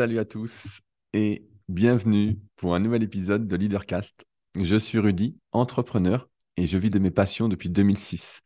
Salut 0.00 0.18
à 0.18 0.24
tous 0.24 0.80
et 1.12 1.46
bienvenue 1.68 2.38
pour 2.56 2.74
un 2.74 2.78
nouvel 2.78 3.02
épisode 3.02 3.46
de 3.46 3.54
Leadercast. 3.54 4.24
Je 4.54 4.76
suis 4.76 4.98
Rudy, 4.98 5.36
entrepreneur 5.52 6.26
et 6.56 6.66
je 6.66 6.78
vis 6.78 6.88
de 6.88 6.98
mes 6.98 7.10
passions 7.10 7.50
depuis 7.50 7.68
2006. 7.68 8.40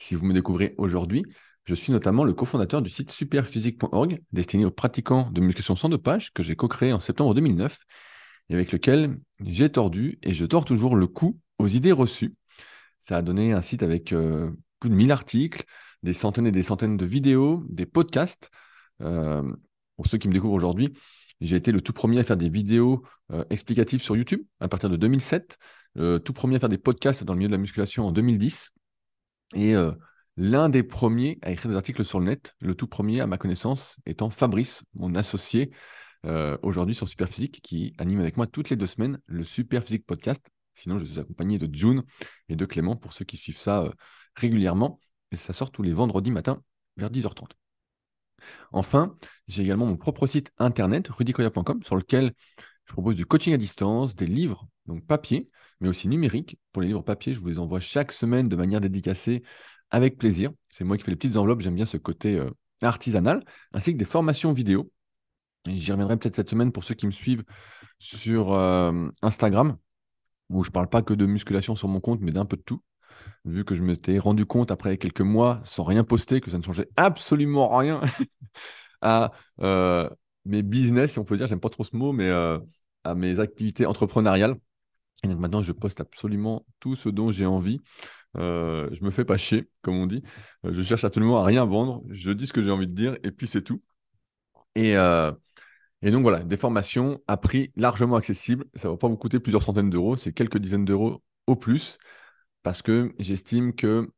Si 0.00 0.16
vous 0.16 0.26
me 0.26 0.34
découvrez 0.34 0.74
aujourd'hui, 0.76 1.24
je 1.66 1.76
suis 1.76 1.92
notamment 1.92 2.24
le 2.24 2.32
cofondateur 2.32 2.82
du 2.82 2.90
site 2.90 3.12
superphysique.org 3.12 4.20
destiné 4.32 4.64
aux 4.64 4.72
pratiquants 4.72 5.30
de 5.30 5.40
musculation 5.40 5.76
sans 5.76 5.88
dopage 5.88 6.32
que 6.32 6.42
j'ai 6.42 6.56
co-créé 6.56 6.92
en 6.92 6.98
septembre 6.98 7.32
2009 7.32 7.78
et 8.48 8.54
avec 8.54 8.72
lequel 8.72 9.20
j'ai 9.38 9.70
tordu 9.70 10.18
et 10.24 10.32
je 10.32 10.46
tords 10.46 10.64
toujours 10.64 10.96
le 10.96 11.06
cou 11.06 11.38
aux 11.60 11.68
idées 11.68 11.92
reçues. 11.92 12.34
Ça 12.98 13.18
a 13.18 13.22
donné 13.22 13.52
un 13.52 13.62
site 13.62 13.84
avec 13.84 14.12
euh, 14.12 14.50
plus 14.80 14.90
de 14.90 14.96
1000 14.96 15.12
articles, 15.12 15.62
des 16.02 16.12
centaines 16.12 16.48
et 16.48 16.50
des 16.50 16.64
centaines 16.64 16.96
de 16.96 17.06
vidéos, 17.06 17.64
des 17.68 17.86
podcasts. 17.86 18.50
Euh, 19.00 19.48
pour 19.98 20.06
ceux 20.06 20.16
qui 20.16 20.28
me 20.28 20.32
découvrent 20.32 20.54
aujourd'hui, 20.54 20.94
j'ai 21.40 21.56
été 21.56 21.72
le 21.72 21.82
tout 21.82 21.92
premier 21.92 22.20
à 22.20 22.24
faire 22.24 22.36
des 22.36 22.48
vidéos 22.48 23.02
euh, 23.32 23.44
explicatives 23.50 24.00
sur 24.00 24.16
YouTube 24.16 24.42
à 24.60 24.68
partir 24.68 24.88
de 24.88 24.96
2007, 24.96 25.58
le 25.96 26.18
tout 26.18 26.32
premier 26.32 26.56
à 26.56 26.60
faire 26.60 26.68
des 26.68 26.78
podcasts 26.78 27.24
dans 27.24 27.34
le 27.34 27.38
milieu 27.38 27.48
de 27.48 27.54
la 27.54 27.58
musculation 27.58 28.06
en 28.06 28.12
2010, 28.12 28.70
et 29.54 29.74
euh, 29.74 29.90
l'un 30.36 30.68
des 30.68 30.84
premiers 30.84 31.38
à 31.42 31.50
écrire 31.50 31.70
des 31.70 31.76
articles 31.76 32.04
sur 32.04 32.20
le 32.20 32.26
net, 32.26 32.54
le 32.60 32.76
tout 32.76 32.86
premier 32.86 33.20
à 33.20 33.26
ma 33.26 33.38
connaissance 33.38 33.96
étant 34.06 34.30
Fabrice, 34.30 34.84
mon 34.94 35.16
associé 35.16 35.72
euh, 36.26 36.56
aujourd'hui 36.62 36.94
sur 36.94 37.08
Superphysique, 37.08 37.60
qui 37.60 37.92
anime 37.98 38.20
avec 38.20 38.36
moi 38.36 38.46
toutes 38.46 38.70
les 38.70 38.76
deux 38.76 38.86
semaines 38.86 39.18
le 39.26 39.42
Superphysique 39.42 40.06
Podcast. 40.06 40.48
Sinon, 40.74 40.96
je 40.98 41.04
suis 41.04 41.18
accompagné 41.18 41.58
de 41.58 41.68
June 41.74 42.04
et 42.48 42.54
de 42.54 42.64
Clément 42.64 42.94
pour 42.94 43.12
ceux 43.12 43.24
qui 43.24 43.36
suivent 43.36 43.58
ça 43.58 43.90
régulièrement. 44.36 45.00
Et 45.32 45.36
ça 45.36 45.52
sort 45.52 45.72
tous 45.72 45.82
les 45.82 45.92
vendredis 45.92 46.30
matin 46.30 46.62
vers 46.96 47.10
10h30. 47.10 47.50
Enfin, 48.72 49.14
j'ai 49.46 49.62
également 49.62 49.86
mon 49.86 49.96
propre 49.96 50.26
site 50.26 50.52
internet, 50.58 51.08
rudicoya.com, 51.08 51.82
sur 51.82 51.96
lequel 51.96 52.32
je 52.84 52.92
propose 52.92 53.16
du 53.16 53.26
coaching 53.26 53.52
à 53.52 53.58
distance, 53.58 54.16
des 54.16 54.26
livres, 54.26 54.66
donc 54.86 55.04
papier, 55.06 55.50
mais 55.80 55.88
aussi 55.88 56.08
numérique. 56.08 56.58
Pour 56.72 56.82
les 56.82 56.88
livres 56.88 57.02
papier, 57.02 57.34
je 57.34 57.40
vous 57.40 57.48
les 57.48 57.58
envoie 57.58 57.80
chaque 57.80 58.12
semaine 58.12 58.48
de 58.48 58.56
manière 58.56 58.80
dédicacée 58.80 59.42
avec 59.90 60.18
plaisir. 60.18 60.50
C'est 60.70 60.84
moi 60.84 60.96
qui 60.96 61.04
fais 61.04 61.10
les 61.10 61.16
petites 61.16 61.36
enveloppes, 61.36 61.60
j'aime 61.60 61.74
bien 61.74 61.86
ce 61.86 61.96
côté 61.96 62.36
euh, 62.36 62.50
artisanal, 62.82 63.44
ainsi 63.72 63.92
que 63.92 63.98
des 63.98 64.04
formations 64.04 64.52
vidéo. 64.52 64.90
J'y 65.66 65.92
reviendrai 65.92 66.16
peut-être 66.16 66.36
cette 66.36 66.50
semaine 66.50 66.72
pour 66.72 66.84
ceux 66.84 66.94
qui 66.94 67.06
me 67.06 67.10
suivent 67.10 67.44
sur 67.98 68.52
euh, 68.52 69.08
Instagram, 69.22 69.76
où 70.48 70.64
je 70.64 70.70
ne 70.70 70.72
parle 70.72 70.88
pas 70.88 71.02
que 71.02 71.14
de 71.14 71.26
musculation 71.26 71.74
sur 71.74 71.88
mon 71.88 72.00
compte, 72.00 72.20
mais 72.20 72.32
d'un 72.32 72.46
peu 72.46 72.56
de 72.56 72.62
tout 72.62 72.80
vu 73.44 73.64
que 73.64 73.74
je 73.74 73.82
m'étais 73.82 74.18
rendu 74.18 74.46
compte 74.46 74.70
après 74.70 74.98
quelques 74.98 75.20
mois, 75.20 75.60
sans 75.64 75.84
rien 75.84 76.04
poster, 76.04 76.40
que 76.40 76.50
ça 76.50 76.58
ne 76.58 76.62
changeait 76.62 76.88
absolument 76.96 77.76
rien 77.76 78.00
à 79.02 79.32
euh, 79.60 80.08
mes 80.44 80.62
business, 80.62 81.12
si 81.12 81.18
on 81.18 81.24
peut 81.24 81.36
dire, 81.36 81.46
j'aime 81.46 81.60
pas 81.60 81.70
trop 81.70 81.84
ce 81.84 81.96
mot, 81.96 82.12
mais 82.12 82.28
euh, 82.28 82.58
à 83.04 83.14
mes 83.14 83.40
activités 83.40 83.86
entrepreneuriales. 83.86 84.56
Et 85.24 85.34
maintenant, 85.34 85.62
je 85.62 85.72
poste 85.72 86.00
absolument 86.00 86.64
tout 86.80 86.94
ce 86.94 87.08
dont 87.08 87.32
j'ai 87.32 87.46
envie. 87.46 87.80
Euh, 88.36 88.88
je 88.92 89.02
me 89.02 89.10
fais 89.10 89.24
pas 89.24 89.36
chier, 89.36 89.68
comme 89.82 89.96
on 89.96 90.06
dit. 90.06 90.22
Je 90.64 90.82
cherche 90.82 91.04
absolument 91.04 91.38
à 91.38 91.44
rien 91.44 91.64
vendre. 91.64 92.02
Je 92.10 92.30
dis 92.30 92.46
ce 92.46 92.52
que 92.52 92.62
j'ai 92.62 92.70
envie 92.70 92.86
de 92.86 92.94
dire 92.94 93.16
et 93.24 93.32
puis 93.32 93.48
c'est 93.48 93.62
tout. 93.62 93.82
Et, 94.76 94.94
et 96.02 96.10
donc 96.12 96.22
voilà, 96.22 96.44
des 96.44 96.56
formations 96.56 97.20
à 97.26 97.36
prix 97.36 97.72
largement 97.76 98.16
accessible. 98.16 98.66
Ça 98.74 98.88
ne 98.88 98.92
va 98.92 98.98
pas 98.98 99.08
vous 99.08 99.16
coûter 99.16 99.40
plusieurs 99.40 99.62
centaines 99.62 99.90
d'euros, 99.90 100.16
c'est 100.16 100.32
quelques 100.32 100.58
dizaines 100.58 100.84
d'euros 100.84 101.22
au 101.46 101.56
plus 101.56 101.98
parce 102.62 102.82
que 102.82 103.14
j'estime 103.18 103.74
que 103.74 104.10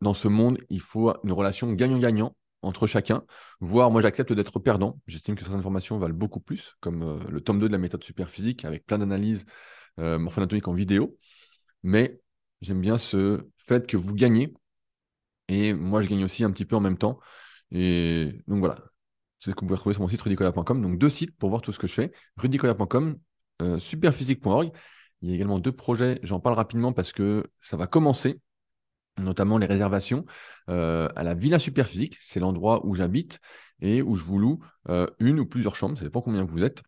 dans 0.00 0.14
ce 0.14 0.28
monde, 0.28 0.58
il 0.68 0.80
faut 0.80 1.14
une 1.24 1.32
relation 1.32 1.72
gagnant-gagnant 1.72 2.36
entre 2.62 2.86
chacun, 2.86 3.24
voire 3.60 3.90
moi 3.90 4.02
j'accepte 4.02 4.32
d'être 4.32 4.58
perdant. 4.58 5.00
J'estime 5.06 5.34
que 5.34 5.42
certaines 5.42 5.58
informations 5.58 5.98
valent 5.98 6.14
beaucoup 6.14 6.40
plus, 6.40 6.76
comme 6.80 7.02
euh, 7.02 7.18
le 7.30 7.40
tome 7.40 7.58
2 7.58 7.68
de 7.68 7.72
la 7.72 7.78
méthode 7.78 8.02
superphysique 8.02 8.64
avec 8.64 8.86
plein 8.86 8.98
d'analyses 8.98 9.44
euh, 9.98 10.18
en 10.18 10.72
vidéo. 10.72 11.16
Mais 11.82 12.20
j'aime 12.60 12.80
bien 12.80 12.98
ce 12.98 13.42
fait 13.56 13.86
que 13.86 13.96
vous 13.96 14.14
gagnez 14.14 14.54
et 15.48 15.74
moi 15.74 16.00
je 16.00 16.08
gagne 16.08 16.24
aussi 16.24 16.44
un 16.44 16.50
petit 16.50 16.64
peu 16.64 16.76
en 16.76 16.80
même 16.80 16.98
temps. 16.98 17.18
Et 17.70 18.40
donc 18.46 18.60
voilà, 18.60 18.76
c'est 19.38 19.50
ce 19.50 19.54
que 19.54 19.60
vous 19.60 19.66
pouvez 19.66 19.76
retrouver 19.76 19.94
sur 19.94 20.02
mon 20.02 20.08
site 20.08 20.22
rudicoya.com. 20.22 20.82
Donc 20.82 20.98
deux 20.98 21.08
sites 21.08 21.36
pour 21.36 21.50
voir 21.50 21.60
tout 21.62 21.72
ce 21.72 21.78
que 21.78 21.86
je 21.86 21.94
fais, 21.94 22.12
rudicoya.com, 22.36 23.18
euh, 23.62 23.78
superphysique.org 23.78 24.72
il 25.22 25.28
y 25.28 25.32
a 25.32 25.34
également 25.34 25.58
deux 25.58 25.72
projets, 25.72 26.20
j'en 26.22 26.40
parle 26.40 26.56
rapidement 26.56 26.92
parce 26.92 27.12
que 27.12 27.44
ça 27.60 27.76
va 27.76 27.86
commencer, 27.86 28.40
notamment 29.18 29.58
les 29.58 29.66
réservations 29.66 30.24
euh, 30.68 31.08
à 31.16 31.22
la 31.22 31.34
Villa 31.34 31.58
Superphysique, 31.58 32.18
c'est 32.20 32.40
l'endroit 32.40 32.84
où 32.86 32.94
j'habite 32.94 33.40
et 33.80 34.02
où 34.02 34.16
je 34.16 34.24
vous 34.24 34.38
loue 34.38 34.60
euh, 34.88 35.06
une 35.18 35.40
ou 35.40 35.46
plusieurs 35.46 35.76
chambres, 35.76 35.96
ça 35.96 36.04
dépend 36.04 36.20
combien 36.20 36.44
vous 36.44 36.64
êtes, 36.64 36.82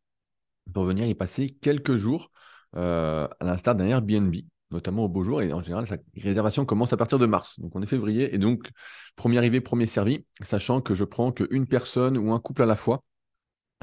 pour 0.73 0.85
venir 0.85 1.07
y 1.07 1.15
passer 1.15 1.51
quelques 1.61 1.97
jours 1.97 2.31
euh, 2.77 3.29
à 3.41 3.45
l'instar 3.45 3.75
d'un 3.75 3.87
Airbnb 3.87 4.35
notamment 4.71 5.05
au 5.05 5.09
beau 5.09 5.23
jour. 5.23 5.43
Et 5.43 5.53
en 5.53 5.61
général, 5.61 5.87
sa 5.87 5.97
réservation 6.17 6.65
commence 6.65 6.93
à 6.93 6.97
partir 6.97 7.19
de 7.19 7.27
mars. 7.27 7.59
Donc 7.61 7.75
on 7.77 7.83
est 7.83 7.87
février. 7.87 8.35
Et 8.35 8.39
donc, 8.39 8.71
premier 9.17 9.39
arrivé, 9.39 9.61
premier 9.61 9.87
servi, 9.87 10.25
sachant 10.41 10.81
que 10.81 10.95
je 10.95 11.05
prends 11.05 11.33
qu'une 11.33 11.67
personne 11.67 12.19
ou 12.19 12.33
un 12.33 12.41
couple 12.41 12.63
à 12.63 12.67
la 12.67 12.77
fois, 12.77 13.03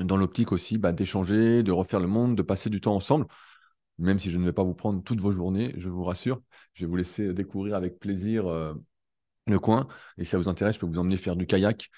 dans 0.02 0.18
l'optique 0.18 0.52
aussi 0.52 0.78
bah, 0.78 0.92
d'échanger, 0.92 1.64
de 1.64 1.72
refaire 1.72 2.00
le 2.00 2.08
monde, 2.08 2.36
de 2.36 2.42
passer 2.42 2.70
du 2.70 2.82
temps 2.82 2.96
ensemble 2.96 3.28
même 4.04 4.20
si 4.20 4.30
je 4.30 4.38
ne 4.38 4.46
vais 4.46 4.54
pas 4.54 4.64
vous 4.64 4.74
prendre 4.74 5.02
toutes 5.04 5.20
vos 5.20 5.32
journées, 5.32 5.74
je 5.78 5.90
vous 5.90 6.04
rassure. 6.04 6.42
Je 6.74 6.86
vais 6.86 6.90
vous 6.90 6.96
laisser 6.96 7.34
découvrir 7.34 7.76
avec 7.76 8.00
plaisir 8.00 8.48
euh, 8.48 8.74
le 9.48 9.60
coin. 9.60 9.88
Et 10.18 10.24
si 10.24 10.32
ça 10.32 10.38
vous 10.38 10.50
intéresse, 10.50 10.76
je 10.76 10.80
peux 10.80 10.86
vous 10.86 10.98
emmener 10.98 11.18
faire 11.18 11.36
du 11.36 11.46
kayak 11.46 11.90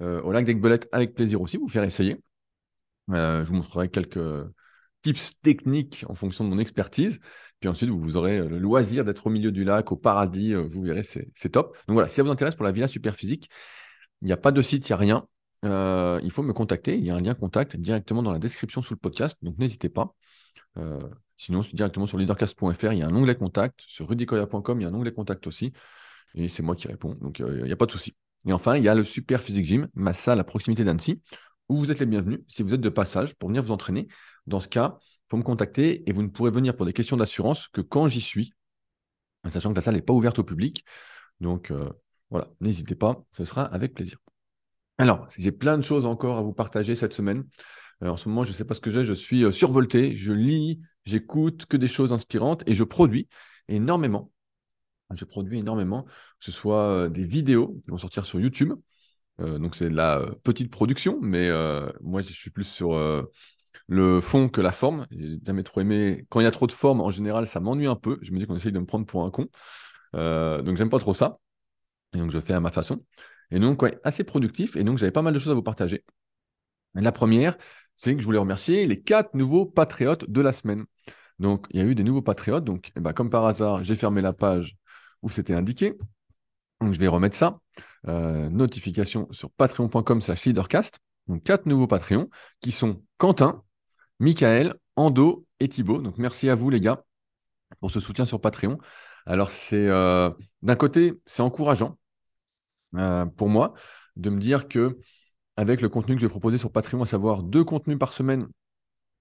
euh, 0.00 0.22
au 0.22 0.32
lac 0.32 0.44
d'Aigbelette 0.44 0.88
avec 0.92 1.14
plaisir 1.14 1.40
aussi, 1.40 1.58
vous 1.58 1.68
faire 1.68 1.84
essayer. 1.84 2.16
Euh, 3.10 3.44
je 3.44 3.48
vous 3.50 3.56
montrerai 3.56 3.88
quelques 3.88 4.20
tips 5.02 5.38
techniques 5.40 6.04
en 6.08 6.14
fonction 6.14 6.44
de 6.44 6.50
mon 6.50 6.58
expertise. 6.58 7.18
Puis 7.58 7.68
ensuite, 7.68 7.90
vous, 7.90 8.16
aurez 8.16 8.38
le 8.46 8.58
loisir 8.58 9.04
d'être 9.04 9.26
au 9.26 9.30
milieu 9.30 9.52
du 9.52 9.64
lac, 9.64 9.92
au 9.92 9.96
paradis. 9.96 10.54
vous 10.54 10.82
verrez, 10.82 11.02
c'est 11.02 11.48
top. 11.50 11.76
Donc 11.86 11.94
voilà, 11.94 12.08
si 12.08 12.16
ça 12.16 12.22
vous 12.22 12.30
intéresse 12.30 12.54
pour 12.54 12.64
la 12.64 12.72
villa 12.72 12.88
super 12.88 13.14
physique, 13.14 13.50
il 14.22 14.26
n'y 14.26 14.32
a 14.32 14.38
pas 14.38 14.52
de 14.52 14.62
site, 14.62 14.88
il 14.88 14.92
n'y 14.92 14.94
a 14.94 14.96
rien. 14.96 16.20
il 16.22 16.30
faut 16.30 16.42
me 16.42 16.54
contacter. 16.54 16.96
Il 16.96 17.04
y 17.04 17.10
a 17.10 17.16
un 17.16 17.20
lien 17.20 17.34
contact 17.34 17.76
directement 17.76 18.22
dans 18.22 18.32
la 18.32 18.38
description 18.38 18.80
sous 18.80 18.94
le 18.94 18.98
podcast. 18.98 19.36
Donc 19.42 19.58
n'hésitez 19.58 19.90
pas. 19.90 20.14
Sinon, 21.40 21.62
c'est 21.62 21.74
directement 21.74 22.04
sur 22.04 22.18
leadercast.fr, 22.18 22.92
il 22.92 22.98
y 22.98 23.02
a 23.02 23.06
un 23.06 23.14
onglet 23.14 23.34
contact. 23.34 23.80
Sur 23.86 24.06
rudicoya.com, 24.10 24.78
il 24.78 24.82
y 24.82 24.86
a 24.86 24.90
un 24.90 24.94
onglet 24.94 25.10
contact 25.10 25.46
aussi. 25.46 25.72
Et 26.34 26.50
c'est 26.50 26.62
moi 26.62 26.76
qui 26.76 26.86
réponds. 26.86 27.14
Donc, 27.14 27.38
il 27.38 27.64
n'y 27.64 27.72
a 27.72 27.76
pas 27.76 27.86
de 27.86 27.92
souci. 27.92 28.14
Et 28.46 28.52
enfin, 28.52 28.76
il 28.76 28.84
y 28.84 28.90
a 28.90 28.94
le 28.94 29.04
Super 29.04 29.40
Physique 29.40 29.64
Gym, 29.64 29.88
ma 29.94 30.12
salle 30.12 30.38
à 30.38 30.44
proximité 30.44 30.84
d'Annecy, 30.84 31.22
où 31.70 31.78
vous 31.78 31.90
êtes 31.90 31.98
les 31.98 32.04
bienvenus 32.04 32.40
si 32.46 32.62
vous 32.62 32.74
êtes 32.74 32.82
de 32.82 32.90
passage 32.90 33.34
pour 33.36 33.48
venir 33.48 33.62
vous 33.62 33.72
entraîner. 33.72 34.06
Dans 34.46 34.60
ce 34.60 34.68
cas, 34.68 34.98
il 35.00 35.30
faut 35.30 35.38
me 35.38 35.42
contacter 35.42 36.06
et 36.06 36.12
vous 36.12 36.22
ne 36.22 36.28
pourrez 36.28 36.50
venir 36.50 36.76
pour 36.76 36.84
des 36.84 36.92
questions 36.92 37.16
d'assurance 37.16 37.68
que 37.68 37.80
quand 37.80 38.06
j'y 38.06 38.20
suis, 38.20 38.52
sachant 39.48 39.70
que 39.70 39.76
la 39.76 39.80
salle 39.80 39.94
n'est 39.94 40.02
pas 40.02 40.12
ouverte 40.12 40.38
au 40.40 40.44
public. 40.44 40.84
Donc, 41.40 41.70
euh, 41.70 41.88
voilà, 42.28 42.48
n'hésitez 42.60 42.96
pas, 42.96 43.24
ce 43.34 43.46
sera 43.46 43.64
avec 43.64 43.94
plaisir. 43.94 44.18
Alors, 44.98 45.26
j'ai 45.38 45.52
plein 45.52 45.78
de 45.78 45.82
choses 45.82 46.04
encore 46.04 46.36
à 46.36 46.42
vous 46.42 46.52
partager 46.52 46.96
cette 46.96 47.14
semaine. 47.14 47.46
Euh, 48.02 48.08
en 48.08 48.18
ce 48.18 48.28
moment, 48.28 48.44
je 48.44 48.50
ne 48.50 48.56
sais 48.56 48.66
pas 48.66 48.74
ce 48.74 48.80
que 48.82 48.90
j'ai, 48.90 49.04
je 49.04 49.14
suis 49.14 49.42
euh, 49.42 49.52
survolté, 49.52 50.16
je 50.16 50.34
lis, 50.34 50.82
j'écoute 51.04 51.66
que 51.66 51.76
des 51.76 51.88
choses 51.88 52.12
inspirantes 52.12 52.62
et 52.66 52.74
je 52.74 52.84
produis 52.84 53.28
énormément. 53.68 54.30
Je 55.14 55.24
produis 55.24 55.58
énormément, 55.58 56.04
que 56.04 56.44
ce 56.44 56.52
soit 56.52 56.82
euh, 56.82 57.08
des 57.08 57.24
vidéos 57.24 57.80
qui 57.84 57.90
vont 57.90 57.98
sortir 57.98 58.24
sur 58.24 58.40
YouTube. 58.40 58.72
donc 59.38 59.74
c'est 59.74 59.88
de 59.88 59.96
la 59.96 60.22
petite 60.44 60.70
production, 60.70 61.18
mais 61.22 61.50
moi 62.02 62.20
je 62.20 62.32
suis 62.32 62.50
plus 62.50 62.64
sur 62.64 62.92
le 63.86 64.20
fond 64.20 64.48
que 64.48 64.60
la 64.60 64.72
forme. 64.72 65.06
J'ai 65.10 65.38
jamais 65.44 65.62
trop 65.62 65.80
aimé. 65.80 66.26
Quand 66.28 66.40
il 66.40 66.44
y 66.44 66.46
a 66.46 66.50
trop 66.50 66.66
de 66.66 66.72
forme, 66.72 67.00
en 67.00 67.10
général, 67.10 67.46
ça 67.46 67.58
m'ennuie 67.58 67.86
un 67.86 67.96
peu. 67.96 68.18
Je 68.22 68.32
me 68.32 68.38
dis 68.38 68.46
qu'on 68.46 68.56
essaye 68.56 68.72
de 68.72 68.78
me 68.78 68.86
prendre 68.86 69.06
pour 69.06 69.24
un 69.24 69.30
con. 69.30 69.48
donc 70.12 70.76
j'aime 70.76 70.90
pas 70.90 70.98
trop 70.98 71.14
ça. 71.14 71.38
Et 72.14 72.18
donc 72.18 72.30
je 72.30 72.40
fais 72.40 72.52
à 72.52 72.60
ma 72.60 72.70
façon. 72.70 73.04
Et 73.50 73.58
donc, 73.58 73.82
assez 74.04 74.24
productif. 74.24 74.76
Et 74.76 74.84
donc 74.84 74.98
j'avais 74.98 75.12
pas 75.12 75.22
mal 75.22 75.34
de 75.34 75.38
choses 75.38 75.52
à 75.52 75.54
vous 75.54 75.62
partager. 75.62 76.04
La 76.94 77.12
première, 77.12 77.56
c'est 78.00 78.14
que 78.14 78.22
je 78.22 78.24
voulais 78.24 78.38
remercier 78.38 78.86
les 78.86 78.98
quatre 78.98 79.34
nouveaux 79.34 79.66
patriotes 79.66 80.24
de 80.30 80.40
la 80.40 80.54
semaine. 80.54 80.86
Donc, 81.38 81.66
il 81.68 81.80
y 81.80 81.82
a 81.82 81.86
eu 81.86 81.94
des 81.94 82.02
nouveaux 82.02 82.22
patriotes. 82.22 82.64
Donc, 82.64 82.92
eh 82.96 83.00
ben, 83.00 83.12
comme 83.12 83.28
par 83.28 83.44
hasard, 83.44 83.84
j'ai 83.84 83.94
fermé 83.94 84.22
la 84.22 84.32
page 84.32 84.78
où 85.20 85.28
c'était 85.28 85.52
indiqué. 85.52 85.98
Donc, 86.80 86.94
je 86.94 86.98
vais 86.98 87.08
remettre 87.08 87.36
ça. 87.36 87.60
Euh, 88.08 88.48
notification 88.48 89.28
sur 89.32 89.50
patreon.com 89.50 90.22
slash 90.22 90.46
leadercast. 90.46 90.98
Donc, 91.26 91.42
quatre 91.42 91.66
nouveaux 91.66 91.86
Patreons 91.86 92.30
qui 92.62 92.72
sont 92.72 93.02
Quentin, 93.18 93.62
Michael, 94.18 94.76
Ando 94.96 95.44
et 95.60 95.68
Thibaut. 95.68 96.00
Donc, 96.00 96.16
merci 96.16 96.48
à 96.48 96.54
vous, 96.54 96.70
les 96.70 96.80
gars, 96.80 97.04
pour 97.80 97.90
ce 97.90 98.00
soutien 98.00 98.24
sur 98.24 98.40
Patreon. 98.40 98.78
Alors, 99.26 99.50
c'est 99.50 99.88
euh, 99.88 100.30
d'un 100.62 100.76
côté, 100.76 101.20
c'est 101.26 101.42
encourageant 101.42 101.98
euh, 102.96 103.26
pour 103.26 103.50
moi 103.50 103.74
de 104.16 104.30
me 104.30 104.40
dire 104.40 104.68
que 104.68 104.96
avec 105.60 105.82
le 105.82 105.90
contenu 105.90 106.14
que 106.14 106.22
je 106.22 106.26
vais 106.26 106.30
proposer 106.30 106.56
sur 106.56 106.72
Patreon, 106.72 107.02
à 107.02 107.06
savoir 107.06 107.42
deux 107.42 107.64
contenus 107.64 107.98
par 107.98 108.14
semaine, 108.14 108.48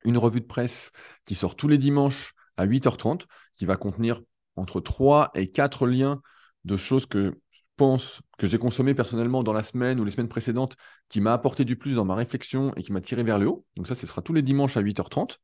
une 0.05 0.17
revue 0.17 0.39
de 0.39 0.45
presse 0.45 0.93
qui 1.25 1.35
sort 1.35 1.57
tous 1.57 1.67
les 1.67 1.77
dimanches 1.77 2.33
à 2.55 2.65
8h30, 2.65 3.25
qui 3.57 3.65
va 3.65 3.75
contenir 3.75 4.21
entre 4.55 4.79
3 4.79 5.31
et 5.35 5.51
4 5.51 5.85
liens 5.85 6.21
de 6.63 6.77
choses 6.77 7.05
que 7.05 7.37
pense, 7.75 8.21
que 8.37 8.47
j'ai 8.47 8.57
consommé 8.57 8.93
personnellement 8.93 9.43
dans 9.43 9.51
la 9.51 9.63
semaine 9.63 9.99
ou 9.99 10.05
les 10.05 10.11
semaines 10.11 10.29
précédentes, 10.29 10.77
qui 11.09 11.19
m'a 11.19 11.33
apporté 11.33 11.65
du 11.65 11.75
plus 11.75 11.95
dans 11.95 12.05
ma 12.05 12.15
réflexion 12.15 12.73
et 12.77 12.83
qui 12.83 12.93
m'a 12.93 13.01
tiré 13.01 13.23
vers 13.23 13.37
le 13.37 13.49
haut. 13.49 13.65
Donc 13.75 13.87
ça, 13.87 13.95
ce 13.95 14.07
sera 14.07 14.21
tous 14.21 14.33
les 14.33 14.41
dimanches 14.41 14.77
à 14.77 14.81
8h30. 14.81 15.39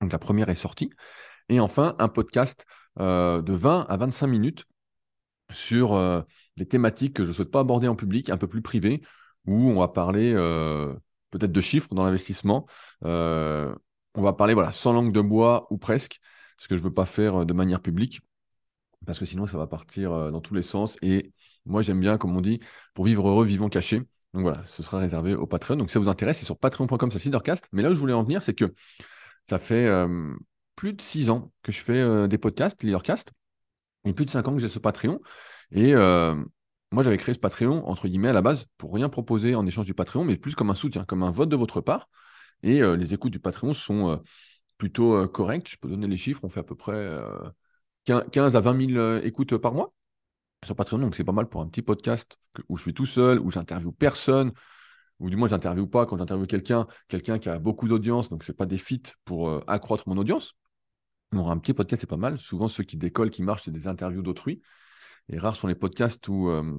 Donc 0.00 0.12
la 0.12 0.20
première 0.20 0.48
est 0.48 0.54
sortie. 0.54 0.90
Et 1.48 1.58
enfin, 1.58 1.96
un 1.98 2.08
podcast 2.08 2.66
euh, 3.00 3.42
de 3.42 3.52
20 3.52 3.86
à 3.88 3.96
25 3.96 4.28
minutes 4.28 4.64
sur 5.50 5.94
euh, 5.94 6.22
les 6.56 6.66
thématiques 6.66 7.16
que 7.16 7.24
je 7.24 7.30
ne 7.30 7.34
souhaite 7.34 7.50
pas 7.50 7.60
aborder 7.60 7.88
en 7.88 7.96
public, 7.96 8.30
un 8.30 8.36
peu 8.36 8.46
plus 8.46 8.62
privé, 8.62 9.02
où 9.46 9.70
on 9.70 9.78
va 9.78 9.88
parler 9.88 10.32
euh, 10.34 10.94
peut-être 11.30 11.52
de 11.52 11.60
chiffres 11.60 11.94
dans 11.94 12.04
l'investissement. 12.04 12.66
on 13.02 14.22
va 14.22 14.32
parler 14.32 14.54
voilà, 14.54 14.72
sans 14.72 14.92
langue 14.92 15.12
de 15.12 15.20
bois 15.20 15.66
ou 15.70 15.78
presque, 15.78 16.20
ce 16.58 16.68
que 16.68 16.76
je 16.76 16.82
ne 16.82 16.88
veux 16.88 16.94
pas 16.94 17.06
faire 17.06 17.44
de 17.44 17.52
manière 17.52 17.80
publique, 17.80 18.20
parce 19.06 19.18
que 19.18 19.24
sinon 19.24 19.46
ça 19.46 19.58
va 19.58 19.66
partir 19.66 20.32
dans 20.32 20.40
tous 20.40 20.54
les 20.54 20.62
sens. 20.62 20.96
Et 21.02 21.32
moi 21.66 21.82
j'aime 21.82 22.00
bien, 22.00 22.16
comme 22.18 22.36
on 22.36 22.40
dit, 22.40 22.60
pour 22.94 23.04
vivre 23.04 23.28
heureux, 23.28 23.44
vivons 23.44 23.68
cachés. 23.68 24.02
Donc 24.32 24.42
voilà, 24.42 24.64
ce 24.66 24.82
sera 24.82 24.98
réservé 24.98 25.34
au 25.34 25.46
Patreon. 25.46 25.76
Donc 25.76 25.90
si 25.90 25.94
ça 25.94 26.00
vous 26.00 26.08
intéresse, 26.08 26.38
c'est 26.38 26.46
sur 26.46 26.58
patreon.com, 26.58 27.10
c'est 27.10 27.24
Leadercast. 27.24 27.68
Mais 27.72 27.82
là 27.82 27.90
où 27.90 27.94
je 27.94 28.00
voulais 28.00 28.12
en 28.12 28.22
venir, 28.22 28.42
c'est 28.42 28.54
que 28.54 28.72
ça 29.44 29.58
fait 29.58 29.88
plus 30.76 30.92
de 30.92 31.02
six 31.02 31.30
ans 31.30 31.52
que 31.62 31.72
je 31.72 31.80
fais 31.80 32.28
des 32.28 32.38
podcasts, 32.38 32.82
Leadercast, 32.82 33.32
et 34.04 34.12
plus 34.12 34.26
de 34.26 34.30
cinq 34.30 34.46
ans 34.48 34.54
que 34.54 34.60
j'ai 34.60 34.68
ce 34.68 34.78
Patreon. 34.78 35.20
Et 35.70 35.94
moi, 36.94 37.02
j'avais 37.02 37.18
créé 37.18 37.34
ce 37.34 37.38
Patreon, 37.38 37.86
entre 37.86 38.08
guillemets, 38.08 38.28
à 38.28 38.32
la 38.32 38.42
base, 38.42 38.66
pour 38.78 38.94
rien 38.94 39.08
proposer 39.08 39.54
en 39.54 39.66
échange 39.66 39.86
du 39.86 39.94
Patreon, 39.94 40.24
mais 40.24 40.36
plus 40.36 40.54
comme 40.54 40.70
un 40.70 40.74
soutien, 40.74 41.04
comme 41.04 41.22
un 41.22 41.30
vote 41.30 41.48
de 41.48 41.56
votre 41.56 41.80
part. 41.80 42.08
Et 42.62 42.80
les 42.80 43.12
écoutes 43.12 43.32
du 43.32 43.40
Patreon 43.40 43.74
sont 43.74 44.22
plutôt 44.78 45.28
correctes. 45.28 45.68
Je 45.68 45.76
peux 45.76 45.88
donner 45.88 46.06
les 46.06 46.16
chiffres. 46.16 46.40
On 46.44 46.48
fait 46.48 46.60
à 46.60 46.64
peu 46.64 46.74
près 46.74 47.10
15 48.06 48.56
à 48.56 48.60
20 48.60 48.92
000 48.94 49.16
écoutes 49.24 49.56
par 49.58 49.74
mois 49.74 49.92
sur 50.64 50.74
Patreon. 50.74 50.98
Donc, 50.98 51.14
c'est 51.14 51.24
pas 51.24 51.32
mal 51.32 51.48
pour 51.48 51.60
un 51.60 51.68
petit 51.68 51.82
podcast 51.82 52.38
où 52.68 52.76
je 52.76 52.82
suis 52.82 52.94
tout 52.94 53.06
seul, 53.06 53.38
où 53.40 53.50
j'interviewe 53.50 53.92
personne, 53.92 54.52
ou 55.18 55.28
du 55.28 55.36
moins 55.36 55.48
j'interviewe 55.48 55.86
pas 55.86 56.06
quand 56.06 56.16
j'interviewe 56.16 56.46
quelqu'un, 56.46 56.86
quelqu'un 57.08 57.38
qui 57.38 57.48
a 57.48 57.58
beaucoup 57.58 57.88
d'audience, 57.88 58.30
donc 58.30 58.44
ce 58.44 58.52
n'est 58.52 58.56
pas 58.56 58.66
des 58.66 58.78
fits 58.78 59.02
pour 59.24 59.62
accroître 59.68 60.08
mon 60.08 60.16
audience. 60.16 60.54
On 61.32 61.50
un 61.50 61.58
petit 61.58 61.74
podcast, 61.74 62.00
c'est 62.00 62.06
pas 62.06 62.16
mal. 62.16 62.38
Souvent, 62.38 62.68
ceux 62.68 62.84
qui 62.84 62.96
décollent, 62.96 63.30
qui 63.30 63.42
marchent, 63.42 63.64
c'est 63.64 63.72
des 63.72 63.88
interviews 63.88 64.22
d'autrui. 64.22 64.62
Et 65.28 65.38
rares 65.38 65.56
sont 65.56 65.66
les 65.66 65.74
podcasts 65.74 66.26
où 66.28 66.48
euh, 66.48 66.78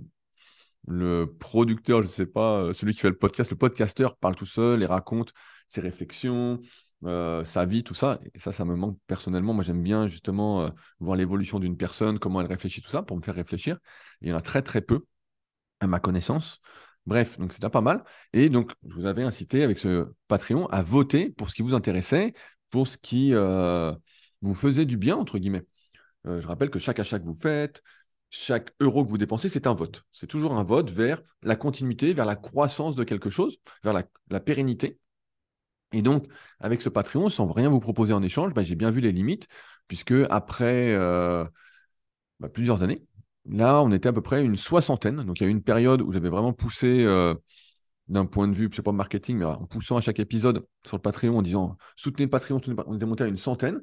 le 0.87 1.25
producteur, 1.39 2.01
je 2.01 2.07
ne 2.07 2.11
sais 2.11 2.25
pas, 2.25 2.59
euh, 2.59 2.73
celui 2.73 2.93
qui 2.93 3.01
fait 3.01 3.09
le 3.09 3.17
podcast, 3.17 3.49
le 3.51 3.57
podcasteur 3.57 4.17
parle 4.17 4.35
tout 4.35 4.45
seul 4.45 4.83
et 4.83 4.85
raconte 4.85 5.33
ses 5.67 5.81
réflexions, 5.81 6.59
euh, 7.05 7.43
sa 7.43 7.65
vie, 7.65 7.83
tout 7.83 7.95
ça. 7.95 8.19
Et 8.33 8.39
ça, 8.39 8.51
ça 8.51 8.65
me 8.65 8.75
manque 8.75 8.99
personnellement. 9.07 9.53
Moi, 9.53 9.63
j'aime 9.63 9.81
bien 9.81 10.05
justement 10.07 10.69
voir 10.99 11.17
l'évolution 11.17 11.59
d'une 11.59 11.77
personne, 11.77 12.19
comment 12.19 12.39
elle 12.41 12.47
réfléchit, 12.47 12.81
tout 12.81 12.89
ça, 12.89 13.01
pour 13.01 13.17
me 13.17 13.23
faire 13.23 13.35
réfléchir. 13.35 13.79
il 14.21 14.29
y 14.29 14.33
en 14.33 14.37
a 14.37 14.41
très, 14.41 14.61
très 14.61 14.81
peu, 14.81 15.05
à 15.79 15.87
ma 15.87 15.99
connaissance. 15.99 16.59
Bref, 17.07 17.39
donc 17.39 17.53
c'était 17.53 17.69
pas 17.69 17.81
mal. 17.81 18.03
Et 18.33 18.49
donc, 18.49 18.73
je 18.87 18.95
vous 18.95 19.05
avais 19.05 19.23
incité 19.23 19.63
avec 19.63 19.79
ce 19.79 20.07
Patreon 20.27 20.67
à 20.67 20.83
voter 20.83 21.29
pour 21.31 21.49
ce 21.49 21.55
qui 21.55 21.63
vous 21.63 21.73
intéressait, 21.73 22.33
pour 22.69 22.87
ce 22.87 22.97
qui 22.97 23.33
vous 23.33 24.53
faisait 24.53 24.85
du 24.85 24.97
bien, 24.97 25.15
entre 25.15 25.39
guillemets. 25.39 25.65
Je 26.25 26.45
rappelle 26.45 26.69
que 26.69 26.79
chaque 26.79 26.99
achat 26.99 27.19
que 27.19 27.25
vous 27.25 27.35
faites, 27.35 27.81
chaque 28.29 28.71
euro 28.79 29.05
que 29.05 29.09
vous 29.09 29.17
dépensez, 29.17 29.49
c'est 29.49 29.67
un 29.67 29.73
vote. 29.73 30.03
C'est 30.11 30.27
toujours 30.27 30.53
un 30.53 30.63
vote 30.63 30.91
vers 30.91 31.21
la 31.43 31.55
continuité, 31.55 32.13
vers 32.13 32.25
la 32.25 32.35
croissance 32.35 32.95
de 32.95 33.03
quelque 33.03 33.29
chose, 33.29 33.57
vers 33.83 33.93
la, 33.93 34.39
pérennité. 34.39 34.99
Et 35.91 36.01
donc, 36.01 36.27
avec 36.59 36.81
ce 36.81 36.89
Patreon, 36.89 37.29
sans 37.29 37.47
rien 37.47 37.69
vous 37.69 37.79
proposer 37.79 38.13
en 38.13 38.21
échange, 38.21 38.53
bah, 38.53 38.63
j'ai 38.63 38.75
bien 38.75 38.91
vu 38.91 39.01
les 39.01 39.11
limites, 39.11 39.47
puisque 39.87 40.13
après 40.29 40.93
euh, 40.93 41.45
bah, 42.39 42.49
plusieurs 42.49 42.83
années, 42.83 43.05
là, 43.45 43.81
on 43.81 43.91
était 43.91 44.09
à 44.09 44.13
peu 44.13 44.21
près 44.21 44.43
une 44.43 44.55
soixantaine. 44.55 45.23
Donc, 45.23 45.39
il 45.39 45.43
y 45.43 45.45
a 45.45 45.49
eu 45.49 45.51
une 45.51 45.63
période 45.63 46.01
où 46.01 46.11
j'avais 46.11 46.29
vraiment 46.29 46.53
poussé 46.53 47.03
euh, 47.05 47.33
d'un 48.07 48.25
point 48.25 48.47
de 48.47 48.53
vue, 48.53 48.65
je 48.65 48.69
ne 48.69 48.75
sais 48.75 48.81
pas, 48.81 48.91
marketing, 48.91 49.37
mais 49.37 49.45
en 49.45 49.65
poussant 49.65 49.97
à 49.97 50.01
chaque 50.01 50.19
épisode 50.19 50.65
sur 50.85 50.97
le 50.97 51.01
Patreon, 51.01 51.37
en 51.37 51.41
disant 51.41 51.77
soutenez 51.95 52.25
le 52.25 52.29
Patreon, 52.31 52.59
on 52.87 52.95
était 52.95 53.05
monté 53.05 53.23
à 53.23 53.27
une 53.27 53.37
centaine. 53.37 53.81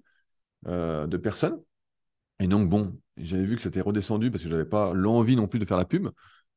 Euh, 0.68 1.08
de 1.08 1.16
personnes. 1.16 1.60
Et 2.38 2.46
donc, 2.46 2.68
bon, 2.68 2.96
j'avais 3.16 3.44
vu 3.44 3.56
que 3.56 3.62
c'était 3.62 3.80
redescendu 3.80 4.30
parce 4.30 4.42
que 4.42 4.48
je 4.48 4.54
n'avais 4.54 4.68
pas 4.68 4.92
l'envie 4.94 5.36
non 5.36 5.46
plus 5.46 5.58
de 5.58 5.64
faire 5.64 5.76
la 5.76 5.84
pub 5.84 6.08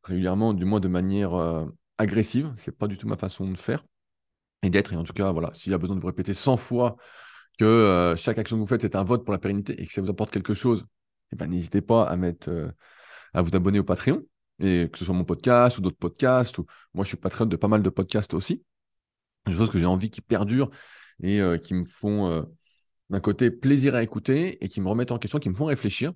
régulièrement, 0.03 0.53
du 0.53 0.65
moins 0.65 0.79
de 0.79 0.87
manière 0.87 1.33
euh, 1.33 1.65
agressive. 1.97 2.53
Ce 2.57 2.69
n'est 2.69 2.75
pas 2.75 2.87
du 2.87 2.97
tout 2.97 3.07
ma 3.07 3.17
façon 3.17 3.49
de 3.49 3.57
faire 3.57 3.83
et 4.63 4.69
d'être. 4.69 4.93
Et 4.93 4.95
en 4.95 5.03
tout 5.03 5.13
cas, 5.13 5.31
voilà, 5.31 5.51
s'il 5.53 5.71
y 5.71 5.75
a 5.75 5.77
besoin 5.77 5.95
de 5.95 6.01
vous 6.01 6.07
répéter 6.07 6.33
100 6.33 6.57
fois 6.57 6.95
que 7.57 7.65
euh, 7.65 8.15
chaque 8.15 8.37
action 8.37 8.57
que 8.57 8.61
vous 8.61 8.67
faites 8.67 8.83
est 8.83 8.95
un 8.95 9.03
vote 9.03 9.25
pour 9.25 9.33
la 9.33 9.39
pérennité 9.39 9.81
et 9.81 9.85
que 9.85 9.93
ça 9.93 10.01
vous 10.01 10.09
apporte 10.09 10.31
quelque 10.31 10.53
chose, 10.53 10.85
eh 11.31 11.35
ben, 11.35 11.47
n'hésitez 11.47 11.81
pas 11.81 12.03
à 12.05 12.15
mettre, 12.15 12.49
à 13.33 13.41
vous 13.41 13.55
abonner 13.55 13.79
au 13.79 13.83
Patreon. 13.83 14.23
Et 14.59 14.89
que 14.89 14.97
ce 14.97 15.03
soit 15.03 15.15
mon 15.15 15.25
podcast 15.25 15.77
ou 15.77 15.81
d'autres 15.81 15.97
podcasts, 15.97 16.57
ou 16.59 16.65
moi 16.93 17.03
je 17.03 17.09
suis 17.09 17.17
patron 17.17 17.45
de 17.45 17.57
pas 17.57 17.67
mal 17.67 17.83
de 17.83 17.89
podcasts 17.89 18.33
aussi. 18.33 18.63
Des 19.47 19.51
choses 19.51 19.69
que 19.69 19.79
j'ai 19.79 19.85
envie 19.85 20.09
qui 20.09 20.21
perdurent 20.21 20.69
et 21.21 21.41
qui 21.61 21.73
me 21.73 21.83
font 21.83 22.47
d'un 23.09 23.19
côté 23.19 23.51
plaisir 23.51 23.95
à 23.95 24.03
écouter 24.03 24.63
et 24.63 24.69
qui 24.69 24.79
me 24.79 24.87
remettent 24.87 25.11
en 25.11 25.19
question, 25.19 25.39
qui 25.39 25.49
me 25.49 25.55
font 25.55 25.65
réfléchir. 25.65 26.13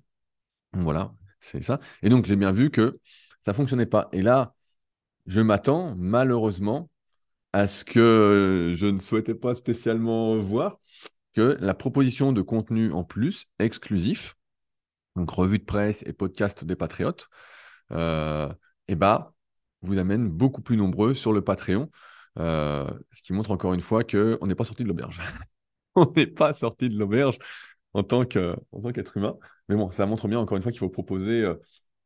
Voilà, 0.72 1.14
c'est 1.40 1.62
ça. 1.62 1.80
Et 2.02 2.08
donc, 2.08 2.24
j'ai 2.26 2.36
bien 2.36 2.52
vu 2.52 2.70
que 2.70 2.98
ça 3.40 3.52
ne 3.52 3.56
fonctionnait 3.56 3.86
pas. 3.86 4.08
Et 4.12 4.22
là, 4.22 4.54
je 5.26 5.40
m'attends 5.40 5.94
malheureusement 5.96 6.90
à 7.52 7.68
ce 7.68 7.84
que 7.84 8.74
je 8.76 8.86
ne 8.86 9.00
souhaitais 9.00 9.34
pas 9.34 9.54
spécialement 9.54 10.38
voir, 10.38 10.78
que 11.34 11.56
la 11.60 11.74
proposition 11.74 12.32
de 12.32 12.42
contenu 12.42 12.92
en 12.92 13.04
plus 13.04 13.46
exclusif, 13.58 14.36
donc 15.16 15.30
revue 15.30 15.58
de 15.58 15.64
presse 15.64 16.02
et 16.06 16.12
podcast 16.12 16.64
des 16.64 16.76
Patriotes, 16.76 17.28
euh, 17.92 18.52
eh 18.88 18.94
ben, 18.94 19.32
vous 19.82 19.98
amène 19.98 20.28
beaucoup 20.28 20.62
plus 20.62 20.76
nombreux 20.76 21.14
sur 21.14 21.32
le 21.32 21.42
Patreon, 21.42 21.90
euh, 22.38 22.88
ce 23.10 23.22
qui 23.22 23.32
montre 23.32 23.50
encore 23.50 23.74
une 23.74 23.80
fois 23.80 24.04
qu'on 24.04 24.46
n'est 24.46 24.54
pas 24.54 24.64
sorti 24.64 24.82
de 24.82 24.88
l'auberge. 24.88 25.20
on 25.94 26.10
n'est 26.16 26.26
pas 26.26 26.52
sorti 26.52 26.88
de 26.88 26.98
l'auberge 26.98 27.38
en 27.94 28.02
tant 28.02 28.24
qu'être 28.24 29.16
humain. 29.16 29.36
Mais 29.68 29.76
bon, 29.76 29.90
ça 29.90 30.06
montre 30.06 30.28
bien 30.28 30.38
encore 30.38 30.56
une 30.56 30.62
fois 30.62 30.72
qu'il 30.72 30.78
faut 30.78 30.88
proposer 30.88 31.42
euh, 31.42 31.54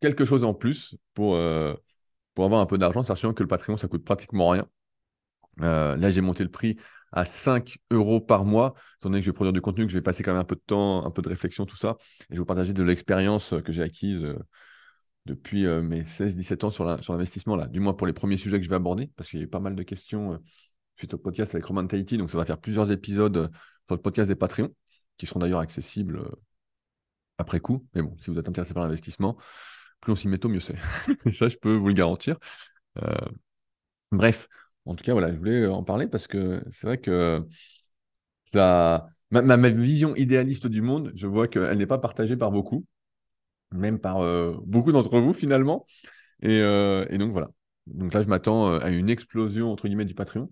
quelque 0.01 0.25
chose 0.25 0.45
en 0.45 0.55
plus 0.55 0.97
pour, 1.15 1.37
euh, 1.37 1.75
pour 2.35 2.45
avoir 2.45 2.61
un 2.61 2.67
peu 2.67 2.79
d'argent, 2.79 3.03
sachant 3.03 3.35
que 3.35 3.43
le 3.43 3.49
Patreon, 3.49 3.77
ça 3.77 3.89
coûte 3.89 4.05
pratiquement 4.05 4.51
rien. 4.51 4.67
Euh, 5.61 5.97
là, 5.97 6.11
j'ai 6.11 6.21
monté 6.21 6.43
le 6.43 6.51
prix 6.51 6.77
à 7.13 7.25
5 7.25 7.79
euros 7.91 8.21
par 8.21 8.45
mois, 8.45 8.75
étant 8.99 9.09
donné 9.09 9.21
que 9.21 9.27
je 9.27 9.31
vais 9.31 9.35
produire 9.35 9.53
du 9.53 9.61
contenu, 9.61 9.87
que 9.87 9.93
je 9.93 9.99
vais 9.99 10.03
passer 10.03 10.23
quand 10.23 10.33
même 10.33 10.41
un 10.41 10.45
peu 10.45 10.57
de 10.57 10.63
temps, 10.67 11.07
un 11.07 11.11
peu 11.11 11.23
de 11.23 11.29
réflexion, 11.29 11.65
tout 11.65 11.77
ça. 11.77 11.97
Et 12.01 12.25
je 12.31 12.35
vais 12.35 12.39
vous 12.39 12.45
partager 12.45 12.73
de 12.73 12.83
l'expérience 12.83 13.55
que 13.65 13.73
j'ai 13.73 13.83
acquise 13.83 14.27
depuis 15.25 15.65
mes 15.65 16.03
16-17 16.03 16.65
ans 16.65 16.71
sur 16.71 16.85
l'investissement, 16.85 17.55
là, 17.55 17.69
du 17.69 17.79
moins 17.79 17.95
pour 17.95 18.09
les 18.09 18.13
premiers 18.13 18.37
sujets 18.37 18.59
que 18.59 18.65
je 18.65 18.69
vais 18.69 18.77
aborder, 18.77 19.13
parce 19.17 19.31
qu'il 19.31 19.39
y 19.39 19.43
a 19.43 19.47
eu 19.47 19.49
pas 19.49 19.61
mal 19.61 19.77
de 19.77 19.83
questions 19.85 20.41
suite 20.97 21.15
au 21.15 21.19
podcast 21.19 21.55
avec 21.55 21.65
Roman 21.67 21.87
Tahiti, 21.87 22.19
donc 22.19 22.31
ça 22.31 22.39
va 22.39 22.45
faire 22.45 22.59
plusieurs 22.59 22.91
épisodes 22.91 23.51
sur 23.87 23.97
le 23.97 24.03
podcast 24.03 24.29
des 24.29 24.35
Patreons, 24.35 24.71
qui 25.17 25.27
seront 25.27 25.41
d'ailleurs 25.41 25.61
accessibles 25.61 26.19
euh, 26.19 26.31
après 27.39 27.61
coup. 27.61 27.87
Mais 27.95 28.03
bon, 28.03 28.17
si 28.19 28.31
vous 28.31 28.39
êtes 28.39 28.49
intéressé 28.49 28.75
par 28.75 28.83
l'investissement, 28.85 29.37
plus 30.01 30.13
on 30.13 30.17
s'y 30.17 30.29
met 30.29 30.39
tôt, 30.39 30.49
mieux 30.49 30.61
c'est. 30.61 30.77
Et 31.27 31.33
ça, 31.33 31.49
je 31.49 31.57
peux 31.57 31.75
vous 31.75 31.89
le 31.89 31.95
garantir. 31.95 32.39
Euh, 33.03 33.15
bref, 34.13 34.49
en 34.85 34.95
tout 34.95 35.05
cas, 35.05 35.13
voilà, 35.13 35.33
je 35.33 35.39
voulais 35.39 35.63
euh, 35.63 35.73
en 35.73 35.83
parler 35.83 36.09
parce 36.09 36.27
que 36.27 36.63
c'est 36.73 36.87
vrai 36.87 36.99
que 36.99 37.47
ça, 38.45 39.09
ma, 39.31 39.57
vision 39.71 40.15
idéaliste 40.17 40.67
du 40.67 40.83
monde, 40.83 41.13
je 41.15 41.27
vois 41.27 41.49
qu'elle 41.49 41.79
n'est 41.79 41.87
pas 41.87 41.99
partagée 41.99 42.37
par 42.37 42.51
beaucoup, 42.53 42.85
même 43.73 43.99
par 43.99 44.23
beaucoup 44.63 44.93
d'entre 44.93 45.19
vous 45.19 45.33
finalement. 45.33 45.87
Et, 46.43 46.59
et, 46.59 47.19
donc 47.19 47.33
voilà. 47.33 47.51
Donc 47.87 48.13
là, 48.13 48.23
je 48.23 48.29
m'attends 48.29 48.75
à 48.75 48.91
une 48.91 49.09
explosion 49.09 49.73
entre 49.73 49.89
guillemets 49.89 50.05
du 50.05 50.15
Patreon 50.15 50.51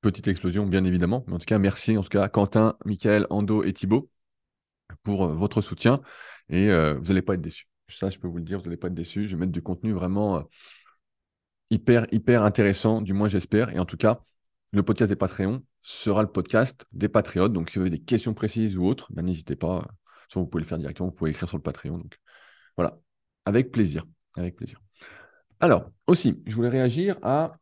petite 0.00 0.28
explosion, 0.28 0.66
bien 0.66 0.84
évidemment. 0.84 1.24
Mais 1.26 1.34
en 1.34 1.38
tout 1.38 1.46
cas, 1.46 1.58
merci 1.58 1.96
en 1.96 2.02
tout 2.02 2.08
cas 2.08 2.22
à 2.22 2.28
Quentin, 2.28 2.76
Michael, 2.84 3.26
Ando 3.30 3.64
et 3.64 3.72
Thibaut 3.72 4.10
pour 5.02 5.24
euh, 5.24 5.34
votre 5.34 5.60
soutien. 5.60 6.00
Et 6.48 6.70
euh, 6.70 6.94
vous 6.94 7.08
n'allez 7.08 7.22
pas 7.22 7.34
être 7.34 7.40
déçus. 7.40 7.68
Ça, 7.88 8.10
je 8.10 8.18
peux 8.18 8.28
vous 8.28 8.38
le 8.38 8.44
dire, 8.44 8.58
vous 8.58 8.64
n'allez 8.64 8.76
pas 8.76 8.88
être 8.88 8.94
déçus. 8.94 9.26
Je 9.26 9.36
vais 9.36 9.40
mettre 9.40 9.52
du 9.52 9.62
contenu 9.62 9.92
vraiment 9.92 10.38
euh, 10.38 10.42
hyper, 11.70 12.06
hyper 12.12 12.42
intéressant, 12.42 13.00
du 13.02 13.12
moins 13.12 13.28
j'espère. 13.28 13.70
Et 13.74 13.78
en 13.78 13.84
tout 13.84 13.96
cas, 13.96 14.20
le 14.72 14.82
podcast 14.82 15.10
des 15.10 15.16
Patreons 15.16 15.62
sera 15.82 16.22
le 16.22 16.30
podcast 16.30 16.84
des 16.92 17.08
Patriotes. 17.08 17.52
Donc, 17.52 17.70
si 17.70 17.78
vous 17.78 17.82
avez 17.82 17.90
des 17.90 18.02
questions 18.02 18.34
précises 18.34 18.76
ou 18.76 18.84
autres, 18.84 19.12
ben, 19.12 19.24
n'hésitez 19.24 19.56
pas. 19.56 19.86
Soit 20.28 20.42
vous 20.42 20.48
pouvez 20.48 20.62
le 20.62 20.68
faire 20.68 20.78
directement, 20.78 21.08
vous 21.08 21.14
pouvez 21.14 21.30
écrire 21.30 21.48
sur 21.48 21.56
le 21.56 21.62
Patreon. 21.62 21.98
Donc, 21.98 22.18
voilà, 22.76 22.98
avec 23.44 23.70
plaisir. 23.70 24.04
Avec 24.36 24.56
plaisir. 24.56 24.80
Alors, 25.60 25.90
aussi, 26.06 26.42
je 26.46 26.54
voulais 26.54 26.68
réagir 26.68 27.16
à 27.22 27.56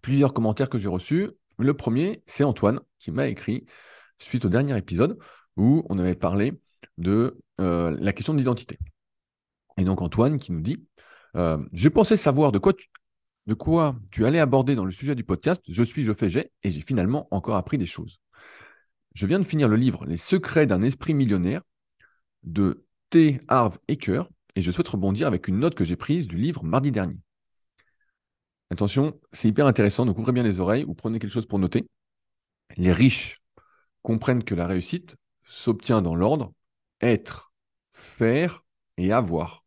plusieurs 0.00 0.32
commentaires 0.32 0.68
que 0.68 0.78
j'ai 0.78 0.88
reçus. 0.88 1.30
Le 1.62 1.74
premier, 1.74 2.24
c'est 2.26 2.42
Antoine 2.42 2.80
qui 2.98 3.12
m'a 3.12 3.28
écrit 3.28 3.66
suite 4.18 4.44
au 4.44 4.48
dernier 4.48 4.76
épisode 4.76 5.16
où 5.56 5.86
on 5.88 5.98
avait 5.98 6.16
parlé 6.16 6.60
de 6.98 7.38
euh, 7.60 7.96
la 8.00 8.12
question 8.12 8.32
de 8.32 8.38
l'identité. 8.38 8.78
Et 9.78 9.84
donc 9.84 10.02
Antoine 10.02 10.38
qui 10.38 10.50
nous 10.50 10.60
dit 10.60 10.84
euh, 11.36 11.58
Je 11.72 11.88
pensais 11.88 12.16
savoir 12.16 12.50
de 12.50 12.58
quoi, 12.58 12.74
tu, 14.10 14.26
allais 14.26 14.40
aborder 14.40 14.74
dans 14.74 14.84
le 14.84 14.90
sujet 14.90 15.14
du 15.14 15.22
podcast. 15.22 15.62
Je 15.68 15.84
suis, 15.84 16.02
je 16.02 16.12
fais, 16.12 16.28
j'ai, 16.28 16.50
et 16.64 16.70
j'ai 16.72 16.80
finalement 16.80 17.28
encore 17.30 17.54
appris 17.54 17.78
des 17.78 17.86
choses. 17.86 18.20
Je 19.14 19.26
viens 19.26 19.38
de 19.38 19.44
finir 19.44 19.68
le 19.68 19.76
livre 19.76 20.04
Les 20.04 20.16
secrets 20.16 20.66
d'un 20.66 20.82
esprit 20.82 21.14
millionnaire 21.14 21.62
de 22.42 22.84
T. 23.10 23.40
Harv 23.46 23.78
Eker. 23.86 24.28
et 24.56 24.62
je 24.62 24.70
souhaite 24.72 24.88
rebondir 24.88 25.28
avec 25.28 25.46
une 25.46 25.60
note 25.60 25.76
que 25.76 25.84
j'ai 25.84 25.96
prise 25.96 26.26
du 26.26 26.36
livre 26.36 26.64
mardi 26.64 26.90
dernier. 26.90 27.18
Attention, 28.72 29.20
c'est 29.32 29.48
hyper 29.48 29.66
intéressant, 29.66 30.06
donc 30.06 30.18
ouvrez 30.18 30.32
bien 30.32 30.42
les 30.42 30.58
oreilles 30.58 30.84
ou 30.84 30.94
prenez 30.94 31.18
quelque 31.18 31.30
chose 31.30 31.44
pour 31.44 31.58
noter. 31.58 31.90
Les 32.78 32.90
riches 32.90 33.42
comprennent 34.00 34.44
que 34.44 34.54
la 34.54 34.66
réussite 34.66 35.14
s'obtient 35.44 36.00
dans 36.00 36.14
l'ordre 36.14 36.54
être, 37.02 37.52
faire 37.92 38.64
et 38.96 39.12
avoir. 39.12 39.66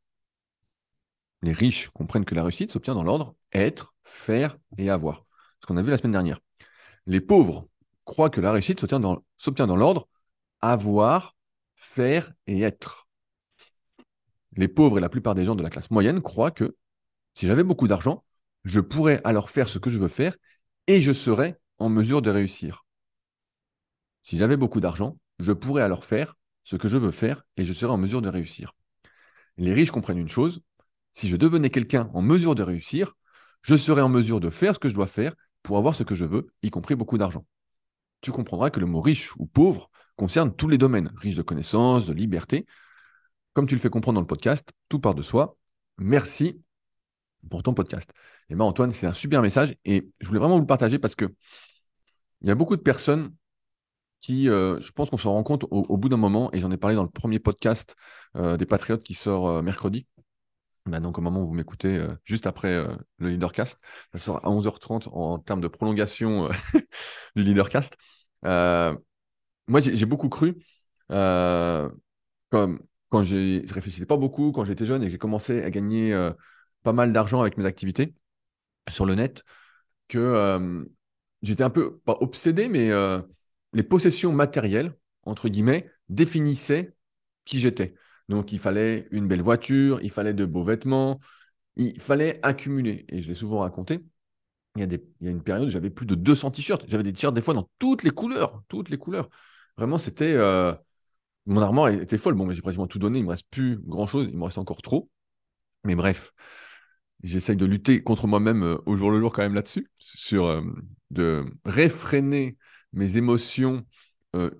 Les 1.43 1.51
riches 1.51 1.89
comprennent 1.89 2.25
que 2.25 2.33
la 2.33 2.41
réussite 2.41 2.71
s'obtient 2.71 2.95
dans 2.95 3.03
l'ordre 3.03 3.35
être, 3.53 3.93
faire 4.03 4.57
et 4.79 4.89
avoir. 4.89 5.27
Ce 5.59 5.67
qu'on 5.67 5.77
a 5.77 5.83
vu 5.83 5.91
la 5.91 5.99
semaine 5.99 6.13
dernière. 6.13 6.39
Les 7.05 7.21
pauvres 7.21 7.69
croient 8.05 8.31
que 8.31 8.41
la 8.41 8.51
réussite 8.51 8.79
s'obtient 8.79 8.99
dans, 8.99 9.23
dans 9.67 9.75
l'ordre 9.75 10.09
avoir, 10.61 11.35
faire 11.75 12.33
et 12.47 12.63
être. 12.63 13.07
Les 14.53 14.67
pauvres 14.67 14.97
et 14.97 15.01
la 15.01 15.09
plupart 15.09 15.35
des 15.35 15.45
gens 15.45 15.53
de 15.53 15.61
la 15.61 15.69
classe 15.69 15.91
moyenne 15.91 16.23
croient 16.23 16.49
que 16.49 16.75
si 17.35 17.45
j'avais 17.45 17.63
beaucoup 17.63 17.87
d'argent, 17.87 18.24
je 18.65 18.79
pourrais 18.79 19.21
alors 19.23 19.49
faire 19.49 19.69
ce 19.69 19.79
que 19.79 19.89
je 19.89 19.99
veux 19.99 20.09
faire 20.09 20.35
et 20.87 20.99
je 20.99 21.11
serais 21.11 21.57
en 21.77 21.87
mesure 21.89 22.21
de 22.21 22.31
réussir. 22.31 22.85
Si 24.23 24.37
j'avais 24.37 24.57
beaucoup 24.57 24.79
d'argent, 24.79 25.17
je 25.39 25.51
pourrais 25.51 25.83
alors 25.83 26.03
faire 26.03 26.33
ce 26.63 26.75
que 26.75 26.89
je 26.89 26.97
veux 26.97 27.11
faire 27.11 27.43
et 27.57 27.63
je 27.63 27.73
serais 27.73 27.93
en 27.93 27.97
mesure 27.97 28.23
de 28.23 28.29
réussir. 28.29 28.73
Les 29.57 29.73
riches 29.73 29.91
comprennent 29.91 30.17
une 30.17 30.29
chose, 30.29 30.61
si 31.13 31.29
je 31.29 31.37
devenais 31.37 31.69
quelqu'un 31.69 32.09
en 32.13 32.21
mesure 32.21 32.55
de 32.55 32.63
réussir, 32.63 33.13
je 33.61 33.75
serais 33.75 34.01
en 34.01 34.09
mesure 34.09 34.39
de 34.39 34.49
faire 34.49 34.75
ce 34.75 34.79
que 34.79 34.89
je 34.89 34.95
dois 34.95 35.07
faire 35.07 35.33
pour 35.63 35.77
avoir 35.77 35.95
ce 35.95 36.03
que 36.03 36.15
je 36.15 36.25
veux, 36.25 36.47
y 36.61 36.71
compris 36.71 36.95
beaucoup 36.95 37.17
d'argent. 37.17 37.45
Tu 38.21 38.31
comprendras 38.31 38.71
que 38.71 38.79
le 38.79 38.85
mot 38.85 38.99
riche 38.99 39.35
ou 39.37 39.45
pauvre 39.45 39.89
concerne 40.15 40.55
tous 40.55 40.67
les 40.67 40.77
domaines, 40.77 41.11
riche 41.15 41.35
de 41.35 41.41
connaissances, 41.41 42.07
de 42.07 42.13
liberté. 42.13 42.65
Comme 43.53 43.67
tu 43.67 43.75
le 43.75 43.81
fais 43.81 43.89
comprendre 43.89 44.15
dans 44.15 44.21
le 44.21 44.27
podcast, 44.27 44.73
tout 44.89 44.99
part 44.99 45.15
de 45.15 45.21
soi. 45.21 45.57
Merci 45.97 46.61
pour 47.49 47.63
ton 47.63 47.73
podcast. 47.73 48.09
Et 48.49 48.53
eh 48.53 48.55
bien 48.55 48.65
Antoine, 48.65 48.91
c'est 48.91 49.07
un 49.07 49.13
super 49.13 49.41
message 49.41 49.75
et 49.85 50.07
je 50.19 50.27
voulais 50.27 50.39
vraiment 50.39 50.55
vous 50.55 50.61
le 50.61 50.67
partager 50.67 50.99
parce 50.99 51.15
que 51.15 51.25
il 52.41 52.47
y 52.47 52.51
a 52.51 52.55
beaucoup 52.55 52.75
de 52.75 52.81
personnes 52.81 53.33
qui, 54.25 54.49
euh, 54.49 54.79
je 54.79 54.91
pense 54.91 55.11
qu'on 55.11 55.17
s'en 55.17 55.33
rend 55.33 55.43
compte 55.43 55.65
au, 55.69 55.97
bout 55.97 56.09
d'un 56.09 56.17
moment, 56.17 56.51
et 56.51 56.59
j'en 56.59 56.71
ai 56.71 56.77
parlé 56.77 56.95
dans 56.95 57.03
le 57.03 57.09
premier 57.09 57.37
podcast 57.37 57.95
euh, 58.35 58.57
des 58.57 58.65
Patriotes 58.65 59.03
qui 59.03 59.13
sort 59.13 59.47
euh, 59.47 59.61
mercredi. 59.61 60.07
Ben 60.87 60.99
donc 60.99 61.17
au 61.17 61.21
moment 61.21 61.41
où 61.41 61.47
vous 61.47 61.53
m'écoutez, 61.53 62.03
juste 62.23 62.45
après 62.45 62.85
le 63.17 63.29
Leadercast, 63.29 63.79
ça 64.13 64.19
sort 64.19 64.45
à 64.45 64.49
11h30 64.49 65.09
en, 65.11 65.39
termes 65.39 65.61
de 65.61 65.67
prolongation 65.67 66.49
du 67.35 67.43
Leadercast. 67.43 67.97
moi, 68.43 69.79
j'ai 69.79 70.05
beaucoup 70.05 70.29
cru, 70.29 70.55
comme 71.07 72.79
quand 73.09 73.23
je 73.23 73.73
réfléchissais 73.73 74.05
pas 74.05 74.17
beaucoup, 74.17 74.51
quand 74.51 74.65
j'étais 74.65 74.85
jeune 74.85 75.01
et 75.01 75.05
que 75.07 75.11
j'ai 75.11 75.17
commencé 75.17 75.63
à 75.63 75.71
gagner 75.71 76.13
pas 76.85 76.93
mal 76.93 77.11
d'argent 77.11 77.41
avec 77.41 77.57
mes 77.57 77.65
activités 77.65 78.13
sur 78.89 79.05
le 79.05 79.15
net, 79.15 79.43
que 80.07 80.85
j'étais 81.41 81.63
un 81.63 81.69
peu, 81.69 81.97
pas 81.99 82.17
obsédé, 82.21 82.69
mais 82.69 82.91
les 83.73 83.83
possessions 83.83 84.31
matérielles, 84.31 84.95
entre 85.23 85.49
guillemets, 85.49 85.91
définissaient 86.09 86.95
qui 87.45 87.59
j'étais. 87.59 87.95
Donc 88.29 88.51
il 88.51 88.59
fallait 88.59 89.07
une 89.11 89.27
belle 89.27 89.41
voiture, 89.41 89.99
il 90.01 90.09
fallait 90.09 90.33
de 90.33 90.45
beaux 90.45 90.63
vêtements, 90.63 91.19
il 91.75 91.99
fallait 91.99 92.39
accumuler. 92.43 93.05
Et 93.09 93.21
je 93.21 93.29
l'ai 93.29 93.35
souvent 93.35 93.59
raconté. 93.59 94.03
Il 94.75 94.81
y, 94.81 94.83
a 94.83 94.87
des, 94.87 95.03
il 95.21 95.25
y 95.25 95.29
a 95.29 95.31
une 95.31 95.43
période 95.43 95.67
où 95.67 95.69
j'avais 95.71 95.89
plus 95.89 96.05
de 96.05 96.15
200 96.15 96.51
t-shirts. 96.51 96.83
J'avais 96.87 97.03
des 97.03 97.13
t-shirts 97.13 97.33
des 97.33 97.41
fois 97.41 97.53
dans 97.53 97.69
toutes 97.79 98.03
les 98.03 98.11
couleurs, 98.11 98.61
toutes 98.67 98.89
les 98.89 98.97
couleurs. 98.97 99.29
Vraiment, 99.77 99.97
c'était 99.97 100.33
euh, 100.33 100.73
mon 101.45 101.61
armoire 101.61 101.89
était 101.89 102.17
folle. 102.17 102.35
Bon, 102.35 102.45
mais 102.45 102.55
j'ai 102.55 102.61
pratiquement 102.61 102.87
tout 102.87 102.99
donné. 102.99 103.19
Il 103.19 103.25
me 103.25 103.31
reste 103.31 103.47
plus 103.49 103.77
grand 103.79 104.07
chose. 104.07 104.27
Il 104.31 104.37
me 104.37 104.43
reste 104.43 104.57
encore 104.57 104.81
trop. 104.81 105.09
Mais 105.83 105.95
bref, 105.95 106.33
j'essaye 107.23 107.55
de 107.55 107.65
lutter 107.65 108.03
contre 108.03 108.27
moi-même 108.27 108.63
euh, 108.63 108.77
au 108.85 108.97
jour 108.97 109.11
le 109.11 109.19
jour 109.19 109.33
quand 109.33 109.41
même 109.41 109.55
là-dessus, 109.55 109.89
sur 109.97 110.45
euh, 110.45 110.61
de 111.11 111.45
réfréner 111.65 112.57
mes 112.93 113.17
émotions 113.17 113.85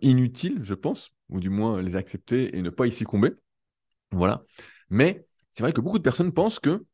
inutiles, 0.02 0.62
je 0.64 0.74
pense, 0.74 1.10
ou 1.28 1.42
du 1.42 1.50
moins 1.50 1.82
les 1.82 1.98
accepter 1.98 2.58
et 2.58 2.62
ne 2.62 2.70
pas 2.70 2.88
y 2.88 2.94
succomber. 2.94 3.34
Voilà. 4.12 4.46
Mais 4.90 5.28
c'est 5.52 5.64
vrai 5.64 5.74
que 5.74 5.82
beaucoup 5.82 5.98
de 5.98 6.04
personnes 6.04 6.32
pensent 6.32 6.60
que 6.60 6.86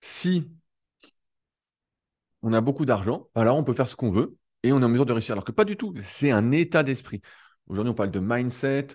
si 0.00 0.50
on 2.42 2.52
a 2.52 2.60
beaucoup 2.60 2.84
d'argent, 2.84 3.28
alors 3.34 3.56
on 3.56 3.64
peut 3.64 3.72
faire 3.72 3.88
ce 3.88 3.96
qu'on 3.96 4.10
veut 4.10 4.36
et 4.62 4.72
on 4.72 4.80
est 4.80 4.84
en 4.84 4.88
mesure 4.88 5.06
de 5.06 5.12
réussir. 5.12 5.32
Alors 5.32 5.44
que 5.44 5.52
pas 5.52 5.64
du 5.64 5.76
tout. 5.76 5.94
C'est 6.02 6.30
un 6.30 6.52
état 6.52 6.82
d'esprit. 6.82 7.20
Aujourd'hui, 7.66 7.90
on 7.90 7.94
parle 7.94 8.10
de 8.10 8.20
mindset, 8.20 8.88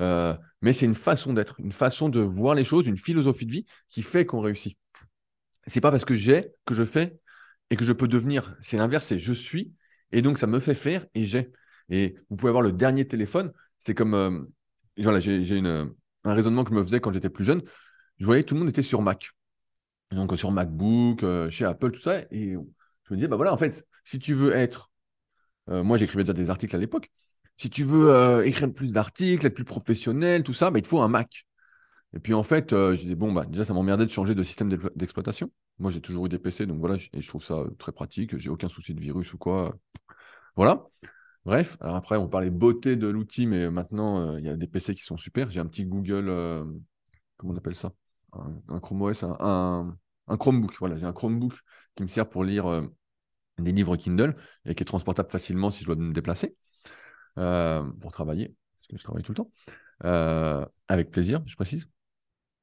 euh, 0.00 0.34
mais 0.62 0.72
c'est 0.72 0.86
une 0.86 0.94
façon 0.94 1.32
d'être, 1.32 1.60
une 1.60 1.72
façon 1.72 2.08
de 2.08 2.20
voir 2.20 2.54
les 2.54 2.64
choses, 2.64 2.86
une 2.86 2.96
philosophie 2.96 3.46
de 3.46 3.52
vie 3.52 3.66
qui 3.88 4.02
fait 4.02 4.26
qu'on 4.26 4.40
réussit. 4.40 4.76
C'est 5.66 5.80
pas 5.80 5.90
parce 5.90 6.04
que 6.04 6.14
j'ai 6.14 6.52
que 6.64 6.74
je 6.74 6.84
fais 6.84 7.18
et 7.70 7.76
que 7.76 7.84
je 7.84 7.92
peux 7.92 8.08
devenir. 8.08 8.56
C'est 8.60 8.76
l'inverse, 8.76 9.06
c'est 9.06 9.18
je 9.18 9.32
suis 9.32 9.72
et 10.12 10.22
donc 10.22 10.38
ça 10.38 10.46
me 10.46 10.60
fait 10.60 10.74
faire 10.74 11.04
et 11.14 11.24
j'ai. 11.24 11.52
Et 11.88 12.16
vous 12.30 12.36
pouvez 12.36 12.50
avoir 12.50 12.62
le 12.62 12.72
dernier 12.72 13.06
téléphone. 13.06 13.52
C'est 13.78 13.94
comme, 13.94 14.14
euh, 14.14 14.40
voilà, 14.98 15.20
j'ai 15.20 15.60
un 16.24 16.34
raisonnement 16.34 16.64
que 16.64 16.70
je 16.70 16.74
me 16.74 16.82
faisais 16.82 17.00
quand 17.00 17.12
j'étais 17.12 17.30
plus 17.30 17.44
jeune. 17.44 17.62
Je 18.18 18.26
voyais 18.26 18.42
tout 18.42 18.54
le 18.54 18.60
monde 18.60 18.68
était 18.68 18.82
sur 18.82 19.02
Mac. 19.02 19.30
Donc 20.10 20.36
sur 20.36 20.52
MacBook, 20.52 21.22
euh, 21.22 21.50
chez 21.50 21.64
Apple, 21.64 21.90
tout 21.90 22.00
ça. 22.00 22.20
Et 22.30 22.52
je 22.52 23.12
me 23.12 23.16
disais, 23.16 23.28
bah 23.28 23.36
voilà, 23.36 23.52
en 23.52 23.58
fait, 23.58 23.86
si 24.04 24.18
tu 24.18 24.34
veux 24.34 24.54
être. 24.54 24.90
Euh, 25.68 25.82
moi, 25.82 25.96
j'écrivais 25.96 26.22
déjà 26.22 26.32
des 26.32 26.50
articles 26.50 26.76
à 26.76 26.78
l'époque. 26.78 27.10
Si 27.56 27.70
tu 27.70 27.84
veux 27.84 28.10
euh, 28.10 28.44
écrire 28.44 28.72
plus 28.72 28.92
d'articles, 28.92 29.46
être 29.46 29.54
plus 29.54 29.64
professionnel, 29.64 30.42
tout 30.42 30.54
ça, 30.54 30.70
bah, 30.70 30.78
il 30.78 30.82
te 30.82 30.88
faut 30.88 31.00
un 31.02 31.08
Mac. 31.08 31.46
Et 32.16 32.18
puis 32.18 32.32
en 32.32 32.42
fait, 32.42 32.70
je 32.70 32.94
disais, 32.94 33.14
bon, 33.14 33.30
bah, 33.30 33.44
déjà, 33.44 33.64
ça 33.64 33.74
m'emmerdait 33.74 34.06
de 34.06 34.10
changer 34.10 34.34
de 34.34 34.42
système 34.42 34.74
d'exploitation. 34.94 35.50
Moi, 35.78 35.90
j'ai 35.90 36.00
toujours 36.00 36.24
eu 36.24 36.28
des 36.30 36.38
PC, 36.38 36.64
donc 36.64 36.78
voilà, 36.80 36.96
et 37.12 37.20
je 37.20 37.28
trouve 37.28 37.44
ça 37.44 37.62
très 37.78 37.92
pratique. 37.92 38.38
J'ai 38.38 38.48
aucun 38.48 38.70
souci 38.70 38.94
de 38.94 39.00
virus 39.00 39.34
ou 39.34 39.38
quoi. 39.38 39.76
Voilà. 40.56 40.82
Bref, 41.44 41.76
alors 41.80 41.96
après, 41.96 42.16
on 42.16 42.26
parlait 42.26 42.50
beauté 42.50 42.96
de 42.96 43.06
l'outil, 43.06 43.46
mais 43.46 43.70
maintenant, 43.70 44.32
euh, 44.32 44.40
il 44.40 44.46
y 44.46 44.48
a 44.48 44.56
des 44.56 44.66
PC 44.66 44.94
qui 44.94 45.02
sont 45.02 45.18
super. 45.18 45.50
J'ai 45.50 45.60
un 45.60 45.66
petit 45.66 45.84
Google, 45.84 46.28
euh, 46.28 46.64
comment 47.36 47.52
on 47.52 47.56
appelle 47.56 47.76
ça? 47.76 47.92
Un, 48.32 48.80
Chrome 48.80 49.02
OS, 49.02 49.22
un, 49.22 49.96
Chromebook. 50.38 50.72
Voilà, 50.80 50.96
j'ai 50.96 51.06
un 51.06 51.12
Chromebook 51.12 51.52
qui 51.94 52.02
me 52.02 52.08
sert 52.08 52.28
pour 52.28 52.42
lire 52.42 52.66
euh, 52.66 52.82
des 53.58 53.72
livres 53.72 53.96
Kindle 53.96 54.34
et 54.64 54.74
qui 54.74 54.82
est 54.82 54.86
transportable 54.86 55.30
facilement 55.30 55.70
si 55.70 55.82
je 55.82 55.86
dois 55.86 55.96
me 55.96 56.12
déplacer 56.12 56.56
pour 57.36 58.12
travailler, 58.12 58.56
parce 58.78 58.88
que 58.88 58.98
je 58.98 59.04
travaille 59.04 59.22
tout 59.22 59.32
le 59.32 59.36
temps. 59.36 59.50
avec 60.88 61.10
plaisir, 61.10 61.42
je 61.46 61.54
précise. 61.54 61.88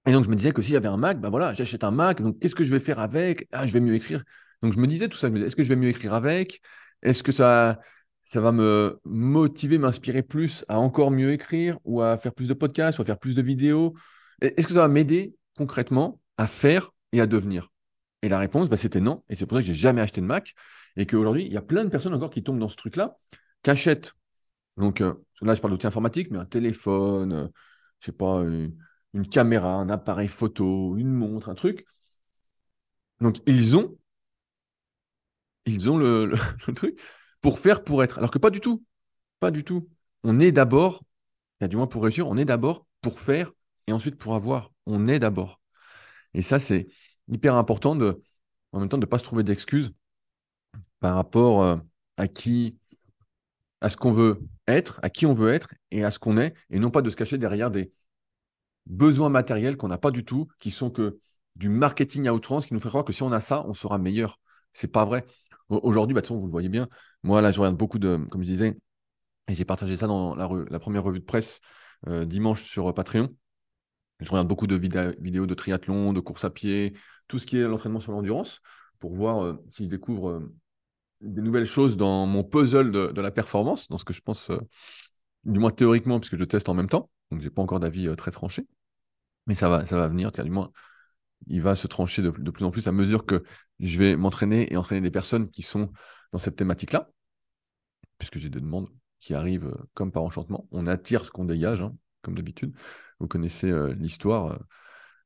Et 0.06 0.12
donc, 0.12 0.26
je 0.26 0.30
me 0.30 0.36
disais 0.36 0.52
que 0.52 0.62
s'il 0.62 0.74
y 0.74 0.78
avait 0.78 0.88
un 0.88 0.98
Mac, 0.98 1.20
ben 1.20 1.30
voilà, 1.30 1.54
j'achète 1.54 1.84
un 1.84 1.92
Mac, 1.92 2.22
donc 2.22 2.40
qu'est-ce 2.40 2.56
que 2.56 2.64
je 2.64 2.72
vais 2.72 2.80
faire 2.80 3.00
avec? 3.00 3.48
Ah, 3.52 3.66
je 3.66 3.74
vais 3.74 3.80
mieux 3.80 3.96
écrire. 3.96 4.24
Donc, 4.62 4.74
je 4.74 4.80
me 4.80 4.88
disais 4.88 5.08
tout 5.08 5.18
ça, 5.18 5.30
est-ce 5.30 5.56
que 5.56 5.64
je 5.64 5.70
vais 5.70 5.76
mieux 5.76 5.90
écrire 5.90 6.14
avec? 6.14 6.62
Est-ce 7.02 7.24
que 7.24 7.32
ça 7.32 7.80
ça 8.26 8.40
va 8.40 8.54
me 8.54 9.02
motiver, 9.04 9.78
m'inspirer 9.78 10.24
plus 10.24 10.64
à 10.70 10.80
encore 10.80 11.12
mieux 11.12 11.34
écrire 11.34 11.78
ou 11.84 12.02
à 12.02 12.18
faire 12.18 12.34
plus 12.34 12.48
de 12.48 12.54
podcasts 12.54 12.98
ou 13.00 13.02
à 13.02 13.06
faire 13.06 13.20
plus 13.20 13.36
de 13.36 13.42
vidéos? 13.42 13.96
Est-ce 14.42 14.66
que 14.66 14.74
ça 14.74 14.80
va 14.82 14.88
m'aider 14.88 15.36
concrètement 15.58 16.22
à 16.38 16.48
faire 16.48 16.92
et 17.12 17.20
à 17.20 17.28
devenir? 17.28 17.70
Et 18.22 18.30
la 18.30 18.40
réponse, 18.40 18.70
bah, 18.70 18.78
c'était 18.78 19.02
non. 19.02 19.24
Et 19.30 19.36
c'est 19.36 19.46
pour 19.46 19.58
ça 19.58 19.62
que 19.62 19.68
j'ai 19.68 19.74
jamais 19.74 20.02
acheté 20.02 20.22
de 20.22 20.26
Mac 20.26 20.54
et 20.96 21.06
qu'aujourd'hui, 21.06 21.46
il 21.46 21.52
y 21.52 21.58
a 21.58 21.62
plein 21.62 21.84
de 21.84 21.90
personnes 21.90 22.14
encore 22.14 22.30
qui 22.30 22.44
tombent 22.44 22.60
dans 22.60 22.70
ce 22.70 22.78
truc-là, 22.78 23.18
qui 23.62 23.70
achètent. 23.70 24.14
Donc 24.78 25.02
euh, 25.02 25.14
là, 25.42 25.54
je 25.54 25.62
parle 25.62 25.74
d'outils 25.74 25.88
informatiques, 25.88 26.32
mais 26.32 26.38
un 26.40 26.46
téléphone, 26.46 27.34
euh, 27.34 27.48
je 28.00 28.06
sais 28.08 28.12
pas, 28.14 28.42
une, 29.14 29.28
caméra, 29.28 29.74
un 29.74 29.90
appareil 29.90 30.28
photo, 30.28 30.98
une 30.98 31.12
montre, 31.14 31.50
un 31.50 31.56
truc. 31.56 31.86
Donc 33.22 33.38
ils 33.48 33.78
ont, 33.78 33.98
ils 35.66 35.90
ont 35.90 35.98
le 35.98 36.36
truc 36.76 37.00
pour 37.42 37.60
faire, 37.60 37.84
pour 37.84 38.04
être. 38.04 38.18
Alors 38.18 38.32
que 38.32 38.40
pas 38.40 38.50
du 38.50 38.60
tout. 38.62 38.84
Pas 39.40 39.52
du 39.52 39.64
tout. 39.64 39.90
On 40.24 40.40
est 40.40 40.52
d'abord, 40.52 41.04
du 41.62 41.76
moins 41.78 41.88
pour 41.88 42.04
réussir, 42.04 42.28
on 42.28 42.38
est 42.38 42.46
d'abord 42.46 42.86
pour 43.02 43.20
faire 43.20 43.52
et 43.88 43.94
ensuite 43.94 44.18
pour 44.18 44.36
avoir. 44.36 44.72
On 44.86 45.08
est 45.08 45.20
d'abord. 45.20 45.60
Et 46.34 46.42
ça, 46.42 46.60
c'est 46.60 46.88
hyper 47.28 47.56
important 47.56 47.96
de, 47.96 48.22
en 48.72 48.80
même 48.80 48.90
temps, 48.90 48.98
de 48.98 49.06
ne 49.06 49.10
pas 49.10 49.20
se 49.20 49.24
trouver 49.24 49.44
d'excuses 49.44 49.94
par 51.00 51.16
rapport 51.16 51.64
euh, 51.64 51.78
à 52.18 52.28
qui, 52.28 52.78
à 53.82 53.90
ce 53.90 53.98
qu'on 53.98 54.14
veut 54.14 54.42
être, 54.68 55.00
à 55.04 55.10
qui 55.10 55.26
on 55.26 55.34
veut 55.34 55.54
être 55.54 55.74
et 55.92 56.04
à 56.04 56.12
ce 56.12 56.20
qu'on 56.20 56.38
est, 56.38 56.54
et 56.70 56.80
non 56.80 56.92
pas 56.92 57.02
de 57.02 57.10
se 57.10 57.16
cacher 57.16 57.38
derrière 57.38 57.72
des 57.72 57.92
besoins 58.86 59.30
matériels 59.30 59.78
qu'on 59.78 59.88
n'a 59.88 59.98
pas 59.98 60.12
du 60.12 60.26
tout, 60.26 60.48
qui 60.60 60.72
sont 60.72 60.90
que 60.90 61.20
du 61.56 61.70
marketing 61.70 62.28
à 62.28 62.34
outrance, 62.34 62.66
qui 62.66 62.74
nous 62.74 62.80
fait 62.80 62.90
croire 62.90 63.06
que 63.06 63.14
si 63.14 63.24
on 63.24 63.32
a 63.32 63.42
ça, 63.42 63.66
on 63.68 63.74
sera 63.74 63.98
meilleur. 63.98 64.40
C'est 64.74 64.88
pas 64.88 65.06
vrai. 65.06 65.26
Aujourd'hui, 65.70 66.14
bah, 66.14 66.22
de 66.22 66.26
toute 66.26 66.30
façon, 66.30 66.40
vous 66.40 66.48
le 66.48 66.52
voyez 66.52 66.70
bien, 66.70 66.88
moi, 67.24 67.42
là, 67.42 67.52
je 67.52 67.60
regarde 67.60 67.78
beaucoup 67.78 68.00
de, 68.00 68.18
comme 68.30 68.42
je 68.42 68.48
disais, 68.48 68.78
et 69.48 69.54
j'ai 69.54 69.66
partagé 69.66 69.98
ça 69.98 70.08
dans 70.08 70.36
la, 70.36 70.80
première 70.80 71.04
revue 71.04 71.20
de 71.20 71.26
presse 71.26 71.60
euh, 72.08 72.26
dimanche 72.26 72.64
sur 72.64 72.90
euh, 72.90 72.94
Patreon. 72.94 73.30
Je 74.20 74.30
regarde 74.30 74.48
beaucoup 74.48 74.68
de 74.68 74.76
vidéos 74.76 75.46
de 75.46 75.54
triathlon, 75.54 76.14
de 76.14 76.20
course 76.20 76.46
à 76.46 76.50
pied, 76.50 76.94
tout 77.28 77.40
ce 77.40 77.46
qui 77.46 77.58
est 77.58 77.64
l'entraînement 77.64 78.00
sur 78.00 78.12
l'endurance, 78.12 78.62
pour 79.00 79.16
voir 79.16 79.44
euh, 79.44 79.54
si 79.70 79.86
je 79.86 79.90
découvre 79.90 80.50
des 81.22 81.42
nouvelles 81.42 81.66
choses 81.66 81.98
dans 81.98 82.26
mon 82.26 82.44
puzzle 82.44 82.92
de, 82.92 83.22
la 83.22 83.32
performance, 83.32 83.88
dans 83.90 83.98
ce 83.98 84.06
que 84.06 84.14
je 84.14 84.22
pense, 84.22 84.52
du 85.46 85.60
moins 85.60 85.72
théoriquement, 85.72 86.20
puisque 86.20 86.38
je 86.38 86.44
teste 86.44 86.68
en 86.68 86.74
même 86.74 86.90
temps, 86.90 87.10
donc 87.34 87.42
je 87.42 87.48
n'ai 87.48 87.54
pas 87.54 87.62
encore 87.62 87.80
d'avis 87.80 88.16
très 88.16 88.32
tranché. 88.32 88.68
Mais 89.48 89.56
ça 89.56 89.68
va, 89.70 89.86
ça 89.86 89.98
va 89.98 90.08
venir, 90.08 90.32
du 90.32 90.50
moins, 90.50 90.72
il 91.48 91.62
va 91.62 91.76
se 91.76 91.88
trancher 91.88 92.22
de, 92.22 92.30
plus 92.30 92.66
en 92.66 92.72
plus 92.72 92.88
à 92.88 92.92
mesure 92.92 93.26
que 93.26 93.44
je 93.80 93.98
vais 93.98 94.16
m'entraîner 94.16 94.72
et 94.72 94.78
entraîner 94.78 95.02
des 95.02 95.12
personnes 95.12 95.50
qui 95.50 95.62
sont 95.62 95.92
dans 96.32 96.40
cette 96.40 96.56
thématique-là, 96.56 97.10
puisque 98.18 98.38
j'ai 98.38 98.50
des 98.50 98.62
demandes 98.62 98.90
qui 99.20 99.34
arrivent 99.34 99.68
euh, 99.68 99.90
comme 99.94 100.12
par 100.12 100.24
enchantement. 100.24 100.68
On 100.72 100.88
attire 100.88 101.26
ce 101.26 101.32
qu'on 101.32 101.46
dégage, 101.46 101.82
hein, 101.82 101.96
comme 102.22 102.36
d'habitude. 102.36 102.76
Vous 103.20 103.28
connaissez 103.28 103.70
euh, 103.70 103.94
l'histoire 103.94 104.60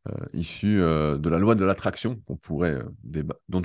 euh, 0.08 0.26
issue 0.34 0.78
de 0.78 1.30
la 1.30 1.38
loi 1.38 1.56
de 1.56 1.66
l'attraction 1.66 2.22
dont 2.28 2.40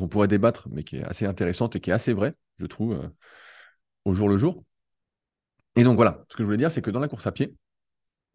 on 0.00 0.08
pourrait 0.08 0.28
débattre, 0.28 0.68
mais 0.70 0.84
qui 0.84 0.96
est 0.96 1.04
assez 1.04 1.26
intéressante 1.26 1.76
et 1.76 1.80
qui 1.80 1.90
est 1.90 1.92
assez 1.92 2.12
vraie, 2.12 2.34
je 2.58 2.66
trouve, 2.66 3.10
au 4.04 4.12
jour 4.12 4.28
le 4.28 4.38
jour. 4.38 4.64
Et 5.76 5.84
donc 5.84 5.96
voilà, 5.96 6.24
ce 6.28 6.36
que 6.36 6.42
je 6.42 6.46
voulais 6.46 6.58
dire, 6.58 6.70
c'est 6.70 6.82
que 6.82 6.90
dans 6.90 7.00
la 7.00 7.08
course 7.08 7.26
à 7.26 7.32
pied, 7.32 7.54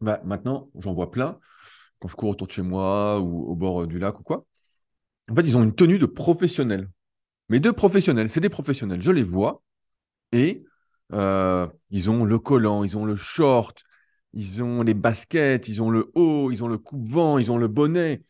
bah, 0.00 0.20
maintenant, 0.24 0.70
j'en 0.78 0.92
vois 0.92 1.10
plein, 1.10 1.38
quand 2.00 2.08
je 2.08 2.16
cours 2.16 2.30
autour 2.30 2.46
de 2.46 2.52
chez 2.52 2.62
moi 2.62 3.20
ou 3.20 3.50
au 3.50 3.54
bord 3.54 3.86
du 3.86 3.98
lac 3.98 4.18
ou 4.20 4.22
quoi. 4.22 4.44
En 5.30 5.34
fait, 5.34 5.42
ils 5.42 5.56
ont 5.56 5.62
une 5.62 5.74
tenue 5.74 5.98
de 5.98 6.06
professionnels. 6.06 6.88
Mais 7.48 7.60
de 7.60 7.70
professionnels, 7.70 8.30
c'est 8.30 8.40
des 8.40 8.48
professionnels, 8.50 9.00
je 9.00 9.10
les 9.10 9.22
vois, 9.22 9.62
et 10.32 10.64
euh, 11.12 11.66
ils 11.90 12.10
ont 12.10 12.24
le 12.24 12.38
collant, 12.38 12.84
ils 12.84 12.98
ont 12.98 13.06
le 13.06 13.16
short, 13.16 13.82
ils 14.34 14.62
ont 14.62 14.82
les 14.82 14.94
baskets, 14.94 15.68
ils 15.68 15.82
ont 15.82 15.90
le 15.90 16.10
haut, 16.14 16.50
ils 16.52 16.62
ont 16.62 16.68
le 16.68 16.78
coupe-vent, 16.78 17.38
ils 17.38 17.50
ont 17.50 17.58
le 17.58 17.68
bonnet. 17.68 18.22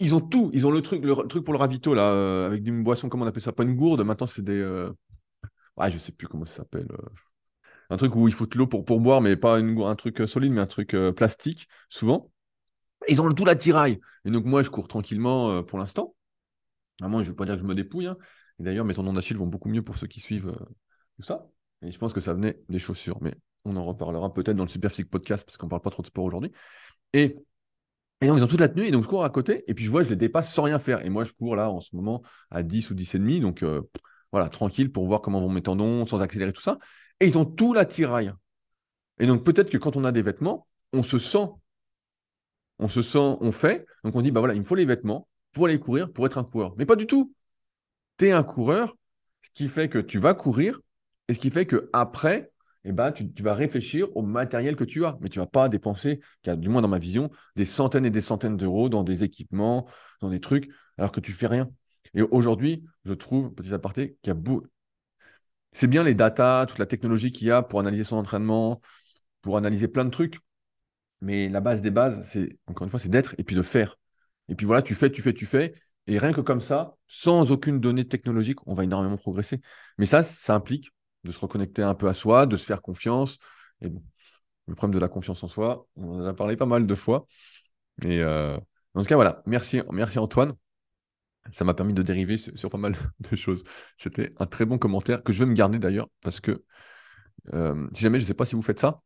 Ils 0.00 0.14
ont 0.14 0.20
tout, 0.20 0.50
ils 0.54 0.66
ont 0.66 0.70
le 0.70 0.82
truc, 0.82 1.04
le, 1.04 1.14
truc 1.28 1.44
pour 1.44 1.52
le 1.54 1.58
ravito, 1.58 1.94
là, 1.94 2.10
euh, 2.12 2.46
avec 2.46 2.66
une 2.66 2.82
boisson, 2.84 3.08
comment 3.08 3.24
on 3.24 3.28
appelle 3.28 3.42
ça? 3.42 3.52
Pas 3.52 3.64
une 3.64 3.76
gourde, 3.76 4.02
maintenant 4.02 4.26
c'est 4.26 4.44
des. 4.44 4.58
Euh... 4.58 4.92
Ouais, 5.76 5.90
je 5.90 5.98
sais 5.98 6.12
plus 6.12 6.28
comment 6.28 6.44
ça 6.46 6.58
s'appelle. 6.58 6.88
Euh. 7.94 7.96
Un 7.96 7.96
truc 7.96 8.16
où 8.16 8.28
il 8.28 8.34
faut 8.34 8.46
de 8.46 8.58
l'eau 8.58 8.66
pour, 8.66 9.00
boire, 9.00 9.20
mais 9.20 9.36
pas 9.36 9.58
un 9.58 9.94
truc 9.94 10.22
solide, 10.26 10.52
mais 10.52 10.60
un 10.60 10.66
truc 10.66 10.96
plastique, 11.16 11.68
souvent. 11.88 12.30
Ils 13.08 13.20
ont 13.20 13.26
le 13.26 13.34
tout 13.34 13.44
l'attirail. 13.44 14.00
Et 14.24 14.30
donc, 14.30 14.44
moi, 14.44 14.62
je 14.62 14.70
cours 14.70 14.88
tranquillement 14.88 15.62
pour 15.62 15.78
l'instant. 15.78 16.14
Vraiment, 17.00 17.22
je 17.22 17.26
ne 17.26 17.30
veux 17.30 17.36
pas 17.36 17.44
dire 17.44 17.54
que 17.54 17.60
je 17.60 17.66
me 17.66 17.74
dépouille. 17.74 18.06
Hein. 18.06 18.16
Et 18.60 18.62
d'ailleurs, 18.62 18.84
mes 18.84 18.94
tendons 18.94 19.12
d'Achille 19.12 19.36
vont 19.36 19.46
beaucoup 19.46 19.68
mieux 19.68 19.82
pour 19.82 19.96
ceux 19.96 20.06
qui 20.06 20.20
suivent 20.20 20.54
tout 21.16 21.22
ça. 21.22 21.46
Et 21.82 21.90
je 21.90 21.98
pense 21.98 22.12
que 22.12 22.20
ça 22.20 22.32
venait 22.34 22.60
des 22.68 22.78
chaussures. 22.78 23.18
Mais 23.20 23.34
on 23.64 23.76
en 23.76 23.84
reparlera 23.84 24.32
peut-être 24.32 24.56
dans 24.56 24.64
le 24.64 24.68
Super 24.68 24.90
Podcast 25.10 25.44
parce 25.44 25.56
qu'on 25.56 25.66
ne 25.66 25.70
parle 25.70 25.82
pas 25.82 25.90
trop 25.90 26.02
de 26.02 26.06
sport 26.06 26.24
aujourd'hui. 26.24 26.52
Et, 27.12 27.36
et 28.20 28.26
donc, 28.26 28.38
ils 28.38 28.44
ont 28.44 28.48
toute 28.48 28.60
la 28.60 28.68
tenue. 28.68 28.86
Et 28.86 28.90
donc, 28.90 29.02
je 29.02 29.08
cours 29.08 29.24
à 29.24 29.30
côté. 29.30 29.64
Et 29.66 29.74
puis, 29.74 29.84
je 29.84 29.90
vois, 29.90 30.02
je 30.02 30.10
les 30.10 30.16
dépasse 30.16 30.52
sans 30.52 30.62
rien 30.62 30.78
faire. 30.78 31.04
Et 31.04 31.10
moi, 31.10 31.24
je 31.24 31.32
cours 31.32 31.56
là 31.56 31.70
en 31.70 31.80
ce 31.80 31.94
moment 31.94 32.22
à 32.50 32.62
10 32.62 32.90
ou 32.90 32.94
10 32.94 33.14
et 33.14 33.18
demi. 33.18 33.40
Donc, 33.40 33.62
euh, 33.62 33.82
voilà, 34.32 34.48
tranquille 34.48 34.90
pour 34.90 35.06
voir 35.06 35.20
comment 35.20 35.40
vont 35.40 35.48
mes 35.48 35.62
tendons, 35.62 36.06
sans 36.06 36.22
accélérer 36.22 36.52
tout 36.52 36.62
ça. 36.62 36.78
Et 37.20 37.26
ils 37.26 37.38
ont 37.38 37.44
tout 37.44 37.72
l'attirail. 37.72 38.32
Et 39.18 39.26
donc, 39.26 39.44
peut-être 39.44 39.70
que 39.70 39.78
quand 39.78 39.96
on 39.96 40.04
a 40.04 40.12
des 40.12 40.22
vêtements, 40.22 40.66
on 40.92 41.02
se 41.02 41.18
sent. 41.18 41.48
On 42.78 42.88
se 42.88 43.02
sent, 43.02 43.36
on 43.40 43.52
fait. 43.52 43.86
Donc, 44.02 44.16
on 44.16 44.22
dit, 44.22 44.30
bah 44.30 44.40
voilà, 44.40 44.54
il 44.54 44.60
me 44.60 44.64
faut 44.64 44.74
les 44.74 44.84
vêtements 44.84 45.28
pour 45.52 45.66
aller 45.66 45.78
courir, 45.78 46.12
pour 46.12 46.26
être 46.26 46.38
un 46.38 46.44
coureur. 46.44 46.74
Mais 46.76 46.86
pas 46.86 46.96
du 46.96 47.06
tout. 47.06 47.32
Tu 48.18 48.26
es 48.26 48.32
un 48.32 48.42
coureur, 48.42 48.96
ce 49.40 49.48
qui 49.54 49.68
fait 49.68 49.88
que 49.88 49.98
tu 49.98 50.18
vas 50.18 50.34
courir 50.34 50.80
et 51.28 51.34
ce 51.34 51.38
qui 51.38 51.50
fait 51.50 51.66
qu'après, 51.66 52.50
eh 52.84 52.92
ben, 52.92 53.12
tu, 53.12 53.42
vas 53.42 53.54
réfléchir 53.54 54.14
au 54.16 54.22
matériel 54.22 54.76
que 54.76 54.84
tu 54.84 55.04
as. 55.04 55.16
Mais 55.20 55.28
tu 55.28 55.38
ne 55.38 55.44
vas 55.44 55.50
pas 55.50 55.68
dépenser, 55.68 56.20
du 56.44 56.68
moins 56.68 56.82
dans 56.82 56.88
ma 56.88 56.98
vision, 56.98 57.30
des 57.56 57.64
centaines 57.64 58.04
et 58.04 58.10
des 58.10 58.20
centaines 58.20 58.56
d'euros 58.56 58.88
dans 58.88 59.04
des 59.04 59.24
équipements, 59.24 59.86
dans 60.20 60.28
des 60.28 60.40
trucs, 60.40 60.70
alors 60.98 61.12
que 61.12 61.20
tu 61.20 61.32
fais 61.32 61.46
rien. 61.46 61.70
Et 62.14 62.22
aujourd'hui, 62.22 62.84
je 63.04 63.14
trouve, 63.14 63.52
petit 63.54 63.72
aparté, 63.72 64.18
qu'il 64.22 64.28
y 64.28 64.32
a 64.32 64.34
beaucoup. 64.34 64.66
C'est 65.74 65.88
bien 65.88 66.02
les 66.04 66.14
datas, 66.14 66.66
toute 66.66 66.78
la 66.78 66.86
technologie 66.86 67.32
qu'il 67.32 67.48
y 67.48 67.50
a 67.50 67.62
pour 67.62 67.80
analyser 67.80 68.04
son 68.04 68.16
entraînement, 68.16 68.80
pour 69.42 69.56
analyser 69.56 69.88
plein 69.88 70.04
de 70.04 70.10
trucs. 70.10 70.38
Mais 71.20 71.48
la 71.48 71.60
base 71.60 71.82
des 71.82 71.90
bases, 71.90 72.22
c'est, 72.30 72.58
encore 72.66 72.84
une 72.84 72.90
fois, 72.90 73.00
c'est 73.00 73.08
d'être 73.08 73.34
et 73.38 73.44
puis 73.44 73.56
de 73.56 73.62
faire. 73.62 73.96
Et 74.48 74.54
puis 74.54 74.66
voilà, 74.66 74.82
tu 74.82 74.94
fais, 74.94 75.10
tu 75.10 75.22
fais, 75.22 75.32
tu 75.34 75.46
fais. 75.46 75.74
Et 76.06 76.18
rien 76.18 76.32
que 76.32 76.40
comme 76.42 76.60
ça, 76.60 76.96
sans 77.06 77.50
aucune 77.50 77.80
donnée 77.80 78.06
technologique, 78.06 78.58
on 78.66 78.74
va 78.74 78.84
énormément 78.84 79.16
progresser. 79.16 79.60
Mais 79.98 80.06
ça, 80.06 80.22
ça 80.22 80.54
implique 80.54 80.90
de 81.24 81.32
se 81.32 81.38
reconnecter 81.38 81.82
un 81.82 81.94
peu 81.94 82.08
à 82.08 82.14
soi, 82.14 82.46
de 82.46 82.56
se 82.56 82.66
faire 82.66 82.82
confiance. 82.82 83.38
Et 83.80 83.88
le 84.66 84.74
problème 84.74 84.94
de 84.94 85.00
la 85.00 85.08
confiance 85.08 85.42
en 85.44 85.48
soi, 85.48 85.86
on 85.96 86.20
en 86.20 86.24
a 86.26 86.34
parlé 86.34 86.56
pas 86.56 86.66
mal 86.66 86.86
de 86.86 86.94
fois. 86.94 87.26
Et 88.04 88.20
euh, 88.20 88.58
en 88.94 89.02
tout 89.02 89.08
cas, 89.08 89.16
voilà. 89.16 89.42
Merci, 89.46 89.80
merci 89.90 90.18
Antoine. 90.18 90.54
Ça 91.52 91.64
m'a 91.64 91.74
permis 91.74 91.92
de 91.94 92.02
dériver 92.02 92.36
sur, 92.36 92.70
pas 92.70 92.78
mal 92.78 92.94
de 93.30 93.36
choses. 93.36 93.64
C'était 93.96 94.32
un 94.38 94.46
très 94.46 94.64
bon 94.64 94.78
commentaire 94.78 95.22
que 95.22 95.32
je 95.32 95.40
vais 95.44 95.50
me 95.50 95.54
garder 95.54 95.78
d'ailleurs 95.78 96.08
parce 96.22 96.40
que 96.40 96.64
euh, 97.52 97.86
si 97.94 98.02
jamais, 98.02 98.18
je 98.18 98.24
ne 98.24 98.28
sais 98.28 98.34
pas 98.34 98.44
si 98.44 98.54
vous 98.54 98.62
faites 98.62 98.80
ça, 98.80 99.02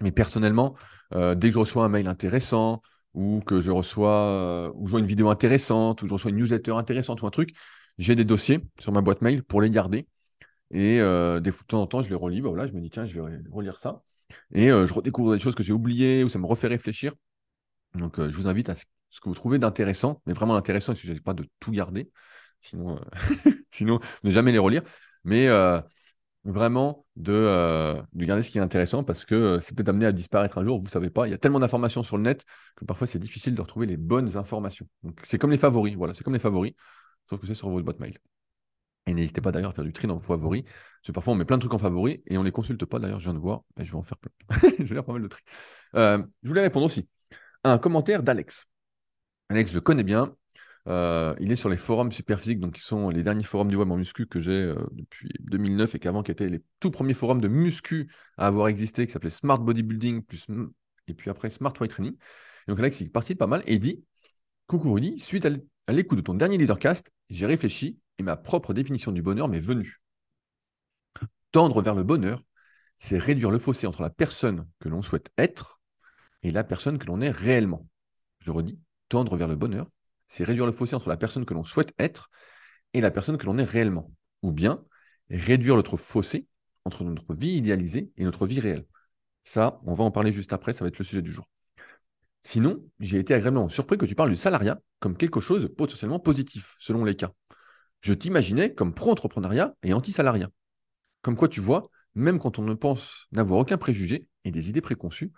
mais 0.00 0.12
personnellement, 0.12 0.76
euh, 1.14 1.34
dès 1.34 1.48
que 1.48 1.54
je 1.54 1.58
reçois 1.58 1.84
un 1.84 1.88
mail 1.88 2.08
intéressant 2.08 2.82
ou 3.14 3.40
que 3.46 3.60
je 3.60 3.70
reçois 3.70 4.70
ou 4.74 4.86
je 4.86 4.92
vois 4.92 5.00
une 5.00 5.06
vidéo 5.06 5.30
intéressante 5.30 6.02
ou 6.02 6.08
je 6.08 6.12
reçois 6.12 6.30
une 6.30 6.38
newsletter 6.38 6.72
intéressante 6.72 7.22
ou 7.22 7.26
un 7.26 7.30
truc, 7.30 7.50
j'ai 7.98 8.14
des 8.14 8.24
dossiers 8.24 8.60
sur 8.80 8.92
ma 8.92 9.02
boîte 9.02 9.22
mail 9.22 9.42
pour 9.42 9.60
les 9.60 9.70
garder 9.70 10.06
et 10.70 11.00
euh, 11.00 11.40
de 11.40 11.50
temps 11.50 11.82
en 11.82 11.86
temps, 11.86 12.02
je 12.02 12.08
les 12.08 12.14
relis. 12.14 12.40
Bah, 12.40 12.48
voilà, 12.50 12.66
je 12.66 12.72
me 12.72 12.80
dis, 12.80 12.90
tiens, 12.90 13.04
je 13.04 13.20
vais 13.20 13.38
relire 13.50 13.78
ça. 13.78 14.02
Et 14.52 14.70
euh, 14.70 14.86
je 14.86 14.92
redécouvre 14.92 15.32
des 15.32 15.38
choses 15.38 15.54
que 15.54 15.62
j'ai 15.62 15.72
oubliées 15.72 16.24
ou 16.24 16.28
ça 16.28 16.38
me 16.38 16.46
refait 16.46 16.68
réfléchir. 16.68 17.12
Donc, 17.94 18.18
euh, 18.18 18.30
je 18.30 18.36
vous 18.36 18.48
invite 18.48 18.68
à 18.68 18.74
ce, 19.10 19.20
que 19.20 19.28
vous 19.28 19.34
trouvez 19.34 19.58
d'intéressant, 19.58 20.22
mais 20.26 20.32
vraiment 20.32 20.56
intéressant, 20.56 20.94
que 20.94 21.00
je 21.00 21.12
n'ai 21.12 21.20
pas 21.20 21.34
de 21.34 21.46
tout 21.60 21.70
garder. 21.72 22.10
Sinon, 22.60 23.00
sinon, 23.70 24.00
ne 24.24 24.30
jamais 24.30 24.52
les 24.52 24.58
relire. 24.58 24.82
Mais 25.24 25.48
vraiment 26.44 27.04
de, 27.16 28.02
de, 28.12 28.24
garder 28.24 28.42
ce 28.42 28.50
qui 28.50 28.58
est 28.58 28.62
intéressant 28.62 29.04
parce 29.04 29.26
que 29.26 29.58
c'est 29.60 29.74
peut-être 29.74 29.90
amené 29.90 30.06
à 30.06 30.12
disparaître 30.12 30.56
un 30.56 30.64
jour, 30.64 30.78
vous 30.78 30.86
ne 30.86 30.90
savez 30.90 31.10
pas. 31.10 31.26
Il 31.26 31.30
y 31.30 31.34
a 31.34 31.38
tellement 31.38 31.60
d'informations 31.60 32.02
sur 32.02 32.16
le 32.16 32.22
net 32.22 32.44
que 32.76 32.84
parfois 32.86 33.06
c'est 33.06 33.18
difficile 33.18 33.54
de 33.54 33.60
retrouver 33.60 33.86
les 33.86 33.98
bonnes 33.98 34.36
informations. 34.38 34.86
Donc 35.02 35.20
c'est 35.22 35.38
comme 35.38 35.50
les 35.50 35.58
favoris, 35.58 35.94
voilà, 35.96 36.14
c'est 36.14 36.24
comme 36.24 36.32
les 36.32 36.40
favoris, 36.40 36.72
sauf 37.28 37.40
que 37.40 37.46
c'est 37.46 37.54
sur 37.54 37.68
votre 37.68 37.84
boîte 37.84 38.00
mail. 38.00 38.18
Et 39.06 39.14
n'hésitez 39.14 39.40
pas 39.40 39.50
d'ailleurs 39.50 39.70
à 39.70 39.72
faire 39.72 39.84
du 39.84 39.92
tri 39.92 40.06
dans 40.06 40.14
vos 40.14 40.20
favoris. 40.20 40.62
Parce 40.62 41.06
que 41.06 41.12
parfois, 41.12 41.32
on 41.32 41.36
met 41.36 41.44
plein 41.44 41.56
de 41.56 41.62
trucs 41.62 41.74
en 41.74 41.78
favoris 41.78 42.18
et 42.26 42.36
on 42.36 42.40
ne 42.40 42.46
les 42.46 42.52
consulte 42.52 42.84
pas. 42.84 42.98
D'ailleurs, 42.98 43.18
je 43.18 43.24
viens 43.24 43.34
de 43.34 43.38
voir. 43.38 43.62
Ben, 43.76 43.84
je 43.84 43.92
vais 43.92 43.98
en 43.98 44.02
faire 44.02 44.18
plein. 44.18 44.30
je 44.78 44.84
vais 44.84 44.94
faire 44.94 45.04
pas 45.04 45.12
mal 45.12 45.22
de 45.22 45.28
tri. 45.28 45.42
Euh, 45.96 46.22
je 46.42 46.48
voulais 46.48 46.62
répondre 46.62 46.86
aussi 46.86 47.08
à 47.64 47.72
un 47.72 47.78
commentaire 47.78 48.22
d'Alex. 48.22 48.66
Alex, 49.50 49.72
je 49.72 49.80
connais 49.80 50.04
bien. 50.04 50.36
Euh, 50.86 51.34
il 51.40 51.50
est 51.50 51.56
sur 51.56 51.68
les 51.68 51.76
forums 51.76 52.12
Superphysique, 52.12 52.60
donc 52.60 52.74
qui 52.74 52.82
sont 52.82 53.10
les 53.10 53.24
derniers 53.24 53.42
forums 53.42 53.68
du 53.68 53.74
web 53.74 53.90
en 53.90 53.96
muscu 53.96 54.26
que 54.26 54.38
j'ai 54.38 54.52
euh, 54.52 54.76
depuis 54.92 55.28
2009 55.40 55.96
et 55.96 55.98
qu'avant 55.98 56.22
qui 56.22 56.30
étaient 56.30 56.48
les 56.48 56.62
tout 56.78 56.92
premiers 56.92 57.14
forums 57.14 57.40
de 57.40 57.48
muscu 57.48 58.08
à 58.38 58.46
avoir 58.46 58.68
existé, 58.68 59.06
qui 59.06 59.12
s'appelait 59.12 59.30
Smart 59.30 59.58
Bodybuilding, 59.58 60.22
et 61.08 61.14
puis 61.14 61.30
après 61.30 61.50
Smart 61.50 61.74
Weight 61.80 61.90
Training. 61.90 62.14
donc 62.68 62.78
Alex, 62.78 63.00
il 63.00 63.08
est 63.08 63.10
parti 63.10 63.34
pas 63.34 63.48
mal 63.48 63.64
et 63.66 63.74
il 63.74 63.80
dit 63.80 64.04
Coucou 64.68 64.92
Rudy, 64.92 65.18
suite 65.18 65.46
à 65.46 65.92
l'écoute 65.92 66.18
de 66.18 66.22
ton 66.22 66.34
dernier 66.34 66.56
leadercast, 66.56 67.12
j'ai 67.28 67.46
réfléchi 67.46 67.98
et 68.18 68.22
ma 68.22 68.36
propre 68.36 68.72
définition 68.72 69.10
du 69.10 69.20
bonheur 69.20 69.48
m'est 69.48 69.58
venue. 69.58 70.00
Tendre 71.50 71.82
vers 71.82 71.96
le 71.96 72.04
bonheur, 72.04 72.44
c'est 72.96 73.18
réduire 73.18 73.50
le 73.50 73.58
fossé 73.58 73.88
entre 73.88 74.02
la 74.02 74.10
personne 74.10 74.68
que 74.78 74.88
l'on 74.88 75.02
souhaite 75.02 75.32
être 75.36 75.80
et 76.44 76.52
la 76.52 76.62
personne 76.62 76.98
que 76.98 77.06
l'on 77.06 77.20
est 77.20 77.30
réellement. 77.30 77.88
Je 78.44 78.52
redis, 78.52 78.78
tendre 79.10 79.36
vers 79.36 79.48
le 79.48 79.56
bonheur, 79.56 79.90
c'est 80.26 80.44
réduire 80.44 80.64
le 80.64 80.72
fossé 80.72 80.96
entre 80.96 81.10
la 81.10 81.18
personne 81.18 81.44
que 81.44 81.52
l'on 81.52 81.64
souhaite 81.64 81.92
être 81.98 82.30
et 82.94 83.02
la 83.02 83.10
personne 83.10 83.36
que 83.36 83.44
l'on 83.44 83.58
est 83.58 83.64
réellement. 83.64 84.10
Ou 84.40 84.52
bien 84.52 84.82
réduire 85.28 85.76
notre 85.76 85.98
fossé 85.98 86.46
entre 86.86 87.04
notre 87.04 87.34
vie 87.34 87.52
idéalisée 87.52 88.10
et 88.16 88.24
notre 88.24 88.46
vie 88.46 88.60
réelle. 88.60 88.86
Ça, 89.42 89.80
on 89.84 89.92
va 89.92 90.04
en 90.04 90.10
parler 90.10 90.32
juste 90.32 90.54
après, 90.54 90.72
ça 90.72 90.84
va 90.84 90.88
être 90.88 90.98
le 90.98 91.04
sujet 91.04 91.20
du 91.20 91.32
jour. 91.32 91.46
Sinon, 92.42 92.82
j'ai 93.00 93.18
été 93.18 93.34
agréablement 93.34 93.68
surpris 93.68 93.98
que 93.98 94.06
tu 94.06 94.14
parles 94.14 94.30
du 94.30 94.36
salariat 94.36 94.80
comme 94.98 95.18
quelque 95.18 95.40
chose 95.40 95.62
de 95.62 95.68
potentiellement 95.68 96.18
positif, 96.18 96.74
selon 96.78 97.04
les 97.04 97.14
cas 97.14 97.32
je 98.00 98.14
t'imaginais 98.14 98.74
comme 98.74 98.94
pro-entrepreneuriat 98.94 99.74
et 99.82 99.92
anti-salariat. 99.92 100.50
Comme 101.22 101.36
quoi, 101.36 101.48
tu 101.48 101.60
vois, 101.60 101.90
même 102.14 102.38
quand 102.38 102.58
on 102.58 102.62
ne 102.62 102.74
pense 102.74 103.26
n'avoir 103.32 103.60
aucun 103.60 103.78
préjugé 103.78 104.26
et 104.44 104.50
des 104.50 104.68
idées 104.68 104.80
préconçues, 104.80 105.32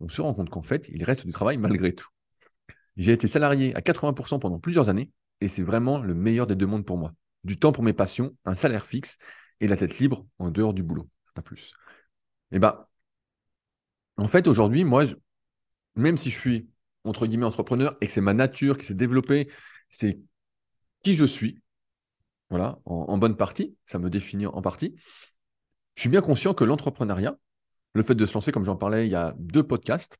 on 0.00 0.08
se 0.08 0.20
rend 0.20 0.34
compte 0.34 0.50
qu'en 0.50 0.62
fait, 0.62 0.88
il 0.88 1.02
reste 1.04 1.26
du 1.26 1.32
travail 1.32 1.58
malgré 1.58 1.94
tout. 1.94 2.08
J'ai 2.96 3.12
été 3.12 3.26
salarié 3.26 3.74
à 3.74 3.80
80% 3.80 4.38
pendant 4.38 4.58
plusieurs 4.58 4.88
années 4.88 5.10
et 5.40 5.48
c'est 5.48 5.62
vraiment 5.62 5.98
le 5.98 6.14
meilleur 6.14 6.46
des 6.46 6.54
deux 6.54 6.66
mondes 6.66 6.86
pour 6.86 6.96
moi. 6.96 7.12
Du 7.44 7.58
temps 7.58 7.72
pour 7.72 7.84
mes 7.84 7.92
passions, 7.92 8.34
un 8.44 8.54
salaire 8.54 8.86
fixe 8.86 9.18
et 9.60 9.68
la 9.68 9.76
tête 9.76 9.98
libre 9.98 10.26
en 10.38 10.50
dehors 10.50 10.74
du 10.74 10.82
boulot. 10.82 11.08
Pas 11.34 11.42
plus. 11.42 11.72
Et 12.52 12.56
eh 12.56 12.58
bien, 12.58 12.86
en 14.16 14.28
fait, 14.28 14.46
aujourd'hui, 14.46 14.84
moi, 14.84 15.04
même 15.94 16.16
si 16.16 16.30
je 16.30 16.38
suis 16.38 16.70
entre 17.04 17.26
guillemets 17.26 17.46
entrepreneur 17.46 17.96
et 18.00 18.06
que 18.06 18.12
c'est 18.12 18.20
ma 18.20 18.34
nature 18.34 18.78
qui 18.78 18.86
s'est 18.86 18.94
développée, 18.94 19.48
c'est 19.88 20.20
qui 21.02 21.14
je 21.14 21.24
suis, 21.24 21.60
voilà, 22.50 22.78
en, 22.84 23.18
bonne 23.18 23.36
partie, 23.36 23.76
ça 23.86 23.98
me 23.98 24.10
définit 24.10 24.46
en 24.46 24.62
partie. 24.62 24.94
Je 25.94 26.00
suis 26.02 26.08
bien 26.10 26.20
conscient 26.20 26.54
que 26.54 26.64
l'entrepreneuriat, 26.64 27.36
le 27.94 28.02
fait 28.02 28.14
de 28.14 28.26
se 28.26 28.34
lancer, 28.34 28.52
comme 28.52 28.64
j'en 28.64 28.76
parlais 28.76 29.06
il 29.06 29.10
y 29.10 29.14
a 29.16 29.34
deux 29.38 29.62
podcasts, 29.62 30.18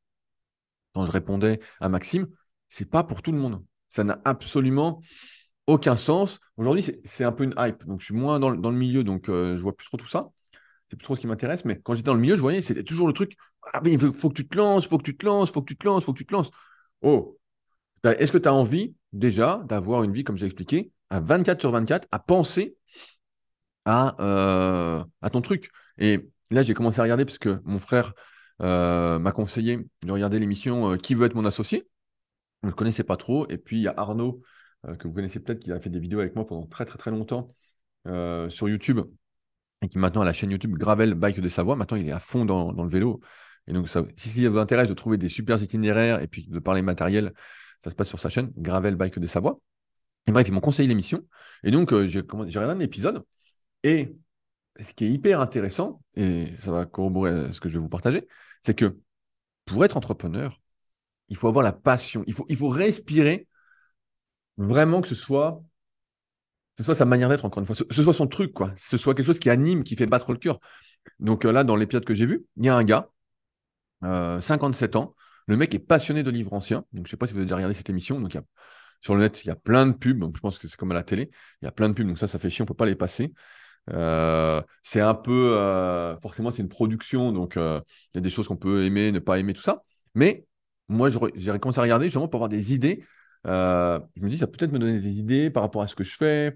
quand 0.94 1.06
je 1.06 1.12
répondais 1.12 1.60
à 1.80 1.88
Maxime, 1.88 2.28
c'est 2.68 2.88
pas 2.88 3.04
pour 3.04 3.22
tout 3.22 3.32
le 3.32 3.38
monde. 3.38 3.62
Ça 3.88 4.04
n'a 4.04 4.20
absolument 4.24 5.00
aucun 5.66 5.96
sens. 5.96 6.40
Aujourd'hui, 6.56 6.84
c'est 7.04 7.24
un 7.24 7.32
peu 7.32 7.44
une 7.44 7.54
hype. 7.58 7.82
Je 7.98 8.04
suis 8.04 8.14
moins 8.14 8.38
dans, 8.38 8.50
le 8.50 8.76
milieu, 8.76 9.04
donc 9.04 9.28
euh, 9.28 9.56
je 9.56 9.62
vois 9.62 9.76
plus 9.76 9.86
trop 9.86 9.96
tout 9.96 10.06
ça. 10.06 10.28
C'est 10.90 10.96
plus 10.96 11.04
trop 11.04 11.16
ce 11.16 11.20
qui 11.20 11.26
m'intéresse. 11.26 11.64
Mais 11.64 11.80
quand 11.80 11.94
j'étais 11.94 12.06
dans 12.06 12.14
le 12.14 12.20
milieu, 12.20 12.36
je 12.36 12.40
voyais, 12.40 12.62
c'était 12.62 12.84
toujours 12.84 13.06
le 13.06 13.12
truc 13.12 13.36
Ah, 13.72 13.80
il 13.84 13.98
faut, 13.98 14.28
que 14.28 14.34
tu 14.34 14.46
te 14.46 14.56
lances, 14.56 14.86
faut 14.86 14.98
que 14.98 15.04
tu 15.04 15.16
te 15.16 15.26
lances, 15.26 15.50
faut 15.50 15.62
que 15.62 15.68
tu 15.68 15.76
te 15.76 15.86
lances, 15.86 16.04
faut 16.04 16.12
que 16.12 16.18
tu 16.18 16.26
te 16.26 16.34
lances. 16.34 16.50
Oh, 17.02 17.38
est-ce 18.04 18.32
que 18.32 18.38
tu 18.38 18.48
as 18.48 18.54
envie 18.54 18.94
déjà 19.12 19.62
d'avoir 19.64 20.04
une 20.04 20.12
vie, 20.12 20.24
comme 20.24 20.36
j'ai 20.36 20.46
expliqué, 20.46 20.92
à 21.10 21.20
24 21.20 21.60
sur 21.60 21.72
24, 21.72 22.06
à 22.12 22.18
penser 22.18 22.76
à, 23.84 24.16
euh, 24.20 25.04
à 25.22 25.30
ton 25.30 25.40
truc? 25.40 25.70
Et 25.98 26.28
là, 26.50 26.62
j'ai 26.62 26.74
commencé 26.74 27.00
à 27.00 27.02
regarder 27.02 27.24
parce 27.24 27.38
que 27.38 27.60
mon 27.64 27.78
frère 27.78 28.12
euh, 28.62 29.18
m'a 29.18 29.32
conseillé 29.32 29.78
de 30.02 30.12
regarder 30.12 30.38
l'émission 30.38 30.92
euh, 30.92 30.96
Qui 30.96 31.14
veut 31.14 31.26
être 31.26 31.34
mon 31.34 31.44
associé? 31.44 31.86
Je 32.62 32.68
ne 32.68 32.70
le 32.72 32.76
connaissais 32.76 33.04
pas 33.04 33.16
trop. 33.16 33.48
Et 33.48 33.58
puis, 33.58 33.78
il 33.78 33.82
y 33.82 33.88
a 33.88 33.94
Arnaud, 33.96 34.42
que 34.98 35.08
vous 35.08 35.14
connaissez 35.14 35.40
peut-être, 35.40 35.60
qui 35.60 35.72
a 35.72 35.80
fait 35.80 35.90
des 35.90 36.00
vidéos 36.00 36.20
avec 36.20 36.34
moi 36.34 36.46
pendant 36.46 36.66
très, 36.66 36.84
très, 36.84 36.98
très 36.98 37.10
longtemps 37.10 37.54
sur 38.04 38.68
YouTube 38.68 39.00
et 39.82 39.88
qui 39.88 39.98
maintenant 39.98 40.22
a 40.22 40.24
la 40.24 40.32
chaîne 40.32 40.50
YouTube 40.50 40.76
Gravel 40.76 41.14
Bike 41.14 41.40
des 41.40 41.48
Savoie. 41.48 41.76
Maintenant, 41.76 41.96
il 41.96 42.08
est 42.08 42.12
à 42.12 42.20
fond 42.20 42.44
dans, 42.44 42.72
le 42.72 42.88
vélo. 42.88 43.20
Et 43.66 43.72
donc, 43.72 43.88
si, 44.16 44.30
ça 44.30 44.50
vous 44.50 44.58
intéresse 44.58 44.88
de 44.88 44.94
trouver 44.94 45.18
des 45.18 45.28
super 45.28 45.60
itinéraires 45.62 46.22
et 46.22 46.28
puis 46.28 46.46
de 46.48 46.58
parler 46.58 46.82
matériel, 46.82 47.32
ça 47.80 47.90
se 47.90 47.94
passe 47.94 48.08
sur 48.08 48.18
sa 48.18 48.28
chaîne 48.28 48.52
Gravel 48.56 48.96
Bike 48.96 49.18
des 49.18 49.26
Savoie. 49.26 49.60
Et 50.26 50.32
bref, 50.32 50.48
ils 50.48 50.52
m'ont 50.52 50.60
conseillé 50.60 50.88
l'émission. 50.88 51.24
Et 51.62 51.70
donc, 51.70 51.92
euh, 51.92 52.06
j'ai 52.06 52.20
regardé 52.20 52.72
un 52.72 52.80
épisode. 52.80 53.24
Et 53.82 54.14
ce 54.80 54.92
qui 54.92 55.04
est 55.04 55.10
hyper 55.10 55.40
intéressant, 55.40 56.02
et 56.14 56.48
ça 56.58 56.70
va 56.70 56.86
corroborer 56.86 57.52
ce 57.52 57.60
que 57.60 57.68
je 57.68 57.74
vais 57.74 57.80
vous 57.80 57.88
partager, 57.88 58.26
c'est 58.60 58.74
que 58.74 58.98
pour 59.64 59.84
être 59.84 59.96
entrepreneur, 59.96 60.60
il 61.28 61.36
faut 61.36 61.48
avoir 61.48 61.64
la 61.64 61.72
passion. 61.72 62.24
Il 62.26 62.34
faut, 62.34 62.68
respirer 62.68 63.46
vraiment 64.56 65.00
que 65.00 65.08
ce 65.08 65.14
soit, 65.14 65.62
sa 66.78 67.04
manière 67.04 67.28
d'être, 67.28 67.44
encore 67.44 67.60
une 67.60 67.66
fois. 67.66 67.74
Ce, 67.74 68.02
soit 68.02 68.14
son 68.14 68.26
truc, 68.26 68.52
quoi. 68.52 68.72
Ce 68.76 68.96
soit 68.96 69.14
quelque 69.14 69.26
chose 69.26 69.38
qui 69.38 69.50
anime, 69.50 69.82
qui 69.82 69.96
fait 69.96 70.06
battre 70.06 70.32
le 70.32 70.38
cœur. 70.38 70.60
Donc 71.20 71.44
euh, 71.44 71.52
là, 71.52 71.64
dans 71.64 71.76
l'épisode 71.76 72.04
que 72.04 72.14
j'ai 72.14 72.26
vu, 72.26 72.44
il 72.56 72.64
y 72.64 72.68
a 72.68 72.76
un 72.76 72.84
gars 72.84 73.08
57 74.02 74.96
euh, 74.96 74.98
ans. 74.98 75.14
Le 75.46 75.56
mec 75.56 75.74
est 75.74 75.78
passionné 75.78 76.22
de 76.22 76.30
livres 76.30 76.54
anciens. 76.54 76.84
Donc, 76.92 77.06
je 77.06 77.08
ne 77.08 77.08
sais 77.08 77.16
pas 77.16 77.26
si 77.26 77.32
vous 77.32 77.38
avez 77.38 77.46
déjà 77.46 77.56
regardé 77.56 77.74
cette 77.74 77.88
émission. 77.88 78.20
Donc, 78.20 78.36
sur 79.00 79.14
le 79.14 79.20
net, 79.20 79.44
il 79.44 79.46
y 79.46 79.50
a 79.50 79.54
plein 79.54 79.86
de 79.86 79.92
pubs. 79.92 80.18
Donc, 80.18 80.36
je 80.36 80.40
pense 80.40 80.58
que 80.58 80.66
c'est 80.66 80.76
comme 80.76 80.90
à 80.90 80.94
la 80.94 81.04
télé. 81.04 81.30
Il 81.62 81.66
y 81.66 81.68
a 81.68 81.70
plein 81.70 81.88
de 81.88 81.94
pubs. 81.94 82.06
Donc, 82.06 82.18
ça, 82.18 82.26
ça 82.26 82.38
fait 82.40 82.50
chier. 82.50 82.62
On 82.62 82.64
ne 82.64 82.68
peut 82.68 82.74
pas 82.74 82.86
les 82.86 82.96
passer. 82.96 83.32
Euh, 83.92 84.60
c'est 84.82 85.00
un 85.00 85.14
peu. 85.14 85.54
Forcément, 86.20 86.50
c'est 86.50 86.62
une 86.62 86.68
production. 86.68 87.30
Donc, 87.30 87.54
il 87.54 87.82
y 88.14 88.18
a 88.18 88.20
des 88.20 88.30
choses 88.30 88.48
qu'on 88.48 88.56
peut 88.56 88.84
aimer, 88.84 89.12
ne 89.12 89.20
pas 89.20 89.38
aimer, 89.38 89.54
tout 89.54 89.62
ça. 89.62 89.84
Mais 90.16 90.44
moi, 90.88 91.08
j'ai 91.08 91.58
commencé 91.58 91.78
à 91.78 91.82
regarder 91.82 92.06
justement 92.06 92.28
pour 92.28 92.38
avoir 92.38 92.48
des 92.48 92.74
idées. 92.74 93.04
je 93.44 94.00
me 94.20 94.28
dis, 94.28 94.38
ça 94.38 94.46
peut 94.46 94.56
peut-être 94.58 94.72
me 94.72 94.78
donner 94.78 94.98
des 94.98 95.18
idées 95.18 95.50
par 95.50 95.62
rapport 95.62 95.82
à 95.82 95.86
ce 95.86 95.94
que 95.94 96.04
je 96.04 96.16
fais. 96.16 96.54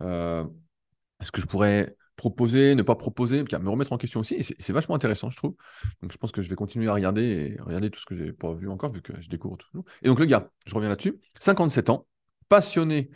Est-ce 0.00 1.32
que 1.32 1.40
je 1.40 1.46
pourrais 1.46 1.96
proposer, 2.16 2.74
ne 2.74 2.82
pas 2.82 2.94
proposer, 2.94 3.42
me 3.42 3.68
remettre 3.70 3.92
en 3.92 3.98
question 3.98 4.20
aussi. 4.20 4.42
C'est 4.58 4.72
vachement 4.72 4.94
intéressant, 4.94 5.30
je 5.30 5.36
trouve. 5.36 5.54
Donc 6.02 6.12
je 6.12 6.18
pense 6.18 6.32
que 6.32 6.42
je 6.42 6.48
vais 6.48 6.54
continuer 6.54 6.88
à 6.88 6.94
regarder 6.94 7.56
et 7.56 7.62
regarder 7.62 7.90
tout 7.90 8.00
ce 8.00 8.06
que 8.06 8.14
j'ai 8.14 8.32
pas 8.32 8.52
vu 8.52 8.68
encore, 8.68 8.92
vu 8.92 9.02
que 9.02 9.12
je 9.20 9.28
découvre 9.28 9.56
tout. 9.56 9.84
Et 10.02 10.08
donc 10.08 10.18
le 10.18 10.26
gars, 10.26 10.50
je 10.66 10.74
reviens 10.74 10.88
là-dessus, 10.88 11.20
57 11.38 11.90
ans, 11.90 12.06
passionné 12.48 13.10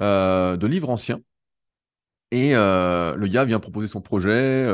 euh, 0.00 0.56
de 0.56 0.66
livres 0.66 0.90
anciens. 0.90 1.20
Et 2.30 2.54
euh, 2.54 3.14
le 3.14 3.26
gars 3.26 3.44
vient 3.44 3.60
proposer 3.60 3.88
son 3.88 4.00
projet. 4.00 4.68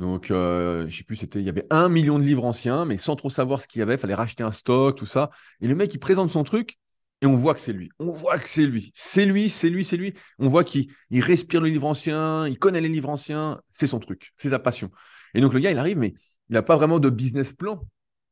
Euh, 0.00 0.04
donc, 0.04 0.26
je 0.28 0.96
sais 0.96 1.04
plus, 1.04 1.16
c'était, 1.16 1.38
il 1.40 1.44
y 1.44 1.48
avait 1.48 1.66
un 1.70 1.88
million 1.88 2.18
de 2.18 2.24
livres 2.24 2.44
anciens, 2.44 2.84
mais 2.84 2.96
sans 2.98 3.16
trop 3.16 3.30
savoir 3.30 3.62
ce 3.62 3.68
qu'il 3.68 3.80
y 3.80 3.82
avait, 3.82 3.94
il 3.94 3.98
fallait 3.98 4.14
racheter 4.14 4.42
un 4.42 4.52
stock, 4.52 4.96
tout 4.96 5.06
ça. 5.06 5.30
Et 5.60 5.68
le 5.68 5.74
mec, 5.74 5.92
il 5.94 5.98
présente 5.98 6.30
son 6.30 6.44
truc, 6.44 6.78
et 7.22 7.26
on 7.26 7.34
voit 7.34 7.54
que 7.54 7.60
c'est 7.60 7.72
lui. 7.72 7.90
On 7.98 8.12
voit 8.12 8.38
que 8.38 8.48
c'est 8.48 8.66
lui. 8.66 8.92
C'est 8.94 9.24
lui, 9.24 9.48
c'est 9.50 9.70
lui, 9.70 9.84
c'est 9.84 9.96
lui. 9.96 10.14
On 10.38 10.48
voit 10.48 10.64
qu'il 10.64 10.88
respire 11.10 11.60
le 11.60 11.68
livre 11.68 11.86
ancien, 11.86 12.46
il 12.48 12.58
connaît 12.58 12.80
les 12.80 12.88
livres 12.88 13.08
anciens. 13.08 13.60
C'est 13.70 13.86
son 13.86 13.98
truc, 14.00 14.32
c'est 14.36 14.50
sa 14.50 14.58
passion. 14.58 14.90
Et 15.34 15.40
donc 15.40 15.54
le 15.54 15.60
gars, 15.60 15.70
il 15.70 15.78
arrive, 15.78 15.98
mais 15.98 16.14
il 16.50 16.52
n'a 16.52 16.62
pas 16.62 16.76
vraiment 16.76 16.98
de 16.98 17.10
business 17.10 17.52
plan. 17.52 17.82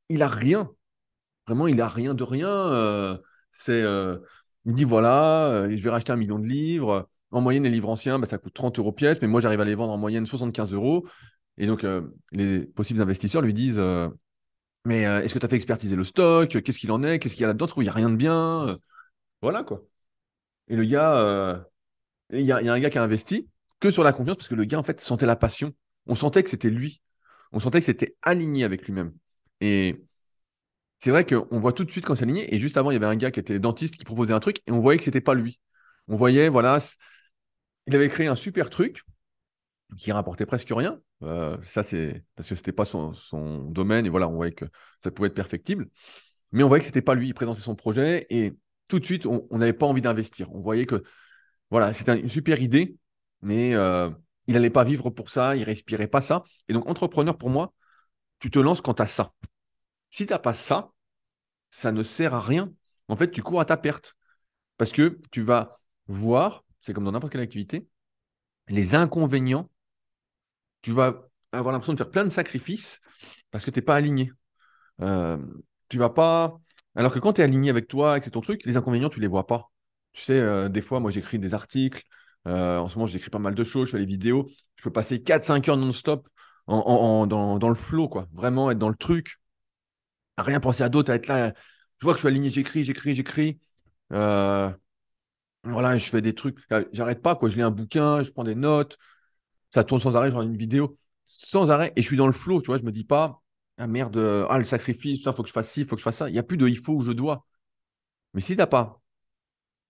Il 0.09 0.22
a 0.22 0.29
rien. 0.29 0.70
Vraiment, 1.46 1.66
il 1.68 1.81
a 1.81 1.88
rien 1.88 2.14
de 2.14 2.22
rien. 2.22 2.48
Euh, 2.51 3.16
c'est, 3.53 3.83
euh, 3.83 4.18
il 4.66 4.75
dit 4.75 4.85
voilà, 4.85 5.46
euh, 5.46 5.77
je 5.77 5.83
vais 5.83 5.90
racheter 5.90 6.12
un 6.12 6.16
million 6.16 6.38
de 6.38 6.46
livres. 6.46 7.09
En 7.31 7.40
moyenne, 7.40 7.62
les 7.62 7.70
livres 7.70 7.88
anciens, 7.88 8.18
bah, 8.18 8.27
ça 8.27 8.37
coûte 8.38 8.53
30 8.53 8.79
euros 8.79 8.92
pièce, 8.92 9.18
mais 9.22 9.29
moi, 9.29 9.40
j'arrive 9.40 9.61
à 9.61 9.64
les 9.64 9.75
vendre 9.75 9.92
en 9.92 9.98
moyenne 9.98 10.27
75 10.27 10.75
euros. 10.75 11.07
Et 11.59 11.67
donc, 11.67 11.87
les 12.33 12.61
possibles 12.61 13.01
investisseurs 13.01 13.43
lui 13.43 13.53
disent 13.53 13.81
mais 14.85 15.07
euh, 15.07 15.23
est-ce 15.23 15.35
que 15.35 15.38
tu 15.38 15.47
as 15.47 15.49
fait 15.49 15.57
expertiser 15.57 15.97
le 15.97 16.05
stock? 16.05 16.49
Qu'est-ce 16.62 16.79
qu'il 16.79 16.91
en 16.93 17.03
est? 17.03 17.19
Qu'est-ce 17.19 17.35
qu'il 17.35 17.43
y 17.43 17.45
a 17.45 17.49
là-dedans? 17.49 17.67
Il 17.77 17.83
n'y 17.83 17.88
a 17.88 17.93
rien 17.93 18.11
de 18.11 18.17
bien. 18.17 18.69
Euh, 18.69 18.77
voilà 19.43 19.62
quoi. 19.65 19.83
Et 20.69 20.77
le 20.77 20.85
gars, 20.85 21.17
euh, 21.17 21.59
il 22.33 22.43
y, 22.43 22.53
a 22.53 22.59
un 22.59 22.81
gars 22.81 22.91
qui 22.91 22.99
a 22.99 23.03
investi 23.03 23.49
que 23.81 23.91
sur 23.91 24.05
la 24.05 24.12
confiance 24.12 24.38
parce 24.38 24.49
que 24.49 24.55
le 24.55 24.65
gars 24.65 24.79
en 24.79 24.83
fait 24.85 25.01
sentait 25.01 25.27
la 25.27 25.37
passion. 25.37 25.75
On 26.07 26.15
sentait 26.15 26.43
que 26.43 26.51
c'était 26.51 26.71
lui. 26.71 27.03
On 27.53 27.61
sentait 27.61 27.81
que 27.81 27.87
c'était 27.87 28.17
aligné 28.23 28.65
avec 28.65 28.85
lui-même. 28.87 29.15
Et 29.61 30.05
c'est 30.99 31.11
vrai 31.11 31.27
qu'on 31.27 31.61
voit 31.61 31.73
tout 31.73 31.85
de 31.85 31.91
suite 31.91 32.05
quand 32.07 32.15
c'est 32.17 32.25
aligné. 32.25 32.55
Et 32.55 32.59
juste 32.59 32.77
avant, 32.77 32.91
il 32.91 32.95
y 32.95 32.97
avait 32.97 33.07
un 33.07 33.17
gars 33.17 33.31
qui 33.31 33.41
était 33.41 33.59
dentiste 33.59 33.97
qui 33.97 34.05
proposait 34.05 34.35
un 34.35 34.41
truc 34.41 34.59
et 34.67 34.73
on 34.73 34.81
voyait 34.81 34.99
que 34.99 35.05
c'était 35.05 35.21
pas 35.21 35.35
lui. 35.35 35.61
On 36.09 36.17
voyait, 36.17 36.49
voilà, 36.49 36.79
il 37.87 37.95
avait 37.95 38.09
créé 38.09 38.27
un 38.27 38.37
super 38.37 38.71
truc 38.71 39.03
qui 39.99 40.13
rapportait 40.13 40.47
presque 40.47 40.71
rien. 40.71 41.01
Euh, 41.23 41.57
ça, 41.63 41.83
c'est 41.83 42.25
parce 42.35 42.49
que 42.49 42.55
c'était 42.55 42.73
pas 42.73 42.85
son, 42.85 43.13
domaine 43.71 44.07
et 44.07 44.09
voilà, 44.09 44.29
on 44.29 44.35
voyait 44.35 44.53
que 44.53 44.65
ça 45.03 45.11
pouvait 45.11 45.29
être 45.29 45.35
perfectible. 45.35 45.89
Mais 46.53 46.63
on 46.63 46.69
voyait 46.69 46.81
que 46.81 46.87
c'était 46.87 47.03
pas 47.03 47.15
lui. 47.15 47.29
Il 47.29 47.35
présentait 47.35 47.61
son 47.61 47.75
projet 47.75 48.27
et 48.31 48.57
tout 48.89 48.99
de 49.01 49.05
suite, 49.05 49.27
on 49.27 49.47
n'avait 49.53 49.73
pas 49.73 49.87
envie 49.87 50.03
d'investir. 50.03 50.53
On 50.55 50.61
voyait 50.61 50.87
que 50.87 51.03
voilà, 51.71 51.95
c'était 51.95 52.21
une 52.21 52.29
super 52.29 52.61
idée, 52.61 52.97
mais 53.41 53.75
euh, 53.75 54.11
il 54.47 54.55
n'allait 54.55 54.69
pas 54.69 54.85
vivre 54.85 55.09
pour 55.09 55.31
ça, 55.31 55.57
il 55.57 55.63
respirait 55.63 56.07
pas 56.07 56.21
ça. 56.21 56.43
Et 56.69 56.75
donc, 56.75 56.87
entrepreneur, 56.87 57.39
pour 57.39 57.49
moi, 57.49 57.73
tu 58.41 58.51
te 58.51 58.59
lances 58.59 58.83
quand 58.83 58.95
tu 58.95 59.03
as 59.03 59.07
ça. 59.07 59.33
Si 60.11 60.27
tu 60.27 60.33
n'as 60.35 60.39
pas 60.39 60.53
ça, 60.53 60.91
ça 61.71 61.91
ne 61.91 62.03
sert 62.03 62.35
à 62.35 62.41
rien. 62.41 62.71
En 63.09 63.17
fait, 63.17 63.31
tu 63.31 63.43
cours 63.43 63.61
à 63.61 63.65
ta 63.65 63.79
perte. 63.79 64.15
Parce 64.77 64.93
que 64.93 65.19
tu 65.31 65.41
vas 65.43 65.81
voir, 66.09 66.65
c'est 66.83 66.93
comme 66.93 67.05
dans 67.05 67.13
n'importe 67.13 67.33
quelle 67.33 67.41
activité, 67.41 67.89
les 68.69 68.95
inconvénients 68.95 69.71
tu 70.83 70.92
vas 70.92 71.29
avoir 71.53 71.73
l'impression 71.73 71.92
de 71.92 71.99
faire 71.99 72.11
plein 72.11 72.25
de 72.25 72.31
sacrifices 72.31 73.01
parce 73.51 73.64
que 73.64 73.71
tu 73.71 73.79
n'es 73.79 73.85
pas 73.85 73.97
aligné. 73.97 74.33
Euh, 75.01 75.38
tu 75.88 75.99
vas 75.99 76.11
pas. 76.11 76.59
Alors 76.95 77.12
que 77.12 77.18
quand 77.18 77.35
tu 77.35 77.40
es 77.40 77.45
aligné 77.45 77.71
avec 77.71 77.88
toi 77.88 78.16
et 78.16 78.21
que 78.21 78.25
c'est 78.25 78.31
ton 78.33 78.40
truc, 78.40 78.64
les 78.64 78.77
inconvénients, 78.77 79.09
tu 79.09 79.21
les 79.21 79.27
vois 79.27 79.47
pas. 79.47 79.71
Tu 80.12 80.23
sais, 80.23 80.38
euh, 80.38 80.68
des 80.68 80.83
fois, 80.83 81.01
moi, 81.01 81.11
j'écris 81.11 81.38
des 81.38 81.55
articles. 81.55 82.03
Euh, 82.49 82.79
en 82.79 82.88
ce 82.88 82.97
moment, 82.97 83.07
j'écris 83.07 83.31
pas 83.31 83.38
mal 83.38 83.55
de 83.55 83.64
choses. 83.64 83.88
Je 83.88 83.92
fais 83.92 83.99
des 83.99 84.07
vidéos. 84.07 84.49
Je 84.77 84.83
peux 84.83 84.92
passer 84.92 85.23
4-5 85.23 85.68
heures 85.71 85.77
non-stop 85.77 86.29
dans, 86.68 87.68
le 87.68 87.75
flow, 87.75 88.09
quoi. 88.09 88.29
Vraiment 88.33 88.71
être 88.71 88.79
dans 88.79 88.88
le 88.88 88.97
truc. 88.97 89.38
Rien 90.38 90.61
penser 90.61 90.83
à 90.83 90.88
d'autres, 90.88 91.12
à 91.12 91.14
être 91.14 91.29
là. 91.29 91.53
Je 91.99 92.05
vois 92.07 92.14
que 92.14 92.18
je 92.18 92.23
suis 92.23 92.29
aligné, 92.29 92.51
j'écris, 92.51 92.85
j'écris, 92.85 93.14
j'écris. 93.14 93.61
voilà, 94.11 94.77
je 95.64 96.09
fais 96.09 96.23
des 96.23 96.35
trucs. 96.35 96.59
J'arrête 96.92 97.23
pas, 97.23 97.37
quoi. 97.37 97.49
Je 97.49 97.57
lis 97.57 97.62
un 97.62 97.71
bouquin, 97.71 98.23
je 98.23 98.31
prends 98.33 98.45
des 98.45 98.55
notes 98.55 98.99
ça 99.75 99.85
tourne 99.85 100.01
sans 100.01 100.17
arrêt, 100.17 100.31
genre 100.31 100.43
une 100.43 100.57
vidéo 100.57 100.97
sans 101.27 101.71
arrêt, 101.71 101.93
et 101.97 102.03
je 102.03 102.07
suis 102.07 102.17
dans 102.17 102.27
le 102.27 102.33
flow, 102.33 102.61
tu 102.61 102.67
vois, 102.67 102.79
je 102.79 102.83
me 102.85 102.93
dis 102.93 103.05
pas, 103.05 103.43
ah 103.79 103.87
merde, 103.87 104.17
ah 104.51 104.59
le 104.59 104.65
sacrifice, 104.65 105.21
il 105.25 105.33
faut 105.35 105.43
que 105.43 105.49
je 105.49 105.53
fasse 105.53 105.71
ci, 105.71 105.81
il 105.81 105.87
faut 105.87 105.97
que 105.97 106.01
je 106.01 106.05
fasse 106.05 106.19
ça. 106.19 106.29
Il 106.29 106.33
n'y 106.33 106.39
a 106.39 106.43
plus 106.43 106.57
de 106.59 106.69
il 106.69 106.79
faut 106.79 106.95
ou 106.95 107.01
je 107.03 107.13
dois. 107.13 107.47
Mais 108.35 108.41
si 108.43 108.53
tu 108.55 108.59
n'as 108.59 108.67
pas 108.67 109.03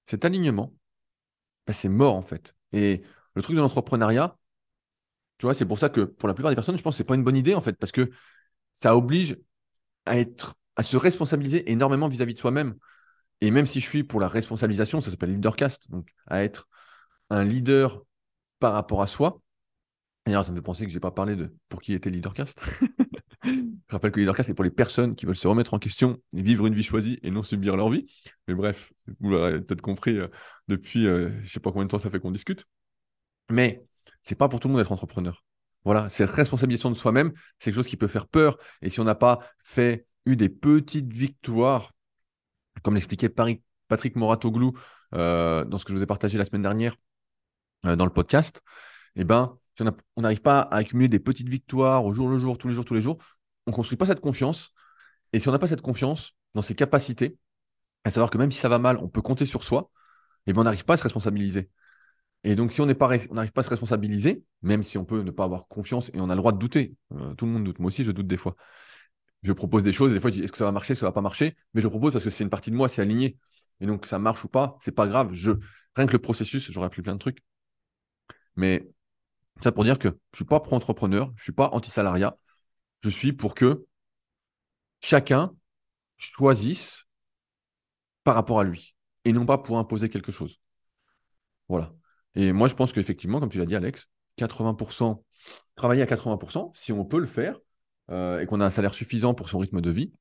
cet 0.05 0.25
alignement, 0.25 0.75
bah, 1.67 1.73
c'est 1.73 1.89
mort 1.89 2.17
en 2.17 2.23
fait. 2.23 2.55
Et 2.73 3.03
le 3.35 3.43
truc 3.43 3.57
de 3.57 3.61
l'entrepreneuriat, 3.61 4.39
tu 5.39 5.47
vois, 5.47 5.55
c'est 5.55 5.67
pour 5.67 5.79
ça 5.79 5.89
que 5.89 6.03
pour 6.03 6.29
la 6.29 6.35
plupart 6.35 6.51
des 6.51 6.57
personnes, 6.57 6.77
je 6.77 6.83
pense 6.83 6.95
que 6.95 6.99
ce 6.99 7.03
n'est 7.03 7.07
pas 7.07 7.15
une 7.15 7.25
bonne 7.25 7.37
idée 7.37 7.55
en 7.55 7.61
fait, 7.61 7.75
parce 7.75 7.93
que 7.93 8.11
ça 8.73 8.97
oblige 8.97 9.39
à 10.07 10.19
être, 10.19 10.57
à 10.77 10.85
se 10.85 10.97
responsabiliser 10.97 11.71
énormément 11.73 12.09
vis-à-vis 12.09 12.35
de 12.35 12.41
soi-même. 12.41 12.77
Et 13.43 13.51
même 13.53 13.67
si 13.67 13.81
je 13.81 13.89
suis 13.89 14.05
pour 14.05 14.21
la 14.21 14.29
responsabilisation, 14.29 15.03
ça 15.03 15.11
s'appelle 15.11 15.35
leadercast, 15.35 15.91
donc 15.91 16.15
à 16.29 16.45
être 16.45 16.69
un 17.31 17.45
leader 17.45 18.03
par 18.61 18.75
rapport 18.75 19.03
à 19.03 19.09
soi, 19.09 19.42
D'ailleurs, 20.27 20.45
ça 20.45 20.53
me 20.53 20.57
fait 20.57 20.63
penser 20.63 20.85
que 20.85 20.91
je 20.91 20.97
n'ai 20.97 21.01
pas 21.01 21.11
parlé 21.11 21.35
de 21.35 21.53
pour 21.69 21.81
qui 21.81 21.95
était 21.95 22.11
Leadercast. 22.11 22.61
je 23.45 23.91
rappelle 23.91 24.13
que 24.13 24.21
Leadercast, 24.21 24.49
c'est 24.49 24.55
pour 24.55 24.65
les 24.65 24.71
personnes 24.71 25.17
qui 25.17 25.27
veulent 25.27 25.35
se 25.35 25.49
remettre 25.49 25.75
en 25.75 25.79
question 25.79 26.19
et 26.33 26.43
vivre 26.43 26.67
une 26.67 26.75
vie 26.75 26.83
choisie 26.83 27.19
et 27.23 27.31
non 27.31 27.43
subir 27.43 27.77
leur 27.77 27.91
vie. 27.91 28.07
Mais 28.47 28.55
bref, 28.55 28.93
vous 29.21 29.33
l'avez 29.33 29.61
peut-être 29.61 29.83
compris 29.83 30.19
euh, 30.19 30.29
depuis, 30.69 31.07
euh, 31.07 31.31
je 31.39 31.43
ne 31.43 31.49
sais 31.49 31.61
pas 31.61 31.73
combien 31.73 31.87
de 31.87 31.91
temps 31.91 31.99
ça 31.99 32.09
fait 32.09 32.21
qu'on 32.21 32.31
discute. 32.31 32.67
Mais 33.51 33.85
c'est 34.21 34.37
pas 34.37 34.49
pour 34.49 34.61
tout 34.61 34.69
le 34.69 34.73
monde 34.73 34.81
d'être 34.81 34.93
entrepreneur. 34.93 35.45
Voilà, 35.85 36.09
cette 36.09 36.31
responsabilisation 36.31 36.91
de 36.91 36.97
soi-même, 36.97 37.33
c'est 37.59 37.71
quelque 37.71 37.75
chose 37.75 37.89
qui 37.89 37.97
peut 37.97 38.07
faire 38.07 38.29
peur. 38.29 38.57
Et 38.81 38.91
si 38.91 39.01
on 39.01 39.05
n'a 39.05 39.17
pas 39.17 39.41
fait, 39.65 40.07
eu 40.25 40.37
des 40.37 40.49
petites 40.49 41.13
victoires, 41.13 41.91
comme 42.85 42.95
l'expliquait 42.95 43.29
Patrick 43.29 44.15
Moratoglou 44.15 44.73
euh, 45.15 45.65
dans 45.65 45.79
ce 45.79 45.85
que 45.85 45.93
je 45.93 45.97
vous 45.97 46.03
ai 46.05 46.07
partagé 46.07 46.39
la 46.39 46.45
semaine 46.45 46.63
dernière 46.63 46.95
dans 47.83 48.05
le 48.05 48.13
podcast, 48.13 48.63
eh 49.17 49.25
ben, 49.25 49.59
si 49.77 49.85
on 50.17 50.23
n'arrive 50.23 50.43
pas 50.43 50.61
à 50.61 50.77
accumuler 50.77 51.09
des 51.09 51.19
petites 51.19 51.49
victoires 51.49 52.05
au 52.05 52.13
jour 52.13 52.29
le 52.29 52.39
jour, 52.39 52.59
tous 52.59 52.69
les 52.69 52.75
jours, 52.75 52.85
tous 52.85 52.95
les 52.95 53.01
jours, 53.01 53.19
on 53.67 53.71
ne 53.71 53.77
construit 53.77 53.97
pas 53.97 54.07
cette 54.07 54.21
confiance. 54.21 54.73
Et 55.33 55.39
si 55.39 55.49
on 55.49 55.53
n'a 55.53 55.59
pas 55.59 55.67
cette 55.67 55.81
confiance 55.81 56.37
dans 56.55 56.63
ses 56.63 56.75
capacités, 56.75 57.39
à 58.05 58.11
savoir 58.11 58.31
que 58.31 58.39
même 58.39 58.51
si 58.51 58.59
ça 58.59 58.69
va 58.69 58.79
mal, 58.79 58.99
on 58.99 59.09
peut 59.09 59.23
compter 59.23 59.47
sur 59.47 59.63
soi, 59.65 59.91
et 60.47 60.51
eh 60.51 60.53
ben 60.53 60.63
on 60.63 60.65
n'arrive 60.65 60.85
pas 60.85 60.95
à 60.95 60.97
se 60.97 61.05
responsabiliser. 61.05 61.71
Et 62.45 62.57
donc, 62.57 62.73
si 62.73 62.81
on 62.81 62.87
n'arrive 62.87 62.99
pas, 63.53 63.61
à 63.61 63.63
se 63.63 63.71
responsabiliser, 63.71 64.45
même 64.63 64.83
si 64.83 64.99
on 64.99 65.05
peut 65.05 65.23
ne 65.23 65.31
pas 65.31 65.45
avoir 65.45 65.69
confiance 65.69 66.11
et 66.13 66.21
on 66.21 66.29
a 66.29 66.35
le 66.35 66.41
droit 66.41 66.53
de 66.53 66.59
douter, 66.59 66.97
euh, 67.13 67.35
tout 67.35 67.47
le 67.47 67.53
monde 67.53 67.65
doute, 67.65 67.79
moi 67.79 67.89
aussi 67.89 68.03
je 68.03 68.11
doute 68.11 68.27
des 68.27 68.37
fois, 68.37 68.57
je 69.43 69.53
propose 69.53 69.83
des 69.85 69.93
choses 69.93 70.11
et 70.11 70.15
des 70.15 70.21
fois 70.21 70.31
je 70.31 70.37
dis 70.37 70.43
est-ce 70.43 70.53
que 70.53 70.59
ça 70.59 70.65
va 70.65 70.73
marcher, 70.73 70.95
ça 70.95 71.07
va 71.07 71.13
pas 71.13 71.21
marcher, 71.21 71.57
mais 71.75 71.81
je 71.81 71.89
propose 71.89 72.13
parce 72.13 72.25
que 72.25 72.31
c'est 72.31 72.45
une 72.45 72.51
partie 72.51 72.71
de 72.71 72.77
moi, 72.77 72.89
c'est 72.89 73.03
aligné. 73.03 73.39
Et 73.81 73.87
donc 73.87 74.07
ça 74.07 74.19
marche 74.19 74.45
ou 74.45 74.49
pas, 74.49 74.77
c'est 74.83 74.93
pas 74.93 75.07
grave. 75.07 75.33
Je 75.35 75.53
rien 75.97 76.07
que 76.07 76.13
le 76.13 76.19
processus, 76.21 76.71
j'aurais 76.73 76.87
appris 76.87 77.03
plein 77.03 77.15
de 77.15 77.19
trucs. 77.19 77.43
Mais 78.57 78.89
ça 79.63 79.73
pour 79.73 79.85
dire 79.85 79.99
que 79.99 80.09
je 80.33 80.37
suis 80.37 80.45
pas 80.45 80.61
pro-entrepreneur, 80.61 81.33
je 81.37 81.43
suis 81.45 81.53
pas 81.53 81.69
anti-salariat. 81.73 82.37
Je 83.01 83.11
suis 83.11 83.33
pour 83.33 83.55
que 83.55 83.87
chacun 85.01 85.55
choisisse 86.17 87.05
par 88.25 88.35
rapport 88.35 88.61
à 88.61 88.65
lui 88.65 88.95
et 89.25 89.33
non 89.33 89.47
pas 89.47 89.59
pour 89.59 89.79
imposer 89.79 90.09
quelque 90.09 90.33
chose. 90.33 90.61
Voilà. 91.69 91.93
Et 92.35 92.53
moi, 92.53 92.69
je 92.69 92.75
pense 92.75 92.93
qu'effectivement, 92.93 93.41
comme 93.41 93.51
tu 93.51 93.59
l'as 93.59 93.67
dit, 93.67 93.77
Alex, 93.77 94.09
80%, 94.39 95.23
travailler 95.75 96.03
à 96.03 96.07
80%, 96.07 96.73
si 96.75 96.93
on 96.93 97.05
peut 97.05 97.21
le 97.21 97.27
faire, 97.27 97.59
euh, 98.11 98.41
et 98.41 98.47
qu'on 98.47 98.61
a 98.61 98.67
un 98.67 98.71
salaire 98.71 98.95
suffisant 98.95 99.35
pour 99.35 99.49
son 99.49 99.59
rythme 99.59 99.81
de 99.81 99.91
vie, 99.91 100.13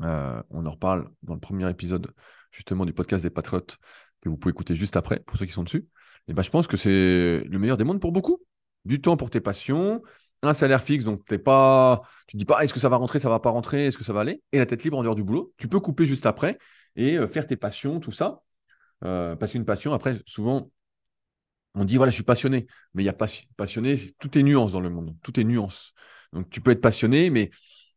euh, 0.00 0.42
on 0.50 0.66
en 0.66 0.70
reparle 0.70 1.10
dans 1.22 1.34
le 1.34 1.40
premier 1.40 1.68
épisode 1.70 2.12
justement 2.52 2.84
du 2.84 2.92
podcast 2.92 3.22
des 3.22 3.30
Patriotes 3.30 3.78
que 4.20 4.28
vous 4.28 4.36
pouvez 4.36 4.50
écouter 4.50 4.74
juste 4.74 4.96
après 4.96 5.20
pour 5.20 5.36
ceux 5.36 5.46
qui 5.46 5.52
sont 5.52 5.62
dessus. 5.62 5.86
Et 6.30 6.32
ben, 6.32 6.42
je 6.42 6.50
pense 6.50 6.66
que 6.66 6.76
c'est 6.76 7.44
le 7.44 7.58
meilleur 7.58 7.76
des 7.76 7.84
mondes 7.84 8.00
pour 8.00 8.12
beaucoup. 8.12 8.38
Du 8.84 9.00
temps 9.00 9.16
pour 9.16 9.30
tes 9.30 9.40
passions, 9.40 10.00
un 10.42 10.54
salaire 10.54 10.82
fixe, 10.82 11.04
donc 11.04 11.24
t'es 11.26 11.38
pas, 11.38 12.02
tu 12.28 12.36
te 12.36 12.38
dis 12.38 12.44
pas 12.46 12.62
est-ce 12.62 12.72
que 12.72 12.80
ça 12.80 12.88
va 12.88 12.96
rentrer, 12.96 13.18
ça 13.18 13.28
va 13.28 13.40
pas 13.40 13.50
rentrer, 13.50 13.86
est-ce 13.86 13.98
que 13.98 14.04
ça 14.04 14.12
va 14.12 14.20
aller, 14.20 14.42
et 14.52 14.58
la 14.58 14.64
tête 14.64 14.82
libre 14.84 14.96
en 14.96 15.02
dehors 15.02 15.16
du 15.16 15.24
boulot. 15.24 15.52
Tu 15.58 15.68
peux 15.68 15.80
couper 15.80 16.06
juste 16.06 16.24
après 16.26 16.58
et 16.96 17.18
euh, 17.18 17.26
faire 17.26 17.46
tes 17.46 17.56
passions, 17.56 18.00
tout 18.00 18.12
ça. 18.12 18.40
parce 19.00 19.52
qu'une 19.52 19.64
passion, 19.64 19.92
après, 19.92 20.22
souvent, 20.24 20.70
on 21.74 21.84
dit 21.84 21.96
voilà, 21.96 22.10
je 22.10 22.14
suis 22.14 22.24
passionné, 22.24 22.66
mais 22.94 23.02
il 23.02 23.06
y 23.06 23.08
a 23.08 23.12
pas 23.12 23.26
passionné, 23.56 23.96
tout 24.18 24.38
est 24.38 24.42
nuance 24.42 24.72
dans 24.72 24.80
le 24.80 24.90
monde, 24.90 25.16
tout 25.22 25.38
est 25.38 25.44
nuance. 25.44 25.92
Donc 26.32 26.48
tu 26.50 26.60
peux 26.60 26.70
être 26.70 26.80
passionné, 26.80 27.30
mais 27.30 27.50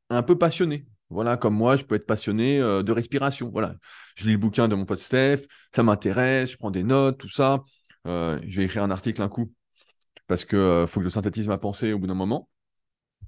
un 0.09 0.23
peu 0.23 0.37
passionné. 0.37 0.85
Voilà, 1.09 1.37
comme 1.37 1.55
moi, 1.55 1.75
je 1.75 1.83
peux 1.83 1.95
être 1.95 2.07
passionné 2.07 2.59
euh, 2.59 2.81
de 2.81 2.91
respiration. 2.91 3.49
Voilà, 3.51 3.75
je 4.15 4.25
lis 4.25 4.31
le 4.31 4.37
bouquin 4.39 4.67
de 4.67 4.75
mon 4.75 4.85
pote 4.85 4.99
Steph, 4.99 5.41
ça 5.75 5.83
m'intéresse, 5.83 6.51
je 6.51 6.57
prends 6.57 6.71
des 6.71 6.83
notes, 6.83 7.19
tout 7.19 7.29
ça. 7.29 7.63
Euh, 8.07 8.39
je 8.45 8.57
vais 8.57 8.65
écrire 8.65 8.83
un 8.83 8.91
article 8.91 9.21
un 9.21 9.29
coup 9.29 9.51
parce 10.27 10.45
que 10.45 10.55
euh, 10.55 10.87
faut 10.87 10.99
que 10.99 11.05
je 11.05 11.09
synthétise 11.09 11.47
ma 11.47 11.57
pensée 11.57 11.93
au 11.93 11.99
bout 11.99 12.07
d'un 12.07 12.15
moment. 12.15 12.49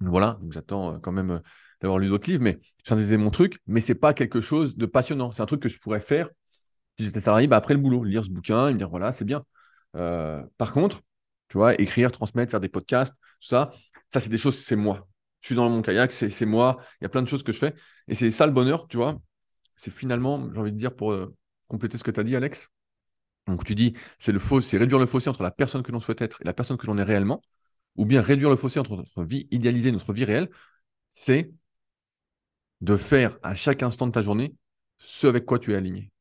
Voilà, 0.02 0.40
j'attends 0.50 1.00
quand 1.00 1.12
même 1.12 1.42
d'avoir 1.82 2.00
lu 2.00 2.10
d'autres 2.10 2.30
livres, 2.30 2.44
mais 2.44 2.60
synthétiser 2.86 3.18
mon 3.18 3.30
truc, 3.30 3.60
mais 3.68 3.82
c'est 3.82 3.96
pas 3.96 4.14
quelque 4.14 4.42
chose 4.42 4.76
de 4.76 4.86
passionnant. 4.86 5.32
C'est 5.32 5.42
un 5.42 5.46
truc 5.46 5.62
que 5.62 5.70
je 5.70 5.80
pourrais 5.80 6.00
faire 6.02 6.30
si 6.98 7.06
j'étais 7.06 7.20
salarié 7.22 7.48
bah, 7.48 7.58
après 7.58 7.74
le 7.74 7.80
boulot, 7.80 8.04
lire 8.04 8.24
ce 8.24 8.30
bouquin 8.30 8.68
et 8.68 8.74
me 8.74 8.78
dire 8.78 8.90
voilà, 8.90 9.12
c'est 9.12 9.26
bien. 9.26 9.44
par 9.94 10.72
contre, 10.74 11.02
tu 11.48 11.58
vois, 11.58 11.80
écrire, 11.80 12.12
transmettre, 12.12 12.52
faire 12.52 12.60
des 12.60 12.70
podcasts, 12.70 13.14
tout 13.14 13.48
ça, 13.48 13.72
ça, 14.10 14.20
c'est 14.20 14.30
des 14.30 14.38
choses, 14.38 14.58
c'est 14.64 14.76
moi. 14.76 15.08
Je 15.42 15.48
suis 15.48 15.56
dans 15.56 15.70
mon 15.70 15.82
kayak, 15.82 16.12
c'est 16.12 16.46
moi. 16.46 16.78
Il 17.02 17.04
y 17.04 17.06
a 17.06 17.10
plein 17.10 17.22
de 17.22 17.28
choses 17.28 17.44
que 17.44 17.52
je 17.52 17.60
fais. 17.60 17.76
Et 18.08 18.16
c'est 18.16 18.32
ça 18.32 18.48
le 18.48 18.54
bonheur, 18.54 18.88
tu 18.88 18.98
vois. 18.98 19.22
C'est 19.76 19.92
finalement, 19.92 20.52
j'ai 20.54 20.60
envie 20.60 20.72
de 20.72 20.78
dire, 20.78 20.96
pour 20.96 21.12
euh, 21.12 21.36
compléter 21.68 21.98
ce 21.98 22.04
que 22.04 22.12
tu 22.12 22.20
as 22.20 22.24
dit, 22.24 22.36
Alex. 22.36 22.70
Donc, 23.48 23.64
tu 23.64 23.76
dis, 23.76 23.94
c'est 24.20 24.32
le 24.32 24.40
c'est 24.62 24.78
réduire 24.78 25.00
le 25.00 25.06
fossé 25.06 25.30
entre 25.30 25.44
la 25.44 25.52
personne 25.52 25.84
que 25.84 25.92
l'on 25.92 26.00
souhaite 26.00 26.22
être 26.22 26.42
et 26.42 26.46
la 26.46 26.54
personne 26.54 26.78
que 26.78 26.88
l'on 26.88 26.98
est 26.98 27.04
réellement, 27.04 27.42
ou 27.98 28.06
bien 28.06 28.22
réduire 28.22 28.50
le 28.50 28.56
fossé 28.58 28.80
entre 28.80 28.96
notre 28.98 29.24
vie 29.24 29.48
idéalisée 29.52 29.90
et 29.90 29.94
notre 29.94 30.14
vie 30.14 30.26
réelle. 30.26 30.50
C'est 31.10 31.52
de 32.82 32.96
faire 32.98 33.38
à 33.44 33.56
chaque 33.56 33.84
instant 33.84 34.08
de 34.08 34.12
ta 34.12 34.22
journée 34.22 34.56
ce 35.00 35.28
avec 35.28 35.46
quoi 35.46 35.60
tu 35.60 35.74
es 35.74 35.76
aligné. 35.76 36.12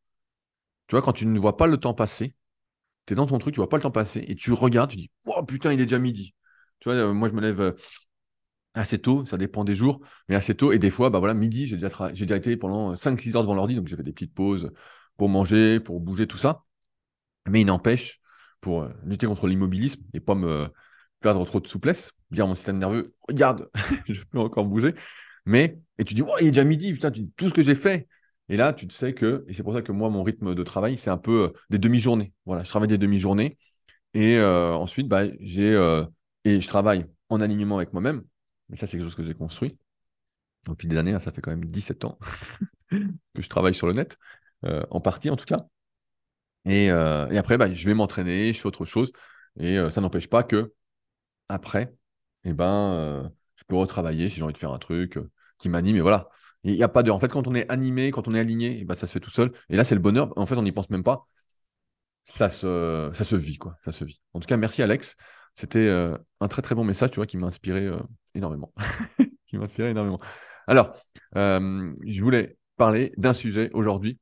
Tu 0.89 0.95
vois, 0.97 1.03
quand 1.03 1.13
tu 1.13 1.27
ne 1.27 1.39
vois 1.39 1.57
pas 1.57 1.67
le 1.67 1.79
temps 1.79 1.95
passer, 1.95 2.35
tu 3.07 3.15
es 3.15 3.17
dans 3.17 3.27
ton 3.27 3.39
truc, 3.39 3.55
tu 3.55 3.61
vois 3.61 3.71
pas 3.71 3.79
le 3.79 3.83
temps 3.83 3.91
passer, 3.91 4.25
et 4.29 4.37
tu 4.37 4.53
regardes, 4.53 4.91
tu 4.93 4.97
dis, 4.99 5.11
oh 5.27 5.45
putain, 5.45 5.73
il 5.73 5.81
est 5.81 5.85
déjà 5.85 6.01
midi. 6.01 6.35
Tu 6.81 6.89
vois, 6.91 6.97
euh, 6.99 7.15
moi, 7.15 7.29
je 7.29 7.35
me 7.35 7.41
lève 7.41 7.61
euh, 7.61 7.73
assez 8.75 8.99
tôt, 9.01 9.25
ça 9.27 9.37
dépend 9.39 9.65
des 9.65 9.75
jours, 9.75 10.01
mais 10.29 10.35
assez 10.37 10.55
tôt. 10.57 10.73
Et 10.73 10.79
des 10.79 10.91
fois, 10.91 11.11
bah 11.11 11.19
voilà, 11.19 11.35
midi, 11.35 11.67
j'ai 11.67 11.77
déjà, 11.77 11.89
j'ai 12.15 12.25
déjà 12.27 12.37
été 12.37 12.57
pendant 12.57 12.97
5-6 12.97 13.37
heures 13.37 13.43
devant 13.43 13.55
l'ordi, 13.55 13.75
donc 13.77 13.87
j'ai 13.89 13.97
fait 13.97 14.03
des 14.03 14.13
petites 14.13 14.35
pauses 14.35 14.73
pour 15.17 15.29
manger, 15.29 15.81
pour 15.81 16.01
bouger, 16.01 16.27
tout 16.27 16.39
ça. 16.39 16.65
Mais 17.49 17.61
il 17.63 17.67
n'empêche, 17.67 18.21
pour 18.61 18.83
euh, 18.83 18.89
lutter 19.05 19.27
contre 19.27 19.47
l'immobilisme 19.47 20.03
et 20.15 20.21
pas 20.21 20.35
me 20.35 20.69
perdre 21.21 21.45
trop 21.45 21.61
de 21.61 21.69
souplesse, 21.69 22.13
dire 22.31 22.45
à 22.45 22.49
mon 22.49 22.55
système 22.55 22.79
nerveux, 22.79 23.15
regarde, 23.29 23.71
je 24.09 24.23
peux 24.23 24.39
encore 24.39 24.65
bouger. 24.67 24.95
Mais, 25.47 25.79
et 25.99 26.05
tu 26.05 26.15
dis, 26.15 26.23
oh, 26.23 26.35
il 26.41 26.49
est 26.49 26.51
déjà 26.51 26.65
midi, 26.65 26.93
putain, 26.93 27.11
tout 27.11 27.49
ce 27.49 27.55
que 27.55 27.63
j'ai 27.63 27.75
fait. 27.75 28.09
Et 28.49 28.57
là, 28.57 28.73
tu 28.73 28.87
sais 28.91 29.15
que, 29.15 29.45
et 29.49 29.55
c'est 29.55 29.63
pour 29.63 29.75
ça 29.75 29.83
que 29.83 29.93
moi, 29.93 30.11
mon 30.11 30.23
rythme 30.23 30.55
de 30.55 30.63
travail, 30.63 30.99
c'est 30.99 31.11
un 31.11 31.17
peu 31.17 31.53
des 31.71 31.79
demi-journées. 31.79 32.33
Voilà, 32.45 32.63
je 32.65 32.69
travaille 32.69 32.89
des 32.89 32.99
demi-journées. 32.99 33.57
Et 34.13 34.39
ensuite, 34.41 35.09
bah, 35.09 35.25
j'ai 35.41 35.75
et 36.45 36.61
je 36.61 36.69
travaille 36.69 37.07
en 37.29 37.41
alignement 37.41 37.79
avec 37.79 37.93
moi-même. 37.93 38.23
Mais 38.69 38.77
ça, 38.77 38.87
c'est 38.87 38.97
quelque 38.97 39.07
chose 39.07 39.15
que 39.15 39.23
j'ai 39.23 39.35
construit 39.35 39.79
depuis 40.69 40.89
des 40.89 40.97
années. 40.97 41.13
Hein, 41.13 41.21
ça 41.21 41.33
fait 41.33 41.41
quand 41.41 41.51
même 41.51 41.65
17 41.67 42.05
ans 42.05 42.19
que 42.91 43.43
je 43.43 43.49
travaille 43.49 43.75
sur 43.75 43.87
le 43.87 43.93
net, 43.93 44.17
euh, 44.65 44.85
en 44.91 45.01
partie 45.01 45.31
en 45.31 45.37
tout 45.37 45.47
cas. 45.47 45.67
Et, 46.67 46.91
euh, 46.91 47.29
après, 47.39 47.59
bah, 47.59 47.71
je 47.73 47.87
vais 47.87 47.95
m'entraîner, 47.95 48.53
je 48.53 48.61
fais 48.61 48.67
autre 48.67 48.85
chose. 48.85 49.13
Et 49.59 49.79
euh, 49.79 49.91
ça 49.91 50.01
n'empêche 50.01 50.29
pas 50.29 50.43
que 50.43 50.73
après, 51.49 51.95
eh 52.45 52.53
ben, 52.53 53.31
je 53.57 53.65
peux 53.69 53.77
retravailler 53.77 54.29
si 54.31 54.37
j'ai 54.37 54.43
envie 54.43 54.53
de 54.53 54.59
faire 54.59 54.73
un 54.73 54.79
truc 54.79 55.19
qui 55.59 55.69
m'anime. 55.69 55.97
Et 55.97 56.01
voilà. 56.01 56.29
Il 56.65 56.75
n'y 56.75 56.83
a 56.83 56.89
pas 56.89 57.03
de. 57.03 57.11
En 57.11 57.21
fait, 57.21 57.29
quand 57.29 57.47
on 57.47 57.55
est 57.55 57.71
animé, 57.71 58.11
quand 58.11 58.29
on 58.29 58.35
est 58.35 58.41
aligné, 58.41 58.79
eh 58.81 58.85
ben, 58.85 58.95
ça 58.97 59.07
se 59.07 59.13
fait 59.13 59.21
tout 59.21 59.31
seul. 59.31 59.53
Et 59.69 59.77
là, 59.77 59.85
c'est 59.85 59.95
le 59.95 60.01
bonheur. 60.01 60.33
En 60.37 60.47
fait, 60.47 60.57
on 60.57 60.63
n'y 60.63 60.73
pense 60.73 60.91
même 60.91 61.05
pas. 61.05 61.27
Ça 62.25 62.49
se, 62.49 63.11
ça 63.13 63.25
se 63.25 63.37
vit, 63.37 63.59
quoi. 63.59 63.77
Ça 63.85 63.93
se 63.93 64.05
vit. 64.05 64.21
En 64.33 64.41
tout 64.41 64.47
cas, 64.47 64.57
merci 64.57 64.83
Alex. 64.83 65.17
C'était 65.55 65.87
euh, 65.87 66.17
un 66.41 66.49
très 66.49 66.63
très 66.63 66.75
bon 66.75 66.85
message, 66.85 67.11
tu 67.11 67.17
vois, 67.17 67.27
qui 67.27 67.37
m'a 67.37 67.47
inspiré 67.47 67.87
euh, 67.87 67.99
énormément. 68.35 68.73
qui 69.47 69.59
m'a 69.59 69.65
inspiré 69.65 69.91
énormément. 69.91 70.19
Alors, 70.67 70.97
euh, 71.37 71.95
je 72.07 72.23
voulais 72.23 72.57
parler 72.77 73.13
d'un 73.19 73.35
sujet 73.35 73.71
aujourd'hui. 73.75 74.19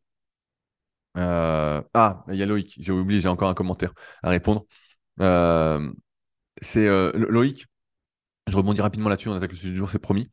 Ah, 1.14 2.25
il 2.29 2.37
y 2.37 2.42
a 2.42 2.46
Loïc, 2.46 2.77
j'ai 2.79 2.92
oublié, 2.92 3.20
j'ai 3.20 3.29
encore 3.29 3.48
un 3.48 3.55
commentaire 3.55 3.92
à 4.22 4.31
répondre. 4.31 4.64
c'est 6.61 6.87
Loïc, 7.14 7.66
je 8.48 8.57
rebondis 8.57 8.81
rapidement 8.83 9.09
là-dessus, 9.09 9.29
on 9.29 9.35
attaque 9.35 9.53
le 9.53 9.57
sujet 9.57 9.72
du 9.72 9.77
jour, 9.77 9.90
c'est 9.90 9.98
promis, 9.98 10.31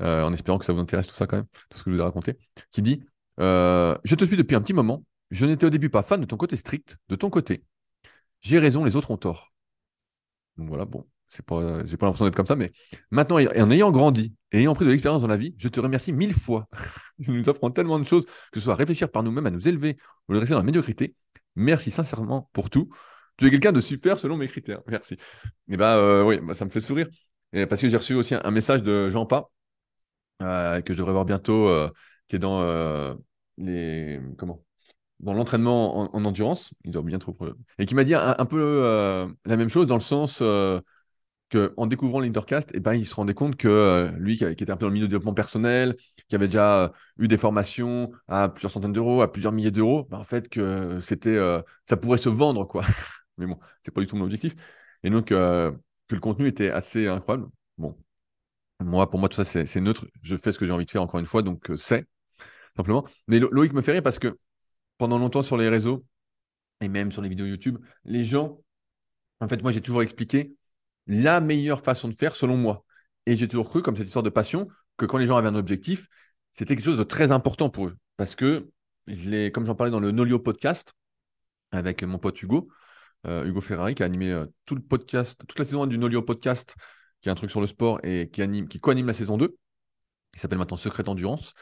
en 0.00 0.32
espérant 0.32 0.58
que 0.58 0.64
ça 0.64 0.72
vous 0.72 0.80
intéresse 0.80 1.06
tout 1.06 1.14
ça 1.14 1.26
quand 1.26 1.36
même, 1.36 1.46
tout 1.70 1.78
ce 1.78 1.84
que 1.84 1.90
je 1.90 1.96
vous 1.96 2.00
ai 2.00 2.04
raconté, 2.04 2.38
qui 2.70 2.82
dit 2.82 3.02
Je 3.38 4.14
te 4.14 4.24
suis 4.24 4.36
depuis 4.36 4.56
un 4.56 4.62
petit 4.62 4.74
moment, 4.74 5.04
je 5.30 5.46
n'étais 5.46 5.66
au 5.66 5.70
début 5.70 5.90
pas 5.90 6.02
fan 6.02 6.20
de 6.20 6.26
ton 6.26 6.36
côté 6.36 6.56
strict, 6.56 6.98
de 7.08 7.16
ton 7.16 7.30
côté. 7.30 7.64
J'ai 8.42 8.58
raison, 8.58 8.84
les 8.84 8.96
autres 8.96 9.10
ont 9.10 9.16
tort. 9.16 9.52
Donc 10.56 10.68
voilà, 10.68 10.84
bon, 10.84 11.06
c'est 11.32 11.44
pas, 11.44 11.84
j'ai 11.86 11.96
pas 11.96 12.06
l'impression 12.06 12.26
d'être 12.26 12.36
comme 12.36 12.46
ça, 12.46 12.56
mais 12.56 12.72
maintenant, 13.10 13.36
en 13.36 13.70
ayant 13.70 13.90
grandi 13.90 14.34
et 14.52 14.60
ayant 14.60 14.74
pris 14.74 14.84
de 14.84 14.90
l'expérience 14.90 15.22
dans 15.22 15.28
la 15.28 15.38
vie, 15.38 15.54
je 15.56 15.68
te 15.68 15.80
remercie 15.80 16.12
mille 16.12 16.34
fois. 16.34 16.68
nous 17.18 17.48
offrons 17.48 17.70
tellement 17.70 17.98
de 17.98 18.04
choses, 18.04 18.26
que 18.26 18.60
ce 18.60 18.60
soit 18.60 18.74
à 18.74 18.76
réfléchir 18.76 19.10
par 19.10 19.22
nous-mêmes, 19.22 19.46
à 19.46 19.50
nous 19.50 19.66
élever 19.66 19.96
ou 20.28 20.34
de 20.34 20.38
rester 20.38 20.52
dans 20.52 20.60
la 20.60 20.64
médiocrité. 20.64 21.14
Merci 21.56 21.90
sincèrement 21.90 22.50
pour 22.52 22.68
tout. 22.68 22.88
Tu 23.38 23.46
es 23.46 23.50
quelqu'un 23.50 23.72
de 23.72 23.80
super 23.80 24.18
selon 24.18 24.36
mes 24.36 24.46
critères. 24.46 24.82
Merci. 24.86 25.16
Et 25.68 25.76
bah 25.76 25.96
euh, 25.96 26.22
oui, 26.22 26.38
bah, 26.42 26.54
ça 26.54 26.66
me 26.66 26.70
fait 26.70 26.80
sourire. 26.80 27.08
Parce 27.68 27.80
que 27.80 27.88
j'ai 27.88 27.96
reçu 27.96 28.14
aussi 28.14 28.34
un, 28.34 28.50
message 28.50 28.82
de 28.82 29.10
Jean 29.10 29.26
Pa, 29.26 29.48
euh, 30.42 30.80
que 30.80 30.92
je 30.94 30.98
devrais 30.98 31.12
voir 31.12 31.24
bientôt, 31.24 31.68
euh, 31.68 31.90
qui 32.28 32.36
est 32.36 32.38
dans 32.38 32.62
les 33.58 34.20
comment 34.38 34.64
dans 35.22 35.34
l'entraînement 35.34 36.14
en, 36.14 36.24
endurance, 36.24 36.72
il 36.84 36.90
doit 36.90 37.02
bien 37.02 37.18
trop 37.18 37.36
et 37.78 37.86
qui 37.86 37.94
m'a 37.94 38.04
dit 38.04 38.14
un, 38.14 38.44
peu 38.44 38.60
euh, 38.60 39.28
la 39.44 39.56
même 39.56 39.68
chose 39.68 39.86
dans 39.86 39.94
le 39.94 40.00
sens 40.00 40.40
euh, 40.42 40.80
qu'en 41.52 41.86
découvrant 41.86 42.20
l'Intercast, 42.20 42.70
eh 42.74 42.80
ben, 42.80 42.94
il 42.94 43.06
se 43.06 43.14
rendait 43.14 43.34
compte 43.34 43.56
que 43.56 43.68
euh, 43.68 44.10
lui, 44.18 44.36
qui, 44.36 44.44
était 44.44 44.70
un 44.70 44.76
peu 44.76 44.86
dans 44.86 44.88
le 44.88 44.94
milieu 44.94 45.06
de 45.06 45.10
développement 45.10 45.34
personnel, 45.34 45.96
qui 46.28 46.34
avait 46.34 46.48
déjà 46.48 46.92
eu 47.18 47.28
des 47.28 47.36
formations 47.36 48.10
à 48.28 48.48
plusieurs 48.48 48.72
centaines 48.72 48.92
d'euros, 48.92 49.22
à 49.22 49.30
plusieurs 49.30 49.52
milliers 49.52 49.70
d'euros, 49.70 50.06
ben, 50.10 50.18
en 50.18 50.24
fait, 50.24 50.48
que 50.48 51.00
c'était, 51.00 51.38
ça 51.86 51.96
pourrait 51.96 52.18
se 52.18 52.28
vendre, 52.28 52.66
quoi. 52.66 52.82
Mais 53.38 53.46
bon, 53.46 53.58
c'est 53.84 53.92
pas 53.92 54.00
du 54.00 54.06
tout 54.06 54.16
mon 54.16 54.24
objectif. 54.24 54.54
Et 55.04 55.10
donc, 55.10 55.26
que 55.26 55.74
le 56.10 56.20
contenu 56.20 56.46
était 56.46 56.70
assez 56.70 57.08
incroyable. 57.08 57.48
Bon, 57.78 57.96
moi, 58.80 59.08
pour 59.10 59.20
moi, 59.20 59.28
tout 59.28 59.42
ça, 59.42 59.44
c'est 59.44 59.80
neutre. 59.80 60.06
Je 60.22 60.36
fais 60.36 60.52
ce 60.52 60.58
que 60.58 60.66
j'ai 60.66 60.72
envie 60.72 60.84
de 60.84 60.90
faire, 60.90 61.02
encore 61.02 61.20
une 61.20 61.26
fois, 61.26 61.42
donc 61.42 61.70
c'est 61.76 62.06
simplement. 62.76 63.04
Mais 63.28 63.38
Loïc 63.38 63.72
me 63.72 63.80
fait 63.80 63.92
rire 63.92 64.02
parce 64.02 64.18
que 64.18 64.38
pendant 64.98 65.18
longtemps 65.18 65.42
sur 65.42 65.56
les 65.56 65.68
réseaux 65.68 66.04
et 66.80 66.88
même 66.88 67.12
sur 67.12 67.22
les 67.22 67.28
vidéos 67.28 67.46
YouTube, 67.46 67.78
les 68.04 68.24
gens, 68.24 68.60
en 69.40 69.48
fait, 69.48 69.62
moi, 69.62 69.72
j'ai 69.72 69.80
toujours 69.80 70.02
expliqué 70.02 70.54
la 71.12 71.40
meilleure 71.40 71.82
façon 71.82 72.08
de 72.08 72.14
faire 72.14 72.36
selon 72.36 72.56
moi. 72.56 72.84
Et 73.26 73.36
j'ai 73.36 73.48
toujours 73.48 73.68
cru, 73.68 73.82
comme 73.82 73.96
cette 73.96 74.06
histoire 74.06 74.22
de 74.22 74.30
passion, 74.30 74.68
que 74.96 75.06
quand 75.06 75.18
les 75.18 75.26
gens 75.26 75.36
avaient 75.36 75.48
un 75.48 75.54
objectif, 75.54 76.08
c'était 76.52 76.74
quelque 76.74 76.84
chose 76.84 76.98
de 76.98 77.04
très 77.04 77.32
important 77.32 77.70
pour 77.70 77.86
eux. 77.86 77.96
Parce 78.16 78.34
que, 78.34 78.68
comme 79.52 79.66
j'en 79.66 79.74
parlais 79.74 79.90
dans 79.90 80.00
le 80.00 80.10
Nolio 80.10 80.38
podcast 80.38 80.92
avec 81.70 82.02
mon 82.02 82.18
pote 82.18 82.40
Hugo, 82.42 82.68
euh, 83.26 83.44
Hugo 83.44 83.60
Ferrari, 83.60 83.94
qui 83.94 84.02
a 84.02 84.06
animé 84.06 84.30
euh, 84.30 84.46
tout 84.66 84.74
le 84.74 84.82
podcast, 84.82 85.40
toute 85.46 85.58
la 85.58 85.64
saison 85.64 85.86
du 85.86 85.98
Nolio 85.98 86.22
podcast, 86.22 86.74
qui 87.20 87.28
est 87.28 87.32
un 87.32 87.36
truc 87.36 87.50
sur 87.50 87.60
le 87.60 87.66
sport 87.66 88.00
et 88.02 88.28
qui, 88.30 88.42
anime, 88.42 88.68
qui 88.68 88.80
co-anime 88.80 89.06
la 89.06 89.12
saison 89.12 89.36
2, 89.36 89.56
qui 90.34 90.40
s'appelle 90.40 90.58
maintenant 90.58 90.76
Secret 90.76 91.08
Endurance. 91.08 91.54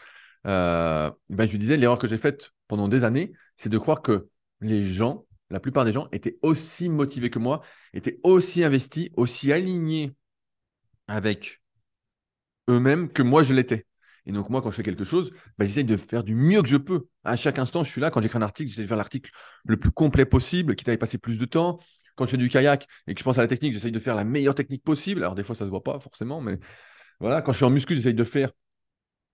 Euh, 0.46 1.10
ben, 1.28 1.44
je 1.44 1.52
lui 1.52 1.58
disais, 1.58 1.76
l'erreur 1.76 1.98
que 1.98 2.06
j'ai 2.06 2.16
faite 2.16 2.50
pendant 2.66 2.88
des 2.88 3.04
années, 3.04 3.32
c'est 3.56 3.68
de 3.68 3.78
croire 3.78 4.00
que 4.02 4.28
les 4.60 4.84
gens, 4.86 5.26
la 5.50 5.60
plupart 5.60 5.84
des 5.84 5.92
gens, 5.92 6.08
étaient 6.12 6.38
aussi 6.42 6.88
motivés 6.88 7.30
que 7.30 7.38
moi, 7.38 7.62
étaient 7.92 8.20
aussi 8.22 8.64
investis, 8.64 9.10
aussi 9.16 9.52
alignés 9.52 10.14
avec 11.08 11.60
eux-mêmes 12.68 13.10
que 13.12 13.22
moi 13.22 13.42
je 13.42 13.54
l'étais. 13.54 13.86
Et 14.26 14.32
donc, 14.32 14.50
moi, 14.50 14.60
quand 14.62 14.70
je 14.70 14.76
fais 14.76 14.82
quelque 14.82 15.04
chose, 15.04 15.32
bah, 15.58 15.64
j'essaye 15.64 15.84
de 15.84 15.96
faire 15.96 16.22
du 16.22 16.34
mieux 16.34 16.62
que 16.62 16.68
je 16.68 16.76
peux. 16.76 17.06
À 17.24 17.36
chaque 17.36 17.58
instant, 17.58 17.84
je 17.84 17.90
suis 17.90 18.00
là. 18.00 18.10
Quand 18.10 18.20
j'écris 18.20 18.38
un 18.38 18.42
article, 18.42 18.68
j'essaie 18.68 18.82
de 18.82 18.86
faire 18.86 18.96
l'article 18.96 19.30
le 19.64 19.76
plus 19.76 19.90
complet 19.90 20.24
possible, 20.26 20.76
quitte 20.76 20.88
à 20.88 20.92
y 20.92 20.98
passer 20.98 21.18
plus 21.18 21.38
de 21.38 21.44
temps. 21.46 21.78
Quand 22.16 22.26
je 22.26 22.32
fais 22.32 22.36
du 22.36 22.48
kayak 22.48 22.86
et 23.06 23.14
que 23.14 23.18
je 23.18 23.24
pense 23.24 23.38
à 23.38 23.42
la 23.42 23.48
technique, 23.48 23.72
j'essaye 23.72 23.92
de 23.92 23.98
faire 23.98 24.14
la 24.14 24.24
meilleure 24.24 24.54
technique 24.54 24.84
possible. 24.84 25.22
Alors, 25.22 25.34
des 25.34 25.42
fois, 25.42 25.54
ça 25.54 25.64
ne 25.64 25.68
se 25.68 25.70
voit 25.70 25.82
pas 25.82 25.98
forcément, 25.98 26.40
mais 26.40 26.58
voilà. 27.18 27.42
Quand 27.42 27.52
je 27.52 27.58
suis 27.58 27.64
en 27.66 27.70
muscu, 27.70 27.94
j'essaye 27.94 28.14
de 28.14 28.24
faire 28.24 28.52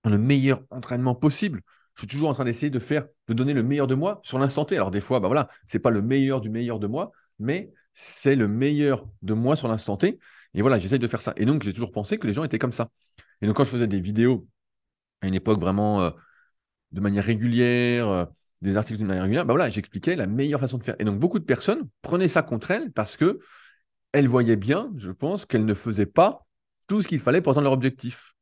le 0.05 0.19
meilleur 0.19 0.63
entraînement 0.71 1.15
possible. 1.15 1.63
Je 1.97 2.03
suis 2.03 2.09
toujours 2.09 2.29
en 2.29 2.35
train 2.35 2.45
d'essayer 2.45 2.69
de 2.69 2.79
faire, 2.79 3.07
de 3.27 3.33
donner 3.35 3.55
le 3.55 3.63
meilleur 3.63 3.87
de 3.87 3.95
moi 3.95 4.21
sur 4.23 4.39
l'instant 4.39 4.67
T. 4.67 4.77
Alors, 4.77 4.91
des 4.91 5.01
fois, 5.01 5.19
bah 5.19 5.29
voilà, 5.29 5.49
c'est 5.67 5.79
pas 5.79 5.91
le 5.91 6.03
meilleur 6.03 6.43
du 6.43 6.51
meilleur 6.51 6.79
de 6.79 6.87
moi, 6.87 7.11
mais 7.39 7.73
c'est 7.95 8.37
le 8.37 8.49
meilleur 8.49 9.07
de 9.23 9.33
moi 9.33 9.57
sur 9.57 9.67
l'instant 9.67 9.97
T. 9.97 10.19
Et 10.53 10.61
voilà, 10.61 10.79
j'essaye 10.79 10.99
de 10.99 11.07
faire 11.09 11.23
ça. 11.23 11.33
Et 11.39 11.47
donc, 11.47 11.63
j'ai 11.63 11.73
toujours 11.73 11.93
pensé 11.93 12.19
que 12.19 12.27
les 12.27 12.35
gens 12.35 12.45
étaient 12.45 12.59
comme 12.59 12.73
ça. 12.73 12.91
Et 13.41 13.47
donc, 13.47 13.57
quand 13.57 13.65
je 13.65 13.71
faisais 13.71 13.89
des 13.89 14.01
vidéos 14.01 14.47
à 15.23 15.27
une 15.27 15.35
époque 15.35 15.59
vraiment 15.59 16.03
euh, 16.03 16.11
de 16.93 17.01
manière 17.01 17.25
régulière, 17.25 18.09
euh, 18.09 18.25
des 18.61 18.77
articles 18.77 19.01
de 19.01 19.07
manière 19.07 19.23
régulière, 19.23 19.47
bah 19.47 19.55
voilà, 19.55 19.71
j'expliquais 19.71 20.17
la 20.17 20.27
meilleure 20.27 20.61
façon 20.61 20.77
de 20.77 20.85
faire. 20.85 20.97
Et 20.99 21.05
donc, 21.05 21.19
beaucoup 21.19 21.39
de 21.39 21.45
personnes 21.45 21.89
prenaient 22.03 22.29
ça 22.29 22.43
contre 22.43 22.73
elles 22.73 22.93
parce 22.93 23.17
que 23.17 23.39
elles 24.13 24.29
voyaient 24.29 24.57
bien, 24.57 24.93
je 24.97 25.11
pense, 25.11 25.47
qu'elles 25.47 25.65
ne 25.65 25.75
faisaient 25.75 26.05
pas 26.05 26.47
tout 26.89 27.01
ce 27.01 27.09
qu'il 27.09 27.21
fallait 27.21 27.41
pour 27.41 27.53
atteindre 27.53 27.65
leur 27.65 27.73
objectif. 27.73 28.36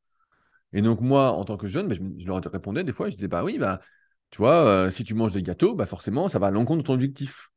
Et 0.75 0.83
donc, 0.83 1.01
moi, 1.01 1.33
en 1.33 1.45
tant 1.45 1.57
que 1.57 1.69
jeune, 1.69 1.89
bah, 1.89 1.95
je, 1.95 2.27
leur 2.27 2.43
répondais 2.53 2.85
des 2.85 2.93
fois, 2.93 3.09
je 3.09 3.15
disais, 3.15 3.29
bah 3.29 3.45
oui, 3.45 3.59
bah, 3.59 3.81
tu 4.31 4.39
vois, 4.39 4.67
euh, 4.67 4.91
si 4.91 5.05
tu 5.05 5.15
manges 5.15 5.33
des 5.33 5.43
gâteaux, 5.43 5.75
bah 5.75 5.87
forcément, 5.87 6.29
ça 6.29 6.41
va 6.41 6.49
à 6.49 6.51
l'encontre 6.51 6.83
de 6.83 6.87
ton 6.87 6.95
objectif. 6.95 7.51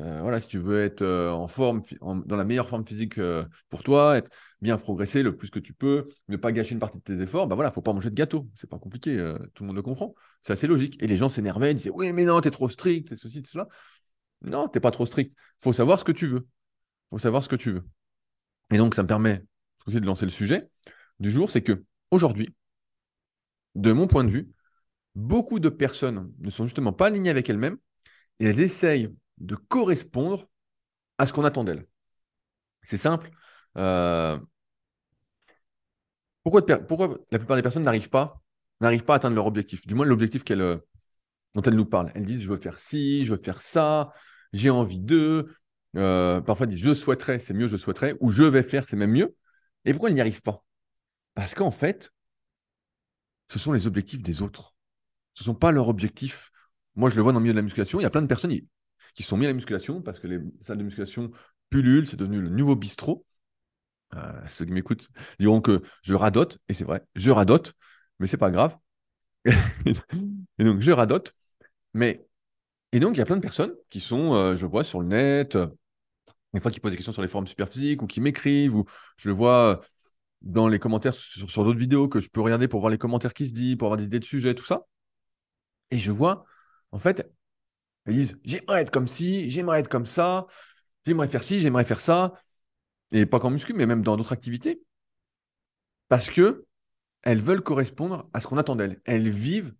Euh, 0.00 0.20
voilà, 0.22 0.40
si 0.40 0.46
tu 0.48 0.58
veux 0.58 0.82
être 0.82 1.02
euh, 1.02 1.30
en 1.30 1.48
forme, 1.48 1.82
dans 2.00 2.36
la 2.36 2.44
meilleure 2.44 2.68
forme 2.68 2.86
physique 2.86 3.20
pour 3.68 3.82
toi, 3.82 4.16
être 4.16 4.30
bien 4.60 4.78
progresser 4.78 5.22
le 5.22 5.36
plus 5.36 5.50
que 5.50 5.58
tu 5.58 5.74
peux, 5.74 6.08
ne 6.28 6.36
pas 6.36 6.52
gâcher 6.52 6.72
une 6.72 6.78
partie 6.78 6.98
de 6.98 7.02
tes 7.02 7.20
efforts, 7.20 7.48
bah 7.48 7.56
voilà, 7.56 7.70
faut 7.72 7.82
pas 7.82 7.92
manger 7.92 8.10
de 8.10 8.14
gâteau. 8.14 8.48
C'est 8.54 8.70
pas 8.70 8.78
compliqué, 8.78 9.16
tout 9.54 9.64
le 9.64 9.68
monde 9.68 9.76
le 9.76 9.82
comprend. 9.82 10.14
C'est 10.42 10.52
assez 10.52 10.68
logique. 10.68 10.96
Et 11.02 11.08
les 11.08 11.16
gens 11.16 11.28
s'énervaient, 11.28 11.72
ils 11.72 11.76
disaient 11.76 11.90
oui, 11.92 12.12
mais 12.12 12.24
non, 12.24 12.40
tu 12.40 12.48
es 12.48 12.50
trop 12.52 12.68
strict, 12.68 13.08
c'est 13.08 13.16
ceci, 13.16 13.42
c'est 13.44 13.52
cela. 13.52 13.68
Non, 14.42 14.68
t'es 14.68 14.80
pas 14.80 14.92
trop 14.92 15.06
strict. 15.06 15.34
Faut 15.60 15.72
savoir 15.72 15.98
ce 15.98 16.04
que 16.04 16.12
tu 16.12 16.26
veux. 16.26 16.46
Faut 17.10 17.18
savoir 17.18 17.42
ce 17.42 17.48
que 17.48 17.56
tu 17.56 17.72
veux. 17.72 17.84
Et 18.72 18.78
donc, 18.78 18.94
ça 18.94 19.02
me 19.02 19.08
permet 19.08 19.44
aussi 19.86 20.00
de 20.00 20.06
lancer 20.06 20.24
le 20.24 20.30
sujet 20.30 20.68
du 21.20 21.30
jour, 21.30 21.50
c'est 21.50 21.62
que 21.62 21.84
aujourd'hui, 22.14 22.54
de 23.74 23.92
mon 23.92 24.06
point 24.06 24.24
de 24.24 24.30
vue, 24.30 24.50
beaucoup 25.14 25.60
de 25.60 25.68
personnes 25.68 26.32
ne 26.40 26.50
sont 26.50 26.64
justement 26.64 26.92
pas 26.92 27.06
alignées 27.06 27.30
avec 27.30 27.48
elles-mêmes 27.50 27.78
et 28.40 28.46
elles 28.46 28.60
essayent 28.60 29.14
de 29.38 29.56
correspondre 29.56 30.48
à 31.18 31.26
ce 31.26 31.32
qu'on 31.32 31.44
attend 31.44 31.64
d'elle. 31.64 31.86
C'est 32.82 32.96
simple. 32.96 33.30
Euh, 33.76 34.38
pourquoi, 36.42 36.60
la 36.68 37.38
plupart 37.38 37.56
des 37.56 37.62
personnes 37.62 37.84
n'arrivent 37.84 38.10
pas, 38.10 38.42
n'arrivent 38.80 39.04
pas 39.04 39.14
à 39.14 39.16
atteindre 39.16 39.36
leur 39.36 39.46
objectif? 39.46 39.86
Du 39.86 39.94
moins, 39.94 40.04
l'objectif 40.04 40.42
euh, 40.50 40.78
dont 41.54 41.62
elles 41.62 41.74
nous 41.74 41.86
parlent. 41.86 42.12
Elles 42.14 42.24
disent 42.24 42.40
je 42.40 42.48
veux 42.48 42.56
faire 42.56 42.78
ci, 42.78 43.24
je 43.24 43.34
veux 43.34 43.42
faire 43.42 43.62
ça, 43.62 44.12
j'ai 44.52 44.70
envie 44.70 45.00
d'eux. 45.00 45.54
Euh, 45.96 46.40
parfois, 46.40 46.66
elles 46.66 46.72
disent 46.72 46.84
je 46.84 46.94
souhaiterais, 46.94 47.38
c'est 47.38 47.54
mieux, 47.54 47.68
je 47.68 47.76
souhaiterais, 47.76 48.16
ou 48.20 48.30
je 48.30 48.42
vais 48.44 48.62
faire, 48.62 48.84
c'est 48.84 48.96
même 48.96 49.12
mieux. 49.12 49.34
Et 49.84 49.92
pourquoi 49.92 50.10
elles 50.10 50.14
n'y 50.16 50.20
arrivent 50.20 50.42
pas? 50.42 50.64
Parce 51.34 51.54
qu'en 51.54 51.70
fait, 51.70 52.12
ce 53.48 53.58
sont 53.58 53.72
les 53.72 53.86
objectifs 53.86 54.22
des 54.22 54.42
autres. 54.42 54.74
Ce 55.32 55.42
ne 55.42 55.46
sont 55.46 55.54
pas 55.54 55.72
leurs 55.72 55.88
objectifs. 55.88 56.50
Moi, 56.96 57.10
je 57.10 57.16
le 57.16 57.22
vois 57.22 57.32
dans 57.32 57.40
le 57.40 57.42
milieu 57.42 57.52
de 57.52 57.58
la 57.58 57.62
musculation, 57.62 58.00
il 58.00 58.04
y 58.04 58.06
a 58.06 58.10
plein 58.10 58.22
de 58.22 58.26
personnes, 58.26 58.52
qui 59.14 59.22
sont 59.22 59.36
mis 59.36 59.46
à 59.46 59.48
la 59.48 59.54
musculation 59.54 60.02
parce 60.02 60.18
que 60.18 60.26
les 60.26 60.38
salles 60.60 60.78
de 60.78 60.84
musculation 60.84 61.30
pullulent, 61.70 62.08
c'est 62.08 62.16
devenu 62.16 62.40
le 62.40 62.48
nouveau 62.48 62.76
bistrot. 62.76 63.24
Euh, 64.14 64.32
ceux 64.48 64.64
qui 64.64 64.72
m'écoutent 64.72 65.08
diront 65.40 65.60
que 65.60 65.82
je 66.02 66.14
radote, 66.14 66.58
et 66.68 66.74
c'est 66.74 66.84
vrai, 66.84 67.02
je 67.16 67.30
radote, 67.30 67.74
mais 68.18 68.26
c'est 68.26 68.36
pas 68.36 68.50
grave. 68.50 68.76
et 69.44 70.64
donc, 70.64 70.80
je 70.80 70.92
radote. 70.92 71.34
Mais, 71.94 72.26
et 72.92 73.00
donc, 73.00 73.16
il 73.16 73.18
y 73.18 73.22
a 73.22 73.24
plein 73.24 73.36
de 73.36 73.40
personnes 73.42 73.74
qui 73.90 74.00
sont, 74.00 74.34
euh, 74.34 74.56
je 74.56 74.66
vois 74.66 74.84
sur 74.84 75.00
le 75.00 75.06
net, 75.06 75.56
euh, 75.56 75.66
des 76.52 76.60
fois 76.60 76.70
qui 76.70 76.80
posent 76.80 76.92
des 76.92 76.96
questions 76.96 77.12
sur 77.12 77.22
les 77.22 77.28
forums 77.28 77.46
superphysiques 77.46 78.02
ou 78.02 78.06
qui 78.06 78.20
m'écrivent, 78.20 78.76
ou 78.76 78.84
je 79.16 79.28
le 79.28 79.34
vois 79.34 79.80
dans 80.44 80.68
les 80.68 80.78
commentaires 80.78 81.14
sur, 81.14 81.64
d'autres 81.64 81.78
vidéos 81.78 82.08
que 82.08 82.20
je 82.20 82.28
peux 82.28 82.40
regarder 82.40 82.68
pour 82.68 82.80
voir 82.80 82.90
les 82.90 82.98
commentaires 82.98 83.34
qui 83.34 83.46
se 83.46 83.52
disent, 83.52 83.76
pour 83.76 83.86
avoir 83.86 83.98
des 83.98 84.04
idées 84.04 84.20
de 84.20 84.24
sujets, 84.24 84.54
tout 84.54 84.64
ça. 84.64 84.86
Et 85.90 85.98
je 85.98 86.12
vois, 86.12 86.44
en 86.92 86.98
fait, 86.98 87.30
elles 88.04 88.14
disent 88.14 88.38
J'aimerais 88.44 88.82
être 88.82 88.90
comme 88.90 89.08
ci, 89.08 89.50
j'aimerais 89.50 89.80
être 89.80 89.88
comme 89.88 90.06
ça, 90.06 90.46
j'aimerais 91.06 91.28
faire 91.28 91.42
ci, 91.42 91.58
j'aimerais 91.58 91.84
faire 91.84 92.00
ça. 92.00 92.34
Et 93.12 93.26
pas 93.26 93.40
qu'en 93.40 93.50
muscu, 93.50 93.72
mais 93.74 93.86
même 93.86 94.02
dans 94.02 94.16
d'autres 94.16 94.32
activités. 94.32 94.82
Parce 96.08 96.30
que 96.30 96.66
elles 97.22 97.40
veulent 97.40 97.62
correspondre 97.62 98.28
à 98.34 98.40
ce 98.40 98.46
qu'on 98.46 98.58
attend 98.58 98.76
d'elles. 98.76 99.00
Elles 99.04 99.30
vivent 99.30 99.74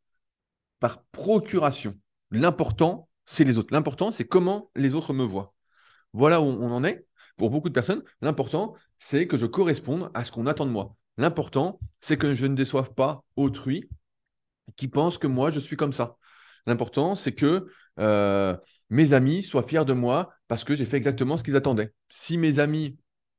par 0.81 1.05
procuration. 1.05 1.99
L'important, 2.31 3.09
c'est 3.27 3.45
les 3.45 3.59
autres. 3.59 3.73
L'important, 3.73 4.11
c'est 4.11 4.25
comment 4.27 4.71
les 4.75 4.95
autres 4.95 5.13
me 5.13 5.25
voient. 5.25 5.55
Voilà 6.15 6.41
où 6.41 6.45
on 6.45 6.71
en 6.71 6.85
est. 6.85 7.07
Pour 7.37 7.51
beaucoup 7.51 7.69
de 7.69 7.75
personnes, 7.75 8.03
l'important, 8.21 8.75
c'est 8.99 9.27
que 9.27 9.37
je 9.37 9.47
corresponde 9.47 10.11
à 10.15 10.25
ce 10.25 10.33
qu'on 10.33 10.47
attend 10.47 10.67
de 10.67 10.71
moi. 10.71 10.95
L'important, 11.17 11.81
c'est 12.01 12.17
que 12.17 12.35
je 12.35 12.47
ne 12.47 12.55
déçoive 12.55 12.95
pas 12.95 13.25
autrui 13.37 13.89
qui 14.77 14.89
pense 14.89 15.19
que 15.19 15.27
moi, 15.27 15.51
je 15.51 15.59
suis 15.59 15.77
comme 15.77 15.93
ça. 15.93 16.17
L'important, 16.67 17.15
c'est 17.15 17.33
que 17.33 17.67
euh, 17.99 18.57
mes 18.91 19.13
amis 19.13 19.43
soient 19.43 19.63
fiers 19.63 19.85
de 19.85 19.93
moi 19.93 20.31
parce 20.49 20.65
que 20.65 20.75
j'ai 20.75 20.85
fait 20.85 20.97
exactement 20.97 21.37
ce 21.37 21.43
qu'ils 21.43 21.57
attendaient. 21.57 21.93
Si 22.09 22.39
mes 22.39 22.59
amis 22.59 22.97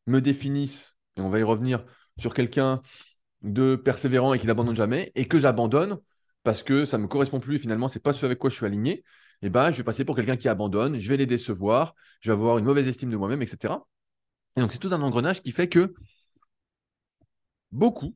me 0.07 0.21
définissent, 0.21 0.97
et 1.17 1.21
on 1.21 1.29
va 1.29 1.39
y 1.39 1.43
revenir 1.43 1.83
sur 2.19 2.33
quelqu'un 2.33 2.81
de 3.41 3.75
persévérant 3.75 4.33
et 4.33 4.39
qui 4.39 4.47
n'abandonne 4.47 4.75
jamais, 4.75 5.11
et 5.15 5.27
que 5.27 5.39
j'abandonne 5.39 5.99
parce 6.43 6.63
que 6.63 6.85
ça 6.85 6.97
ne 6.97 7.03
me 7.03 7.07
correspond 7.07 7.39
plus 7.39 7.55
et 7.55 7.59
finalement, 7.59 7.87
ce 7.87 7.97
n'est 7.97 8.01
pas 8.01 8.13
ce 8.13 8.25
avec 8.25 8.37
quoi 8.37 8.49
je 8.49 8.55
suis 8.55 8.65
aligné, 8.65 9.03
eh 9.47 9.49
ben, 9.49 9.71
je 9.71 9.77
vais 9.77 9.83
passer 9.83 10.05
pour 10.05 10.15
quelqu'un 10.15 10.37
qui 10.37 10.49
abandonne, 10.49 10.99
je 10.99 11.07
vais 11.09 11.17
les 11.17 11.25
décevoir, 11.25 11.93
je 12.21 12.31
vais 12.31 12.33
avoir 12.33 12.57
une 12.57 12.65
mauvaise 12.65 12.87
estime 12.87 13.11
de 13.11 13.17
moi-même, 13.17 13.41
etc. 13.41 13.75
Et 14.55 14.61
donc, 14.61 14.71
c'est 14.71 14.79
tout 14.79 14.93
un 14.93 15.01
engrenage 15.01 15.41
qui 15.41 15.51
fait 15.51 15.67
que 15.67 15.93
beaucoup 17.71 18.15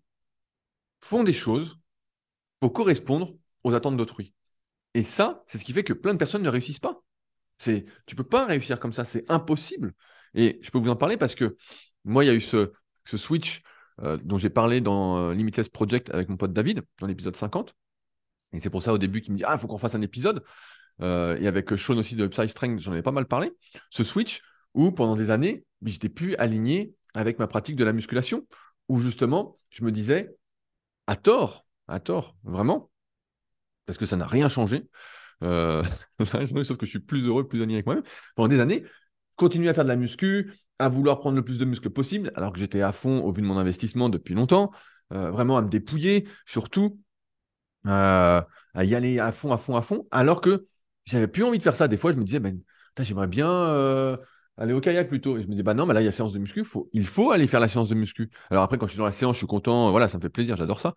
font 1.01 1.23
des 1.23 1.33
choses 1.33 1.77
pour 2.59 2.73
correspondre 2.73 3.35
aux 3.63 3.73
attentes 3.73 3.97
d'autrui. 3.97 4.33
Et 4.93 5.03
ça, 5.03 5.43
c'est 5.47 5.57
ce 5.57 5.65
qui 5.65 5.73
fait 5.73 5.83
que 5.83 5.93
plein 5.93 6.13
de 6.13 6.17
personnes 6.17 6.41
ne 6.41 6.49
réussissent 6.49 6.79
pas. 6.79 7.03
C'est, 7.57 7.85
tu 8.05 8.15
peux 8.15 8.23
pas 8.23 8.45
réussir 8.45 8.79
comme 8.79 8.93
ça, 8.93 9.05
c'est 9.05 9.29
impossible. 9.29 9.93
Et 10.33 10.59
je 10.61 10.71
peux 10.71 10.79
vous 10.79 10.89
en 10.89 10.95
parler 10.95 11.17
parce 11.17 11.35
que 11.35 11.57
moi, 12.05 12.23
il 12.23 12.27
y 12.27 12.29
a 12.29 12.33
eu 12.33 12.41
ce, 12.41 12.71
switch 13.05 13.61
euh, 14.01 14.17
dont 14.17 14.37
j'ai 14.37 14.49
parlé 14.49 14.81
dans 14.81 15.17
euh, 15.17 15.33
Limitless 15.33 15.69
Project 15.69 16.09
avec 16.11 16.29
mon 16.29 16.37
pote 16.37 16.53
David, 16.53 16.81
dans 16.99 17.07
l'épisode 17.07 17.35
50. 17.35 17.75
Et 18.53 18.59
c'est 18.59 18.69
pour 18.69 18.81
ça 18.81 18.93
au 18.93 18.97
début 18.97 19.21
qu'il 19.21 19.33
me 19.33 19.37
dit 19.37 19.43
Ah, 19.43 19.53
il 19.55 19.59
faut 19.59 19.67
qu'on 19.67 19.77
fasse 19.77 19.95
un 19.95 20.01
épisode. 20.01 20.43
Euh, 21.01 21.37
et 21.39 21.47
avec 21.47 21.69
Sean 21.77 21.97
aussi 21.97 22.15
de 22.15 22.27
Psy 22.27 22.49
Strength, 22.49 22.79
j'en 22.79 22.91
avais 22.91 23.01
pas 23.01 23.11
mal 23.11 23.25
parlé. 23.25 23.51
Ce 23.89 24.03
switch 24.03 24.41
où 24.73 24.91
pendant 24.91 25.15
des 25.15 25.31
années, 25.31 25.65
j'étais 25.83 26.09
plus 26.09 26.35
aligné 26.35 26.93
avec 27.13 27.39
ma 27.39 27.47
pratique 27.47 27.75
de 27.75 27.83
la 27.83 27.93
musculation, 27.93 28.45
où 28.87 28.99
justement, 28.99 29.57
je 29.71 29.83
me 29.83 29.91
disais, 29.91 30.35
à 31.07 31.15
tort, 31.15 31.65
à 31.87 31.99
tort, 31.99 32.35
vraiment, 32.43 32.91
parce 33.85 33.97
que 33.97 34.05
ça 34.05 34.15
n'a 34.15 34.25
rien 34.25 34.47
changé. 34.49 34.87
Euh, 35.43 35.83
sauf 36.63 36.77
que 36.77 36.85
je 36.85 36.91
suis 36.91 36.99
plus 36.99 37.25
heureux, 37.25 37.47
plus 37.47 37.59
aligné 37.59 37.75
avec 37.75 37.85
moi-même. 37.85 38.03
Pendant 38.35 38.49
des 38.49 38.59
années, 38.59 38.83
continuer 39.35 39.69
à 39.69 39.73
faire 39.73 39.85
de 39.85 39.89
la 39.89 39.95
muscu, 39.95 40.53
à 40.79 40.89
vouloir 40.89 41.19
prendre 41.19 41.35
le 41.35 41.43
plus 41.43 41.57
de 41.57 41.65
muscles 41.65 41.89
possible, 41.89 42.31
alors 42.35 42.53
que 42.53 42.59
j'étais 42.59 42.81
à 42.81 42.91
fond 42.91 43.21
au 43.21 43.31
vu 43.31 43.41
de 43.41 43.47
mon 43.47 43.57
investissement 43.57 44.09
depuis 44.09 44.33
longtemps, 44.33 44.71
euh, 45.13 45.31
vraiment 45.31 45.57
à 45.57 45.61
me 45.61 45.69
dépouiller, 45.69 46.27
surtout 46.45 46.99
euh, 47.87 48.41
à 48.73 48.83
y 48.83 48.95
aller 48.95 49.19
à 49.19 49.31
fond, 49.31 49.51
à 49.51 49.57
fond, 49.57 49.75
à 49.75 49.81
fond, 49.81 50.07
alors 50.11 50.41
que 50.41 50.67
j'avais 51.09 51.27
plus 51.27 51.43
envie 51.43 51.57
de 51.57 51.63
faire 51.63 51.75
ça. 51.75 51.87
Des 51.87 51.97
fois, 51.97 52.11
je 52.11 52.17
me 52.17 52.23
disais, 52.23 52.39
ben, 52.39 52.59
j'aimerais 52.99 53.27
bien 53.27 54.17
aller 54.57 54.73
au 54.73 54.81
kayak 54.81 55.07
plutôt. 55.07 55.37
Et 55.37 55.41
je 55.41 55.47
me 55.47 55.51
disais, 55.51 55.63
bah 55.63 55.73
non, 55.73 55.85
mais 55.85 55.93
là, 55.93 56.01
il 56.01 56.05
y 56.05 56.07
a 56.07 56.11
séance 56.11 56.33
de 56.33 56.39
muscu, 56.39 56.63
faut, 56.63 56.89
il 56.93 57.07
faut 57.07 57.31
aller 57.31 57.47
faire 57.47 57.59
la 57.59 57.67
séance 57.67 57.89
de 57.89 57.95
muscu. 57.95 58.29
Alors 58.51 58.63
après, 58.63 58.77
quand 58.77 58.87
je 58.87 58.91
suis 58.91 58.99
dans 58.99 59.05
la 59.05 59.11
séance, 59.11 59.35
je 59.35 59.39
suis 59.39 59.47
content, 59.47 59.89
voilà, 59.91 60.07
ça 60.07 60.17
me 60.17 60.21
fait 60.21 60.29
plaisir, 60.29 60.55
j'adore 60.57 60.79
ça. 60.79 60.93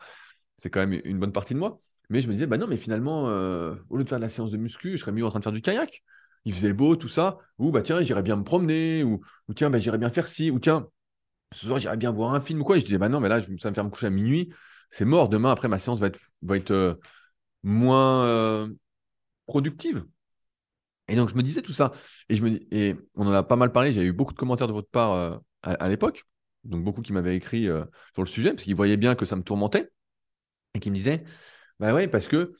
C'est 0.58 0.70
quand 0.70 0.80
même 0.80 1.00
une 1.04 1.18
bonne 1.18 1.32
partie 1.32 1.54
de 1.54 1.58
moi. 1.58 1.80
Mais 2.10 2.20
je 2.20 2.28
me 2.28 2.32
disais, 2.32 2.46
bah 2.46 2.58
non, 2.58 2.66
mais 2.66 2.76
finalement, 2.76 3.28
euh, 3.28 3.74
au 3.88 3.96
lieu 3.96 4.04
de 4.04 4.08
faire 4.08 4.18
de 4.18 4.24
la 4.24 4.28
séance 4.28 4.50
de 4.50 4.56
muscu, 4.56 4.92
je 4.92 4.96
serais 4.98 5.12
mieux 5.12 5.24
en 5.24 5.30
train 5.30 5.38
de 5.38 5.44
faire 5.44 5.52
du 5.52 5.62
kayak. 5.62 6.02
Il 6.44 6.54
faisait 6.54 6.72
beau, 6.72 6.96
tout 6.96 7.08
ça. 7.08 7.38
Ou 7.58 7.70
bah 7.70 7.82
tiens, 7.82 8.02
j'irais 8.02 8.22
bien 8.22 8.36
me 8.36 8.42
promener. 8.42 9.04
Ou, 9.04 9.20
ou 9.48 9.54
tiens, 9.54 9.70
bah, 9.70 9.78
j'irais 9.78 9.98
bien 9.98 10.10
faire 10.10 10.26
ci. 10.26 10.50
Ou 10.50 10.58
tiens, 10.58 10.88
ce 11.52 11.66
soir, 11.66 11.78
j'irais 11.78 11.96
bien 11.96 12.10
voir 12.10 12.34
un 12.34 12.40
film 12.40 12.60
ou 12.60 12.64
quoi. 12.64 12.76
Et 12.76 12.80
je 12.80 12.84
disais, 12.84 12.98
bah 12.98 13.08
non, 13.08 13.20
mais 13.20 13.28
là, 13.28 13.40
ça 13.40 13.46
va 13.46 13.70
me 13.70 13.74
faire 13.74 13.84
me 13.84 13.90
coucher 13.90 14.08
à 14.08 14.10
minuit. 14.10 14.52
C'est 14.90 15.04
mort. 15.04 15.28
Demain, 15.28 15.50
après, 15.52 15.68
ma 15.68 15.78
séance 15.78 16.00
va 16.00 16.08
être, 16.08 16.20
va 16.42 16.56
être 16.56 16.72
euh, 16.72 16.94
moins 17.62 18.24
euh, 18.24 18.68
productive. 19.46 20.04
Et 21.08 21.16
donc, 21.16 21.28
je 21.28 21.34
me 21.34 21.42
disais 21.42 21.62
tout 21.62 21.72
ça. 21.72 21.92
Et, 22.28 22.36
je 22.36 22.42
me, 22.42 22.60
et 22.74 22.96
on 23.16 23.26
en 23.26 23.32
a 23.32 23.42
pas 23.42 23.56
mal 23.56 23.72
parlé. 23.72 23.92
J'ai 23.92 24.02
eu 24.02 24.12
beaucoup 24.12 24.32
de 24.32 24.38
commentaires 24.38 24.68
de 24.68 24.72
votre 24.72 24.88
part 24.88 25.42
à, 25.62 25.72
à 25.72 25.88
l'époque. 25.88 26.24
Donc, 26.64 26.84
beaucoup 26.84 27.02
qui 27.02 27.12
m'avaient 27.12 27.36
écrit 27.36 27.64
sur 28.14 28.22
le 28.22 28.26
sujet 28.26 28.50
parce 28.50 28.62
qu'ils 28.62 28.76
voyaient 28.76 28.96
bien 28.96 29.14
que 29.14 29.26
ça 29.26 29.36
me 29.36 29.42
tourmentait. 29.42 29.90
Et 30.74 30.80
qui 30.80 30.90
me 30.90 30.94
disaient, 30.94 31.24
bah 31.80 31.94
oui, 31.94 32.08
parce 32.08 32.28
que 32.28 32.54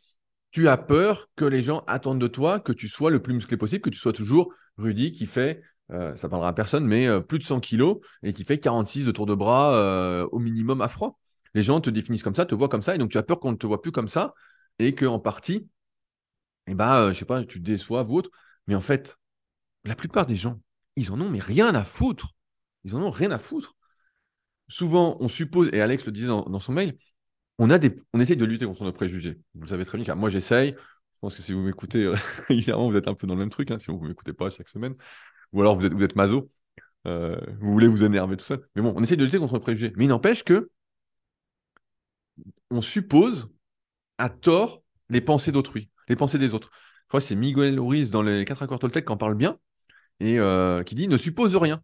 tu 0.52 0.68
as 0.68 0.76
peur 0.76 1.28
que 1.34 1.44
les 1.44 1.62
gens 1.62 1.82
attendent 1.86 2.20
de 2.20 2.28
toi 2.28 2.60
que 2.60 2.72
tu 2.72 2.88
sois 2.88 3.10
le 3.10 3.20
plus 3.20 3.34
musclé 3.34 3.56
possible, 3.56 3.80
que 3.80 3.90
tu 3.90 3.98
sois 3.98 4.12
toujours 4.12 4.52
Rudy 4.76 5.10
qui 5.10 5.26
fait, 5.26 5.62
euh, 5.90 6.14
ça 6.14 6.28
parlera 6.28 6.50
à 6.50 6.52
personne, 6.52 6.86
mais 6.86 7.06
euh, 7.06 7.20
plus 7.20 7.38
de 7.38 7.44
100 7.44 7.60
kilos 7.60 7.98
et 8.22 8.32
qui 8.32 8.44
fait 8.44 8.58
46 8.58 9.04
de 9.04 9.10
tour 9.10 9.26
de 9.26 9.34
bras 9.34 9.74
euh, 9.74 10.26
au 10.30 10.38
minimum 10.38 10.80
à 10.82 10.88
froid. 10.88 11.18
les 11.54 11.62
gens 11.62 11.80
te 11.80 11.90
définissent 11.90 12.22
comme 12.22 12.34
ça, 12.34 12.46
te 12.46 12.54
voient 12.54 12.68
comme 12.68 12.82
ça, 12.82 12.94
et 12.94 12.98
donc 12.98 13.10
tu 13.10 13.18
as 13.18 13.22
peur 13.22 13.40
qu'on 13.40 13.52
ne 13.52 13.56
te 13.56 13.66
voit 13.66 13.82
plus 13.82 13.92
comme 13.92 14.08
ça, 14.08 14.34
et 14.78 14.94
qu'en 14.94 15.18
partie, 15.18 15.68
eh 16.66 16.74
ben, 16.74 16.94
euh, 16.94 17.12
je 17.12 17.18
sais 17.18 17.24
pas, 17.24 17.44
tu 17.44 17.60
déçois 17.60 18.04
ou 18.04 18.16
autre. 18.16 18.30
Mais 18.66 18.74
en 18.74 18.80
fait, 18.80 19.18
la 19.84 19.94
plupart 19.96 20.26
des 20.26 20.36
gens, 20.36 20.60
ils 20.96 21.12
en 21.12 21.20
ont 21.20 21.30
mais 21.30 21.40
rien 21.40 21.74
à 21.74 21.84
foutre. 21.84 22.32
Ils 22.84 22.94
en 22.94 23.02
ont 23.02 23.10
rien 23.10 23.30
à 23.30 23.38
foutre. 23.38 23.76
Souvent, 24.68 25.16
on 25.20 25.28
suppose, 25.28 25.68
et 25.72 25.80
Alex 25.80 26.06
le 26.06 26.12
disait 26.12 26.28
dans, 26.28 26.58
son 26.58 26.72
mail, 26.72 26.96
on, 27.58 27.70
a 27.70 27.78
des, 27.78 27.94
on 28.12 28.20
essaye 28.20 28.36
de 28.36 28.44
lutter 28.44 28.66
contre 28.66 28.84
nos 28.84 28.92
préjugés. 28.92 29.40
Vous 29.54 29.62
le 29.62 29.68
savez 29.68 29.84
très 29.84 29.98
bien, 29.98 30.04
car 30.04 30.16
moi 30.16 30.30
j'essaye. 30.30 30.70
Je 30.70 31.18
pense 31.20 31.34
que 31.34 31.42
si 31.42 31.52
vous 31.52 31.62
m'écoutez, 31.62 32.12
évidemment, 32.48 32.90
vous 32.90 32.96
êtes 32.96 33.08
un 33.08 33.14
peu 33.14 33.26
dans 33.26 33.34
le 33.34 33.40
même 33.40 33.50
truc, 33.50 33.70
hein, 33.70 33.78
sinon 33.78 33.98
vous 33.98 34.04
ne 34.04 34.08
m'écoutez 34.10 34.32
pas 34.32 34.50
chaque 34.50 34.68
semaine. 34.68 34.94
Ou 35.52 35.60
alors 35.60 35.76
vous 35.76 35.86
êtes, 35.86 35.92
vous 35.92 36.50
euh, 37.06 37.36
vous 37.60 37.72
voulez 37.72 37.88
vous 37.88 38.04
énerver, 38.04 38.36
tout 38.36 38.44
ça. 38.44 38.56
Mais 38.74 38.82
bon, 38.82 38.94
on 38.96 39.02
essaye 39.02 39.16
de 39.16 39.24
lutter 39.24 39.38
contre 39.38 39.54
nos 39.54 39.60
préjugés. 39.60 39.92
Mais 39.96 40.04
il 40.04 40.08
n'empêche 40.08 40.44
que 40.44 40.70
on 42.70 42.80
suppose 42.80 43.50
à 44.18 44.28
tort 44.28 44.82
les 45.08 45.20
pensées 45.20 45.52
d'autrui, 45.52 45.90
les 46.08 46.16
pensées 46.16 46.38
des 46.38 46.54
autres. 46.54 46.70
C'est 47.20 47.34
Miguel 47.34 47.78
Ruiz 47.78 48.10
dans 48.10 48.22
les 48.22 48.44
quatre 48.44 48.62
accords 48.62 48.78
Toltec 48.78 49.04
qui 49.04 49.12
en 49.12 49.16
parle 49.16 49.34
bien 49.34 49.58
et 50.20 50.38
euh, 50.38 50.82
qui 50.82 50.94
dit 50.94 51.08
ne 51.08 51.16
suppose 51.16 51.54
rien. 51.56 51.82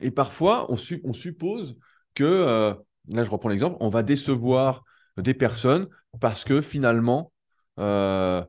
Et 0.00 0.10
parfois, 0.10 0.70
on, 0.70 0.76
suppose 0.76 1.76
que, 2.14 2.24
euh, 2.24 2.74
là 3.08 3.24
je 3.24 3.30
reprends 3.30 3.48
l'exemple, 3.48 3.76
on 3.80 3.88
va 3.88 4.02
décevoir 4.02 4.84
des 5.16 5.34
personnes 5.34 5.88
parce 6.20 6.44
que 6.44 6.60
finalement, 6.60 7.32
euh, 7.78 8.44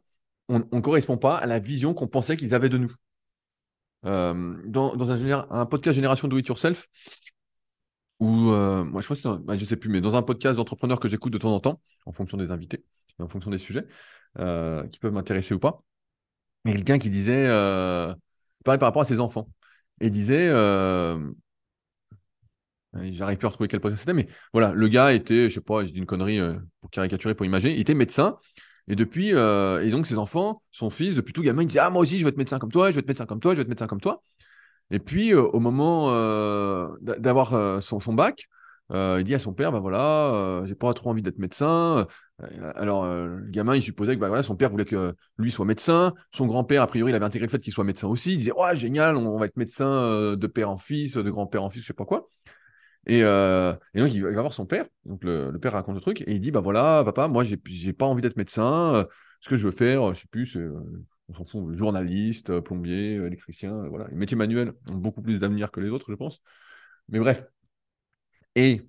on 0.49 0.59
ne 0.59 0.81
correspond 0.81 1.17
pas 1.17 1.37
à 1.37 1.45
la 1.45 1.59
vision 1.59 1.93
qu'on 1.93 2.07
pensait 2.07 2.35
qu'ils 2.35 2.53
avaient 2.53 2.69
de 2.69 2.77
nous. 2.77 2.91
dans, 4.03 5.11
un, 5.11 5.65
podcast 5.65 5.95
Génération 5.95 6.27
Do 6.27 6.37
It 6.37 6.47
Yourself, 6.47 6.87
ou 8.19 8.27
moi 8.27 9.01
je 9.01 9.13
que 9.13 9.37
bah, 9.37 9.57
sais 9.57 9.77
plus, 9.77 9.89
mais 9.89 10.01
dans 10.01 10.15
un 10.15 10.23
podcast 10.23 10.57
d'entrepreneurs 10.57 10.99
que 10.99 11.07
j'écoute 11.07 11.31
de 11.31 11.37
temps 11.37 11.53
en 11.53 11.59
temps, 11.59 11.81
en 12.05 12.11
fonction 12.11 12.37
des 12.37 12.51
invités, 12.51 12.83
en 13.19 13.29
fonction 13.29 13.51
des 13.51 13.59
sujets, 13.59 13.85
qui 14.37 14.99
peuvent 14.99 15.13
m'intéresser 15.13 15.53
ou 15.53 15.59
pas. 15.59 15.83
Mais 16.67 16.73
quelqu'un 16.73 16.99
qui 16.99 17.09
disait, 17.09 17.47
euh, 17.47 18.13
pareil 18.65 18.77
par 18.77 18.87
rapport 18.87 19.01
à 19.01 19.05
ses 19.05 19.21
enfants, 19.21 19.47
et 20.01 20.09
disait, 20.09 20.49
euh, 20.49 21.17
j'arrive 22.93 23.37
plus 23.37 23.45
à 23.45 23.49
retrouver 23.49 23.69
quel 23.69 23.79
podcast 23.79 24.01
c'était, 24.01 24.13
mais 24.13 24.27
voilà, 24.51 24.73
le 24.73 24.87
gars 24.89 25.13
était, 25.13 25.47
je 25.47 25.55
sais 25.55 25.61
pas, 25.61 25.85
je 25.85 25.93
dis 25.93 25.99
une 25.99 26.05
connerie 26.05 26.39
euh, 26.39 26.55
pour 26.81 26.89
caricaturer, 26.89 27.35
pour 27.35 27.45
imaginer, 27.45 27.73
il 27.73 27.79
était 27.79 27.93
médecin, 27.93 28.37
et 28.89 28.95
depuis, 28.95 29.29
et 29.29 29.91
donc 29.91 30.07
ses 30.07 30.17
enfants, 30.17 30.61
son 30.71 30.89
fils, 30.89 31.15
depuis 31.15 31.31
tout 31.31 31.41
gamin, 31.41 31.61
il 31.61 31.67
disait, 31.67 31.79
ah 31.79 31.89
moi 31.89 32.01
aussi 32.01 32.19
je 32.19 32.25
veux 32.25 32.29
être 32.29 32.37
médecin 32.37 32.59
comme 32.59 32.71
toi, 32.71 32.91
je 32.91 32.95
veux 32.95 32.99
être 32.99 33.07
médecin 33.07 33.25
comme 33.25 33.39
toi, 33.39 33.53
je 33.53 33.57
veux 33.57 33.61
être 33.61 33.69
médecin 33.69 33.87
comme 33.87 34.01
toi. 34.01 34.21
Et 34.91 34.99
puis, 34.99 35.33
au 35.33 35.59
moment 35.59 36.11
d'avoir 37.01 37.81
son, 37.81 38.13
bac, 38.13 38.47
il 38.93 39.23
dit 39.25 39.35
à 39.35 39.39
son 39.39 39.53
père, 39.53 39.73
bah 39.73 39.79
voilà, 39.79 40.61
j'ai 40.65 40.75
pas 40.75 40.93
trop 40.93 41.09
envie 41.09 41.21
d'être 41.21 41.37
médecin, 41.37 41.99
euh, 41.99 42.05
alors, 42.39 43.05
euh, 43.05 43.27
le 43.27 43.49
gamin, 43.49 43.75
il 43.75 43.81
supposait 43.81 44.15
que 44.15 44.19
bah, 44.19 44.27
voilà, 44.27 44.43
son 44.43 44.55
père 44.55 44.69
voulait 44.69 44.85
que 44.85 45.15
lui 45.37 45.51
soit 45.51 45.65
médecin. 45.65 46.13
Son 46.31 46.45
grand-père, 46.45 46.83
a 46.83 46.87
priori, 46.87 47.11
il 47.11 47.15
avait 47.15 47.25
intégré 47.25 47.47
le 47.47 47.51
fait 47.51 47.59
qu'il 47.59 47.73
soit 47.73 47.83
médecin 47.83 48.07
aussi. 48.07 48.33
Il 48.33 48.37
disait 48.37 48.51
Ouais, 48.51 48.75
génial, 48.75 49.17
on, 49.17 49.37
va 49.37 49.45
être 49.47 49.57
médecin 49.57 49.87
euh, 49.87 50.35
de 50.35 50.45
père 50.47 50.69
en 50.69 50.77
fils, 50.77 51.15
de 51.15 51.29
grand-père 51.31 51.63
en 51.63 51.69
fils, 51.71 51.81
je 51.81 51.87
sais 51.87 51.93
pas 51.93 52.05
quoi. 52.05 52.29
Et, 53.07 53.21
donc, 53.21 54.13
il 54.13 54.23
va, 54.23 54.31
voir 54.31 54.53
son 54.53 54.65
père. 54.65 54.85
Donc, 55.05 55.23
le, 55.23 55.57
père 55.59 55.73
raconte 55.73 55.95
le 55.95 56.01
truc 56.01 56.21
et 56.21 56.33
il 56.33 56.41
dit 56.41 56.51
Bah 56.51 56.59
voilà, 56.59 57.03
papa, 57.05 57.27
moi, 57.27 57.43
j'ai 57.43 57.93
pas 57.93 58.05
envie 58.05 58.21
d'être 58.21 58.37
médecin. 58.37 59.05
ce 59.41 59.49
que 59.49 59.57
je 59.57 59.65
veux 59.65 59.71
faire, 59.71 60.13
je 60.13 60.21
sais 60.21 60.27
plus, 60.29 60.45
c'est. 60.45 60.65
on 61.29 61.33
s'en 61.33 61.45
fout, 61.45 61.75
journaliste, 61.75 62.59
plombier, 62.59 63.15
électricien, 63.15 63.87
voilà. 63.87 64.07
Les 64.09 64.15
métiers 64.15 64.37
manuels 64.37 64.73
ont 64.91 64.95
beaucoup 64.95 65.21
plus 65.21 65.39
d'avenir 65.39 65.71
que 65.71 65.79
les 65.79 65.89
autres, 65.89 66.11
je 66.11 66.15
pense. 66.15 66.41
Mais 67.09 67.19
bref. 67.19 67.45
Et, 68.55 68.81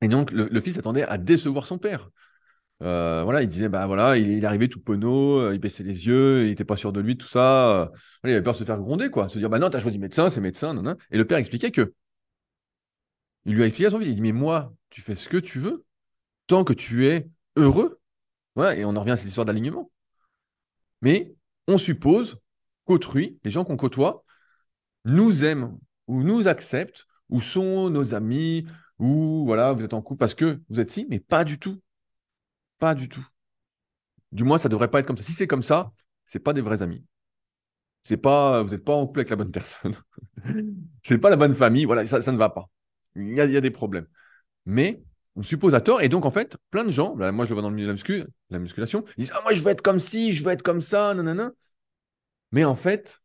et 0.00 0.08
donc, 0.08 0.32
le, 0.32 0.48
le 0.50 0.60
fils 0.60 0.78
attendait 0.78 1.04
à 1.04 1.18
décevoir 1.18 1.66
son 1.66 1.78
père. 1.78 2.10
Euh, 2.82 3.22
voilà, 3.24 3.42
il 3.42 3.48
disait, 3.48 3.68
bah 3.68 3.86
voilà, 3.86 4.16
il, 4.16 4.30
est 4.30 4.44
arrivé 4.44 4.68
tout 4.68 4.80
penaud, 4.80 5.38
euh, 5.40 5.54
il 5.54 5.60
baissait 5.60 5.84
les 5.84 6.06
yeux, 6.06 6.44
il 6.44 6.48
n'était 6.48 6.64
pas 6.64 6.76
sûr 6.76 6.92
de 6.92 7.00
lui, 7.00 7.16
tout 7.16 7.28
ça. 7.28 7.82
Euh, 7.82 7.88
il 8.24 8.30
avait 8.30 8.42
peur 8.42 8.52
de 8.54 8.58
se 8.58 8.64
faire 8.64 8.78
gronder, 8.78 9.10
quoi. 9.10 9.28
Se 9.28 9.38
dire, 9.38 9.48
bah 9.48 9.58
non, 9.58 9.70
t'as 9.70 9.78
choisi 9.78 9.98
médecin, 9.98 10.28
c'est 10.30 10.40
médecin, 10.40 10.74
non. 10.74 10.96
Et 11.10 11.16
le 11.16 11.26
père 11.26 11.38
expliquait 11.38 11.70
que. 11.70 11.94
Il 13.46 13.54
lui 13.54 13.62
a 13.62 13.66
expliqué 13.66 13.86
à 13.86 13.90
son 13.90 13.98
fils, 13.98 14.08
il 14.08 14.14
dit, 14.16 14.20
mais 14.22 14.32
moi, 14.32 14.72
tu 14.90 15.00
fais 15.02 15.14
ce 15.14 15.28
que 15.28 15.36
tu 15.36 15.58
veux, 15.58 15.84
tant 16.46 16.64
que 16.64 16.72
tu 16.72 17.06
es 17.06 17.28
heureux. 17.56 18.00
Voilà, 18.54 18.76
et 18.76 18.84
on 18.84 18.96
en 18.96 19.00
revient 19.00 19.12
à 19.12 19.16
cette 19.16 19.28
histoire 19.28 19.44
d'alignement. 19.44 19.90
Mais 21.02 21.34
on 21.68 21.78
suppose 21.78 22.38
qu'autrui, 22.84 23.38
les 23.44 23.50
gens 23.50 23.64
qu'on 23.64 23.76
côtoie, 23.76 24.24
nous 25.04 25.44
aiment 25.44 25.78
ou 26.06 26.22
nous 26.22 26.48
acceptent 26.48 27.06
ou 27.28 27.40
sont 27.40 27.90
nos 27.90 28.14
amis 28.14 28.66
ou 28.98 29.44
voilà, 29.46 29.72
vous 29.72 29.82
êtes 29.82 29.94
en 29.94 30.02
couple 30.02 30.18
parce 30.20 30.34
que 30.34 30.60
vous 30.68 30.80
êtes 30.80 30.90
si, 30.90 31.06
mais 31.08 31.20
pas 31.20 31.44
du 31.44 31.58
tout. 31.58 31.80
Pas 32.78 32.94
du 32.94 33.08
tout. 33.08 33.26
Du 34.32 34.44
moins, 34.44 34.58
ça 34.58 34.68
devrait 34.68 34.90
pas 34.90 35.00
être 35.00 35.06
comme 35.06 35.16
ça. 35.16 35.24
Si 35.24 35.32
c'est 35.32 35.46
comme 35.46 35.62
ça, 35.62 35.92
c'est 36.26 36.40
pas 36.40 36.52
des 36.52 36.60
vrais 36.60 36.82
amis. 36.82 37.04
C'est 38.02 38.16
pas, 38.16 38.62
vous 38.62 38.70
n'êtes 38.70 38.84
pas 38.84 38.94
en 38.94 39.06
couple 39.06 39.20
avec 39.20 39.30
la 39.30 39.36
bonne 39.36 39.50
personne. 39.50 39.96
c'est 41.02 41.18
pas 41.18 41.30
la 41.30 41.36
bonne 41.36 41.54
famille. 41.54 41.84
Voilà, 41.84 42.06
ça, 42.06 42.18
ne 42.32 42.36
va 42.36 42.50
pas. 42.50 42.68
Il 43.16 43.34
y, 43.34 43.40
a, 43.40 43.44
il 43.46 43.52
y, 43.52 43.56
a, 43.56 43.60
des 43.60 43.70
problèmes. 43.70 44.06
Mais 44.66 45.02
on 45.36 45.42
suppose 45.42 45.74
à 45.74 45.80
tort. 45.80 46.02
Et 46.02 46.08
donc, 46.08 46.24
en 46.24 46.30
fait, 46.30 46.56
plein 46.70 46.84
de 46.84 46.90
gens, 46.90 47.14
moi 47.16 47.44
je 47.44 47.50
le 47.50 47.54
vois 47.54 47.62
dans 47.62 47.70
le 47.70 47.76
milieu 47.76 47.92
de 47.92 48.18
la, 48.18 48.26
la 48.50 48.58
musculation, 48.58 49.04
ils 49.16 49.22
disent 49.22 49.32
Ah, 49.34 49.40
moi 49.42 49.52
je 49.52 49.62
veux 49.62 49.70
être 49.70 49.82
comme 49.82 49.98
ci, 49.98 50.32
je 50.32 50.44
veux 50.44 50.50
être 50.50 50.62
comme 50.62 50.82
ça, 50.82 51.14
nanana. 51.14 51.52
Mais 52.52 52.64
en 52.64 52.76
fait, 52.76 53.20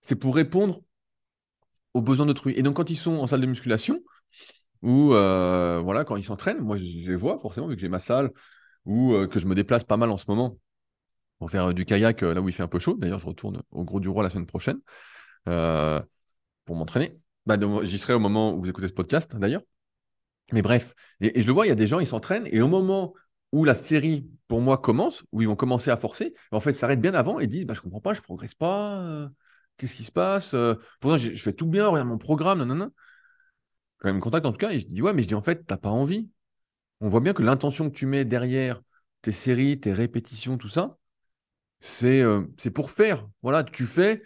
c'est 0.00 0.16
pour 0.16 0.34
répondre 0.34 0.80
aux 1.94 2.02
besoins 2.02 2.26
d'autrui. 2.26 2.54
Et 2.56 2.62
donc, 2.62 2.76
quand 2.76 2.90
ils 2.90 2.96
sont 2.96 3.16
en 3.16 3.26
salle 3.26 3.40
de 3.40 3.46
musculation, 3.46 4.02
ou 4.86 5.14
euh, 5.14 5.80
voilà, 5.82 6.04
quand 6.04 6.14
ils 6.14 6.22
s'entraînent, 6.22 6.60
moi 6.60 6.76
je 6.76 6.84
les 6.84 7.16
vois 7.16 7.40
forcément, 7.40 7.66
vu 7.66 7.74
que 7.74 7.80
j'ai 7.80 7.88
ma 7.88 7.98
salle, 7.98 8.30
ou 8.84 9.14
euh, 9.14 9.26
que 9.26 9.40
je 9.40 9.46
me 9.48 9.56
déplace 9.56 9.82
pas 9.82 9.96
mal 9.96 10.10
en 10.10 10.16
ce 10.16 10.26
moment 10.28 10.58
pour 11.40 11.50
faire 11.50 11.70
euh, 11.70 11.72
du 11.74 11.84
kayak 11.84 12.20
là 12.22 12.40
où 12.40 12.48
il 12.48 12.52
fait 12.52 12.62
un 12.62 12.68
peu 12.68 12.78
chaud. 12.78 12.94
D'ailleurs, 12.96 13.18
je 13.18 13.26
retourne 13.26 13.62
au 13.72 13.82
Gros 13.82 13.98
du 13.98 14.08
Roi 14.08 14.22
la 14.22 14.30
semaine 14.30 14.46
prochaine 14.46 14.78
pour 15.44 16.76
m'entraîner. 16.76 17.18
Bah, 17.46 17.56
J'y 17.82 17.98
serai 17.98 18.14
au 18.14 18.20
moment 18.20 18.54
où 18.54 18.60
vous 18.60 18.70
écoutez 18.70 18.86
ce 18.86 18.92
podcast, 18.92 19.34
d'ailleurs. 19.36 19.62
Mais 20.52 20.62
bref, 20.62 20.94
et, 21.20 21.40
je 21.40 21.46
le 21.48 21.52
vois, 21.52 21.66
il 21.66 21.70
y 21.70 21.72
a 21.72 21.76
des 21.76 21.88
gens, 21.88 21.98
ils 21.98 22.06
s'entraînent, 22.06 22.46
et 22.52 22.60
au 22.62 22.68
moment 22.68 23.12
où 23.50 23.64
la 23.64 23.74
série, 23.74 24.30
pour 24.46 24.60
moi, 24.60 24.78
commence, 24.78 25.24
où 25.32 25.42
ils 25.42 25.48
vont 25.48 25.56
commencer 25.56 25.90
à 25.90 25.96
forcer, 25.96 26.32
en 26.52 26.60
fait, 26.60 26.72
s'arrêtent 26.72 27.00
bien 27.00 27.14
avant 27.14 27.40
et 27.40 27.48
disent 27.48 27.66
bah, 27.66 27.74
Je 27.74 27.80
comprends 27.80 28.00
pas, 28.00 28.14
je 28.14 28.20
progresse 28.20 28.54
pas, 28.54 29.28
qu'est-ce 29.78 29.96
qui 29.96 30.04
se 30.04 30.12
passe 30.12 30.54
Pourtant, 31.00 31.16
je, 31.16 31.34
je, 31.34 31.42
fais 31.42 31.52
tout 31.52 31.66
bien, 31.66 31.88
regarde 31.88 32.08
mon 32.08 32.18
programme, 32.18 32.60
non, 32.60 32.66
non, 32.66 32.76
non 32.76 32.92
quand 33.98 34.08
même 34.08 34.20
contact 34.20 34.46
en 34.46 34.52
tout 34.52 34.58
cas, 34.58 34.70
et 34.70 34.78
je 34.78 34.86
dis 34.88 35.02
ouais, 35.02 35.12
mais 35.12 35.22
je 35.22 35.28
dis 35.28 35.34
en 35.34 35.42
fait, 35.42 35.66
t'as 35.66 35.76
pas 35.76 35.90
envie. 35.90 36.28
On 37.00 37.08
voit 37.08 37.20
bien 37.20 37.32
que 37.34 37.42
l'intention 37.42 37.90
que 37.90 37.94
tu 37.94 38.06
mets 38.06 38.24
derrière 38.24 38.82
tes 39.22 39.32
séries, 39.32 39.80
tes 39.80 39.92
répétitions, 39.92 40.58
tout 40.58 40.68
ça, 40.68 40.98
c'est 41.80 42.22
euh, 42.22 42.42
pour 42.74 42.90
faire. 42.90 43.28
Voilà, 43.42 43.64
tu 43.64 43.86
fais 43.86 44.22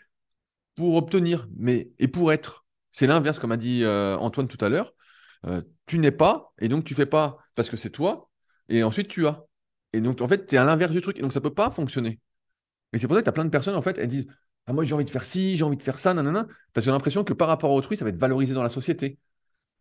pour 0.76 0.96
obtenir, 0.96 1.48
mais 1.56 1.90
et 1.98 2.08
pour 2.08 2.32
être. 2.32 2.64
C'est 2.90 3.06
l'inverse, 3.06 3.38
comme 3.38 3.52
a 3.52 3.56
dit 3.56 3.84
euh, 3.84 4.16
Antoine 4.18 4.48
tout 4.48 4.62
à 4.64 4.68
l'heure. 4.68 4.94
Euh, 5.46 5.62
tu 5.86 5.98
n'es 5.98 6.10
pas, 6.10 6.52
et 6.58 6.68
donc 6.68 6.84
tu 6.84 6.94
fais 6.94 7.06
pas 7.06 7.38
parce 7.54 7.70
que 7.70 7.76
c'est 7.76 7.90
toi, 7.90 8.30
et 8.68 8.82
ensuite 8.82 9.08
tu 9.08 9.26
as. 9.26 9.44
Et 9.92 10.00
donc 10.00 10.20
en 10.20 10.28
fait, 10.28 10.46
tu 10.46 10.54
es 10.54 10.58
à 10.58 10.64
l'inverse 10.64 10.92
du 10.92 11.00
truc, 11.00 11.18
et 11.18 11.22
donc 11.22 11.32
ça 11.32 11.40
peut 11.40 11.54
pas 11.54 11.70
fonctionner. 11.70 12.20
Et 12.92 12.98
c'est 12.98 13.06
pour 13.06 13.16
ça 13.16 13.22
que 13.22 13.26
tu 13.26 13.30
as 13.30 13.32
plein 13.32 13.44
de 13.44 13.50
personnes, 13.50 13.76
en 13.76 13.82
fait, 13.82 13.98
elles 13.98 14.08
disent 14.08 14.26
Ah, 14.66 14.72
moi 14.72 14.84
j'ai 14.84 14.94
envie 14.94 15.04
de 15.04 15.10
faire 15.10 15.24
ci, 15.24 15.56
j'ai 15.56 15.64
envie 15.64 15.76
de 15.76 15.82
faire 15.82 15.98
ça, 15.98 16.14
nanana, 16.14 16.44
parce 16.72 16.84
que 16.84 16.90
j'ai 16.90 16.90
l'impression 16.90 17.24
que 17.24 17.32
par 17.32 17.48
rapport 17.48 17.70
à 17.70 17.74
autrui, 17.74 17.96
ça 17.96 18.04
va 18.04 18.10
être 18.10 18.20
valorisé 18.20 18.54
dans 18.54 18.62
la 18.62 18.70
société. 18.70 19.18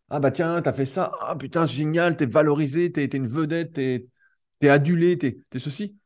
Ah 0.10 0.20
bah 0.20 0.32
tiens, 0.32 0.62
t'as 0.62 0.74
fait 0.74 0.86
ça. 0.86 1.12
Ah 1.22 1.36
putain, 1.36 1.68
c'est 1.68 1.76
génial, 1.76 2.16
t'es 2.18 2.26
valorisé, 2.26 2.92
t'es 2.92 3.04
es 3.04 3.08
une 3.08 3.28
vedette, 3.28 3.74
t'es 3.74 4.08
es 4.62 4.70
adulé, 4.70 5.18
t'es 5.18 5.40
es 5.54 5.60
ceci. 5.60 5.98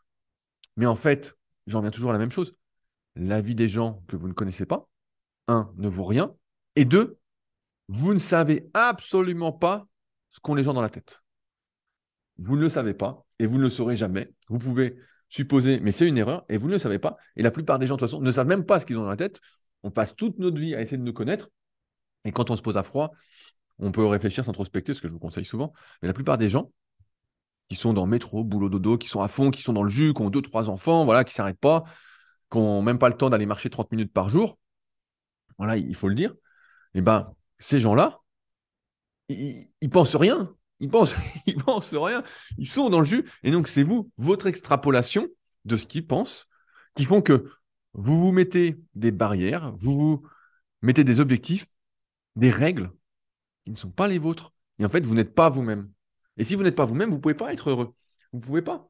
Mais 0.76 0.86
en 0.86 0.96
fait, 0.96 1.34
j'en 1.68 1.82
viens 1.82 1.92
toujours 1.92 2.10
à 2.10 2.14
la 2.14 2.20
même 2.20 2.32
chose. 2.32 2.56
La 3.16 3.42
vie 3.42 3.56
des 3.56 3.70
gens 3.70 4.04
que 4.08 4.16
vous 4.16 4.28
ne 4.28 4.34
connaissez 4.34 4.66
pas, 4.66 4.90
un, 5.48 5.72
ne 5.78 5.88
vaut 5.88 6.06
rien. 6.06 6.36
Et 6.76 6.86
deux, 6.86 7.18
vous 7.88 8.14
ne 8.14 8.20
savez 8.20 8.70
absolument 8.74 9.52
pas 9.52 9.88
ce 10.30 10.40
qu'ont 10.40 10.56
les 10.56 10.64
gens 10.64 10.74
dans 10.74 10.82
la 10.82 10.90
tête. 10.90 11.24
Vous 12.38 12.56
ne 12.56 12.62
le 12.62 12.70
savez 12.70 12.94
pas 12.94 13.26
et 13.40 13.46
vous 13.46 13.58
ne 13.58 13.64
le 13.64 13.70
saurez 13.70 13.96
jamais. 13.96 14.34
Vous 14.50 14.60
pouvez 14.60 14.96
supposer, 15.30 15.80
mais 15.80 15.92
c'est 15.92 16.08
une 16.08 16.18
erreur 16.18 16.46
et 16.50 16.58
vous 16.58 16.68
ne 16.68 16.74
le 16.74 16.80
savez 16.80 17.00
pas. 17.00 17.18
Et 17.36 17.44
la 17.44 17.52
plupart 17.52 17.80
des 17.80 17.88
gens, 17.88 17.96
de 17.96 18.00
toute 18.00 18.10
façon, 18.10 18.22
ne 18.22 18.32
savent 18.32 18.48
même 18.48 18.66
pas 18.66 18.80
ce 18.80 18.86
qu'ils 18.86 18.98
ont 18.98 19.04
dans 19.04 19.10
la 19.10 19.18
tête. 19.18 19.40
On 19.84 19.92
passe 19.92 20.16
toute 20.16 20.40
notre 20.40 20.60
vie 20.60 20.76
à 20.76 20.82
essayer 20.82 20.98
de 20.98 21.04
nous 21.04 21.14
connaître. 21.14 21.50
Et 22.26 22.32
quand 22.32 22.50
on 22.50 22.56
se 22.56 22.62
pose 22.62 22.78
à 22.78 22.84
froid, 22.84 23.12
on 23.80 23.92
peut 23.92 24.06
réfléchir, 24.06 24.46
s'introspecter, 24.46 24.94
ce 24.94 25.02
que 25.02 25.08
je 25.08 25.14
vous 25.14 25.20
conseille 25.20 25.46
souvent. 25.46 25.74
Mais 26.02 26.08
la 26.08 26.14
plupart 26.14 26.38
des 26.38 26.50
gens 26.50 26.72
qui 27.68 27.76
sont 27.76 27.94
dans 27.94 28.06
métro, 28.06 28.44
boulot 28.44 28.70
dodo, 28.70 28.98
qui 28.98 29.08
sont 29.08 29.22
à 29.22 29.28
fond, 29.28 29.52
qui 29.52 29.62
sont 29.62 29.74
dans 29.74 29.84
le 29.84 29.90
jus, 29.90 30.14
qui 30.14 30.22
ont 30.22 30.30
deux, 30.30 30.42
trois 30.42 30.70
enfants, 30.70 31.06
voilà, 31.06 31.24
qui 31.24 31.34
s'arrêtent 31.34 31.60
pas, 31.60 31.84
qui 32.52 32.58
n'ont 32.60 32.82
même 32.82 33.00
pas 33.00 33.10
le 33.10 33.16
temps 33.16 33.30
d'aller 33.30 33.46
marcher 33.46 33.70
30 33.70 33.92
minutes 33.92 34.14
par 34.14 34.30
jour, 34.30 34.58
voilà, 35.58 35.78
il 35.78 35.96
faut 35.96 36.10
le 36.10 36.16
dire, 36.16 36.34
eh 36.94 37.02
ben 37.02 37.34
ces 37.60 37.80
gens-là, 37.80 38.20
ils, 39.30 39.72
ils 39.82 39.90
pensent 39.90 40.16
rien. 40.16 40.54
Ils 40.80 40.90
pensent, 40.90 41.16
ils 41.46 41.56
pensent 41.56 41.96
rien. 41.96 42.24
Ils 42.58 42.68
sont 42.68 42.90
dans 42.90 43.00
le 43.00 43.06
jus. 43.06 43.30
Et 43.44 43.52
donc, 43.52 43.68
c'est 43.68 43.84
vous, 43.84 44.12
votre 44.18 44.48
extrapolation 44.48 45.28
de 45.66 45.78
ce 45.78 45.86
qu'ils 45.86 46.06
pensent, 46.06 46.48
qui 46.96 47.06
font 47.06 47.22
que 47.22 47.46
vous 47.94 48.20
vous 48.20 48.32
mettez 48.32 48.78
des 48.96 49.12
barrières, 49.12 49.74
vous 49.78 49.98
vous 49.98 50.24
mettez 50.82 51.04
des 51.04 51.20
objectifs, 51.20 51.68
des 52.36 52.50
règles 52.50 52.92
qui 53.64 53.72
ne 53.72 53.76
sont 53.76 53.92
pas 53.92 54.08
les 54.08 54.20
vôtres. 54.20 54.54
Et 54.80 54.86
en 54.86 54.90
fait, 54.90 55.06
vous 55.06 55.16
n'êtes 55.16 55.36
pas 55.36 55.50
vous-même. 55.50 55.92
Et 56.38 56.44
si 56.44 56.56
vous 56.56 56.64
n'êtes 56.64 56.76
pas 56.76 56.86
vous-même, 56.86 57.10
vous 57.10 57.18
ne 57.18 57.22
pouvez 57.22 57.36
pas 57.36 57.54
être 57.54 57.70
heureux. 57.70 57.94
Vous 58.32 58.40
ne 58.40 58.44
pouvez 58.44 58.62
pas. 58.62 58.90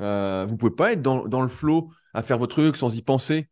Euh, 0.00 0.44
vous 0.46 0.54
ne 0.54 0.58
pouvez 0.58 0.74
pas 0.74 0.92
être 0.92 1.02
dans, 1.02 1.26
dans, 1.26 1.42
le 1.42 1.48
flow 1.48 1.90
à 2.14 2.22
faire 2.22 2.38
vos 2.38 2.46
trucs 2.46 2.76
sans 2.76 2.94
y 2.94 3.02
penser. 3.02 3.48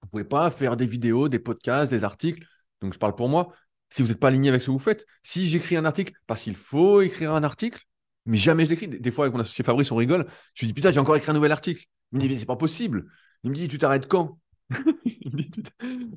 Vous 0.00 0.06
ne 0.06 0.10
pouvez 0.10 0.24
pas 0.24 0.50
faire 0.50 0.76
des 0.76 0.86
vidéos, 0.86 1.28
des 1.28 1.38
podcasts, 1.38 1.90
des 1.90 2.04
articles. 2.04 2.46
Donc, 2.80 2.94
je 2.94 2.98
parle 2.98 3.14
pour 3.14 3.28
moi. 3.28 3.52
Si 3.90 4.02
vous 4.02 4.08
n'êtes 4.08 4.20
pas 4.20 4.28
aligné 4.28 4.48
avec 4.48 4.62
ce 4.62 4.66
que 4.66 4.70
vous 4.70 4.78
faites, 4.78 5.04
si 5.22 5.48
j'écris 5.48 5.76
un 5.76 5.84
article 5.84 6.14
parce 6.26 6.42
qu'il 6.42 6.56
faut 6.56 7.02
écrire 7.02 7.34
un 7.34 7.44
article, 7.44 7.82
mais 8.26 8.36
jamais 8.36 8.64
je 8.64 8.70
l'écris. 8.70 8.88
Des 8.88 9.10
fois, 9.10 9.24
avec 9.24 9.34
mon 9.34 9.40
associé 9.40 9.64
Fabrice, 9.64 9.90
on 9.90 9.96
rigole. 9.96 10.26
Je 10.54 10.62
lui 10.62 10.68
dis, 10.68 10.74
putain, 10.74 10.90
j'ai 10.90 11.00
encore 11.00 11.16
écrit 11.16 11.30
un 11.30 11.34
nouvel 11.34 11.52
article. 11.52 11.84
Il 12.12 12.16
me 12.16 12.20
dit, 12.22 12.28
mais 12.28 12.38
c'est 12.38 12.46
pas 12.46 12.56
possible. 12.56 13.10
Il 13.42 13.50
me 13.50 13.54
dit, 13.54 13.68
tu 13.68 13.78
t'arrêtes 13.78 14.06
quand? 14.06 14.38
Il 15.04 15.32
me 15.32 15.42
dit, 15.42 15.50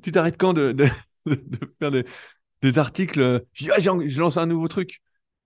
tu 0.02 0.12
t'arrêtes 0.12 0.36
quand 0.36 0.52
de, 0.52 0.72
de, 0.72 0.86
faire 1.78 1.90
des, 1.90 2.04
des, 2.62 2.78
articles 2.78 3.44
Je 3.52 3.64
dis, 3.64 3.70
ah, 3.70 3.78
j'ai 3.78 4.20
lancé 4.20 4.38
un 4.38 4.46
nouveau 4.46 4.68
truc. 4.68 5.00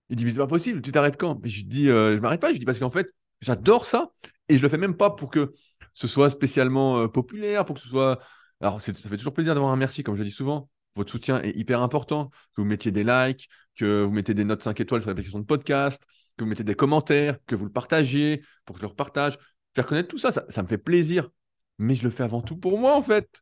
Il 0.09 0.17
dit, 0.17 0.25
mais 0.25 0.31
c'est 0.31 0.37
pas 0.37 0.47
possible, 0.47 0.81
tu 0.81 0.91
t'arrêtes 0.91 1.17
quand? 1.17 1.39
Mais 1.41 1.47
je 1.49 1.65
dis, 1.65 1.89
euh, 1.89 2.17
je 2.17 2.21
m'arrête 2.21 2.41
pas. 2.41 2.53
Je 2.53 2.59
dis, 2.59 2.65
parce 2.65 2.79
qu'en 2.79 2.89
fait, 2.89 3.07
j'adore 3.39 3.85
ça. 3.85 4.11
Et 4.49 4.57
je 4.57 4.61
le 4.61 4.67
fais 4.67 4.77
même 4.77 4.97
pas 4.97 5.09
pour 5.09 5.29
que 5.29 5.53
ce 5.93 6.07
soit 6.07 6.29
spécialement 6.29 6.99
euh, 6.99 7.07
populaire, 7.07 7.63
pour 7.63 7.75
que 7.75 7.81
ce 7.81 7.87
soit. 7.87 8.19
Alors, 8.59 8.81
ça 8.81 8.93
fait 8.93 9.17
toujours 9.17 9.33
plaisir 9.33 9.53
d'avoir 9.53 9.71
un 9.71 9.77
merci, 9.77 10.03
comme 10.03 10.15
je 10.15 10.23
dis 10.23 10.31
souvent. 10.31 10.69
Votre 10.95 11.11
soutien 11.11 11.41
est 11.41 11.55
hyper 11.55 11.81
important. 11.81 12.29
Que 12.53 12.61
vous 12.61 12.67
mettiez 12.67 12.91
des 12.91 13.05
likes, 13.05 13.49
que 13.75 14.03
vous 14.03 14.11
mettez 14.11 14.33
des 14.33 14.43
notes 14.43 14.63
5 14.63 14.79
étoiles 14.81 15.01
sur 15.01 15.09
l'application 15.09 15.39
de 15.39 15.45
podcast, 15.45 16.03
que 16.35 16.43
vous 16.43 16.49
mettez 16.49 16.65
des 16.65 16.75
commentaires, 16.75 17.37
que 17.47 17.55
vous 17.55 17.65
le 17.65 17.71
partagiez 17.71 18.43
pour 18.65 18.75
que 18.75 18.81
je 18.81 18.85
le 18.85 18.89
repartage. 18.89 19.37
Faire 19.75 19.85
connaître 19.85 20.09
tout 20.09 20.17
ça, 20.17 20.31
ça, 20.31 20.63
me 20.63 20.67
fait 20.67 20.77
plaisir. 20.77 21.29
Mais 21.77 21.95
je 21.95 22.03
le 22.03 22.09
fais 22.09 22.23
avant 22.23 22.41
tout 22.41 22.57
pour 22.57 22.77
moi, 22.77 22.95
en 22.95 23.01
fait. 23.01 23.41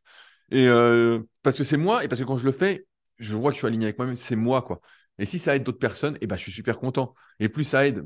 Et 0.52 0.66
euh, 0.68 1.20
parce 1.42 1.56
que 1.58 1.64
c'est 1.64 1.76
moi, 1.76 2.04
et 2.04 2.08
parce 2.08 2.20
que 2.20 2.26
quand 2.26 2.36
je 2.36 2.44
le 2.44 2.52
fais, 2.52 2.86
je 3.20 3.36
vois 3.36 3.50
que 3.50 3.54
je 3.54 3.58
suis 3.58 3.66
aligné 3.66 3.86
avec 3.86 3.98
moi-même, 3.98 4.16
c'est 4.16 4.36
moi, 4.36 4.62
quoi. 4.62 4.80
Et 5.18 5.26
si 5.26 5.38
ça 5.38 5.54
aide 5.56 5.62
d'autres 5.64 5.78
personnes, 5.78 6.18
eh 6.20 6.26
ben, 6.26 6.36
je 6.36 6.42
suis 6.42 6.52
super 6.52 6.78
content. 6.78 7.14
Et 7.40 7.48
plus 7.48 7.64
ça 7.64 7.86
aide, 7.86 8.04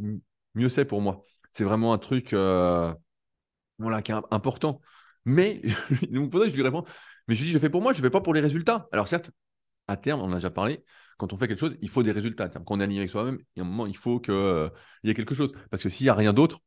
mieux 0.55 0.69
c'est 0.69 0.85
pour 0.85 1.01
moi. 1.01 1.25
C'est 1.51 1.65
vraiment 1.65 1.93
un 1.93 1.99
truc 1.99 2.33
euh, 2.33 2.93
voilà, 3.79 4.03
qui 4.03 4.13
est 4.13 4.17
important. 4.31 4.81
Mais, 5.25 5.63
donc 6.11 6.31
pour 6.31 6.41
ça, 6.41 6.49
je 6.49 6.55
lui 6.55 6.63
réponds, 6.63 6.85
mais 7.29 7.35
je 7.35 7.45
dis, 7.45 7.51
je 7.51 7.59
fais 7.59 7.71
pour 7.71 7.83
moi, 7.83 7.93
je 7.93 7.99
ne 7.99 8.03
fais 8.03 8.11
pas 8.11 8.21
pour 8.21 8.35
les 8.35 8.41
résultats. 8.41 8.89
Alors 8.93 9.09
certes, 9.09 9.31
à 9.89 9.97
terme, 9.97 10.21
on 10.21 10.25
en 10.25 10.33
a 10.33 10.37
déjà 10.37 10.51
parlé, 10.51 10.85
quand 11.19 11.33
on 11.33 11.37
fait 11.37 11.49
quelque 11.49 11.59
chose, 11.61 11.77
il 11.81 11.89
faut 11.89 12.03
des 12.03 12.13
résultats. 12.13 12.49
Quand 12.49 12.65
on 12.69 12.81
est 12.81 12.85
aligné 12.85 13.01
avec 13.01 13.11
soi-même, 13.11 13.39
il 13.57 13.61
y 13.61 13.63
a 13.63 13.65
un 13.65 13.69
moment, 13.69 13.87
il 13.87 13.97
faut 13.97 14.21
qu'il 14.21 14.35
euh, 14.35 14.69
y 15.05 15.11
ait 15.11 15.15
quelque 15.15 15.35
chose. 15.35 15.53
Parce 15.71 15.83
que 15.83 15.89
s'il 15.89 16.05
n'y 16.07 16.11
a 16.11 16.15
rien 16.15 16.33
d'autre, 16.33 16.61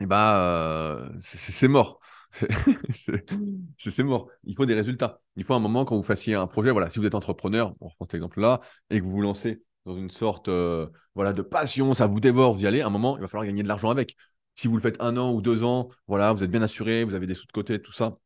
eh 0.00 0.06
ben, 0.06 0.36
euh, 0.36 1.08
c'est 1.20 1.68
mort. 1.68 2.00
c'est 3.78 4.02
mort. 4.02 4.28
Il 4.44 4.54
faut 4.56 4.66
des 4.66 4.74
résultats. 4.74 5.20
Il 5.36 5.44
faut 5.44 5.54
un 5.54 5.60
moment 5.60 5.84
quand 5.84 5.96
vous 5.96 6.02
fassiez 6.02 6.34
un 6.34 6.46
projet, 6.46 6.70
voilà, 6.70 6.90
si 6.90 6.98
vous 6.98 7.06
êtes 7.06 7.14
entrepreneur, 7.14 7.74
on 7.80 7.88
reprend 7.88 8.06
cet 8.06 8.14
exemple-là, 8.14 8.60
et 8.90 8.98
que 8.98 9.04
vous 9.04 9.10
vous 9.10 9.22
lancez 9.22 9.62
dans 9.84 9.96
une 9.96 10.10
sorte 10.10 10.48
euh, 10.48 10.88
voilà, 11.14 11.32
de 11.32 11.42
passion, 11.42 11.94
ça 11.94 12.06
vous 12.06 12.20
dévore, 12.20 12.54
vous 12.54 12.62
y 12.62 12.66
allez, 12.66 12.80
à 12.80 12.86
un 12.86 12.90
moment, 12.90 13.16
il 13.16 13.20
va 13.20 13.28
falloir 13.28 13.46
gagner 13.46 13.62
de 13.62 13.68
l'argent 13.68 13.90
avec. 13.90 14.16
Si 14.54 14.68
vous 14.68 14.76
le 14.76 14.82
faites 14.82 15.00
un 15.00 15.16
an 15.16 15.32
ou 15.32 15.42
deux 15.42 15.64
ans, 15.64 15.88
voilà, 16.06 16.32
vous 16.32 16.44
êtes 16.44 16.50
bien 16.50 16.62
assuré, 16.62 17.04
vous 17.04 17.14
avez 17.14 17.26
des 17.26 17.34
sous 17.34 17.46
de 17.46 17.52
côté, 17.52 17.82
tout 17.82 17.92
ça, 17.92 18.16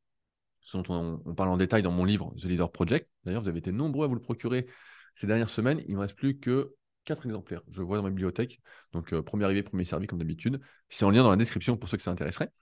ce 0.61 0.77
dont 0.77 1.21
on, 1.25 1.35
parle 1.35 1.49
en 1.49 1.57
détail 1.57 1.83
dans 1.83 1.91
mon 1.91 2.05
livre 2.05 2.35
The 2.37 2.45
Leader 2.45 2.71
Project. 2.71 3.09
D'ailleurs, 3.25 3.43
vous 3.43 3.49
avez 3.49 3.59
été 3.59 3.73
nombreux 3.73 4.05
à 4.05 4.09
vous 4.09 4.15
le 4.15 4.21
procurer 4.21 4.67
ces 5.15 5.27
dernières 5.27 5.49
semaines. 5.49 5.83
Il 5.87 5.93
ne 5.93 5.97
me 5.97 6.01
reste 6.03 6.17
plus 6.17 6.39
que 6.39 6.75
quatre 7.05 7.25
exemplaires. 7.25 7.63
Je 7.71 7.81
le 7.81 7.87
vois 7.87 7.97
dans 7.97 8.03
ma 8.03 8.11
bibliothèque. 8.11 8.61
Donc, 8.93 9.15
euh, 9.15 9.23
premier 9.23 9.45
arrivé, 9.45 9.63
premier 9.63 9.87
servi, 9.87 10.07
comme 10.07 10.19
d'habitude. 10.19 10.61
C'est 10.91 11.07
en 11.07 11.11
lien 11.11 11.23
dans 11.23 11.31
la 11.31 11.37
description 11.37 11.79
pour 11.79 11.89
ceux 11.89 11.97
que 11.97 12.03
ça 12.03 12.11
intéresserait. 12.11 12.53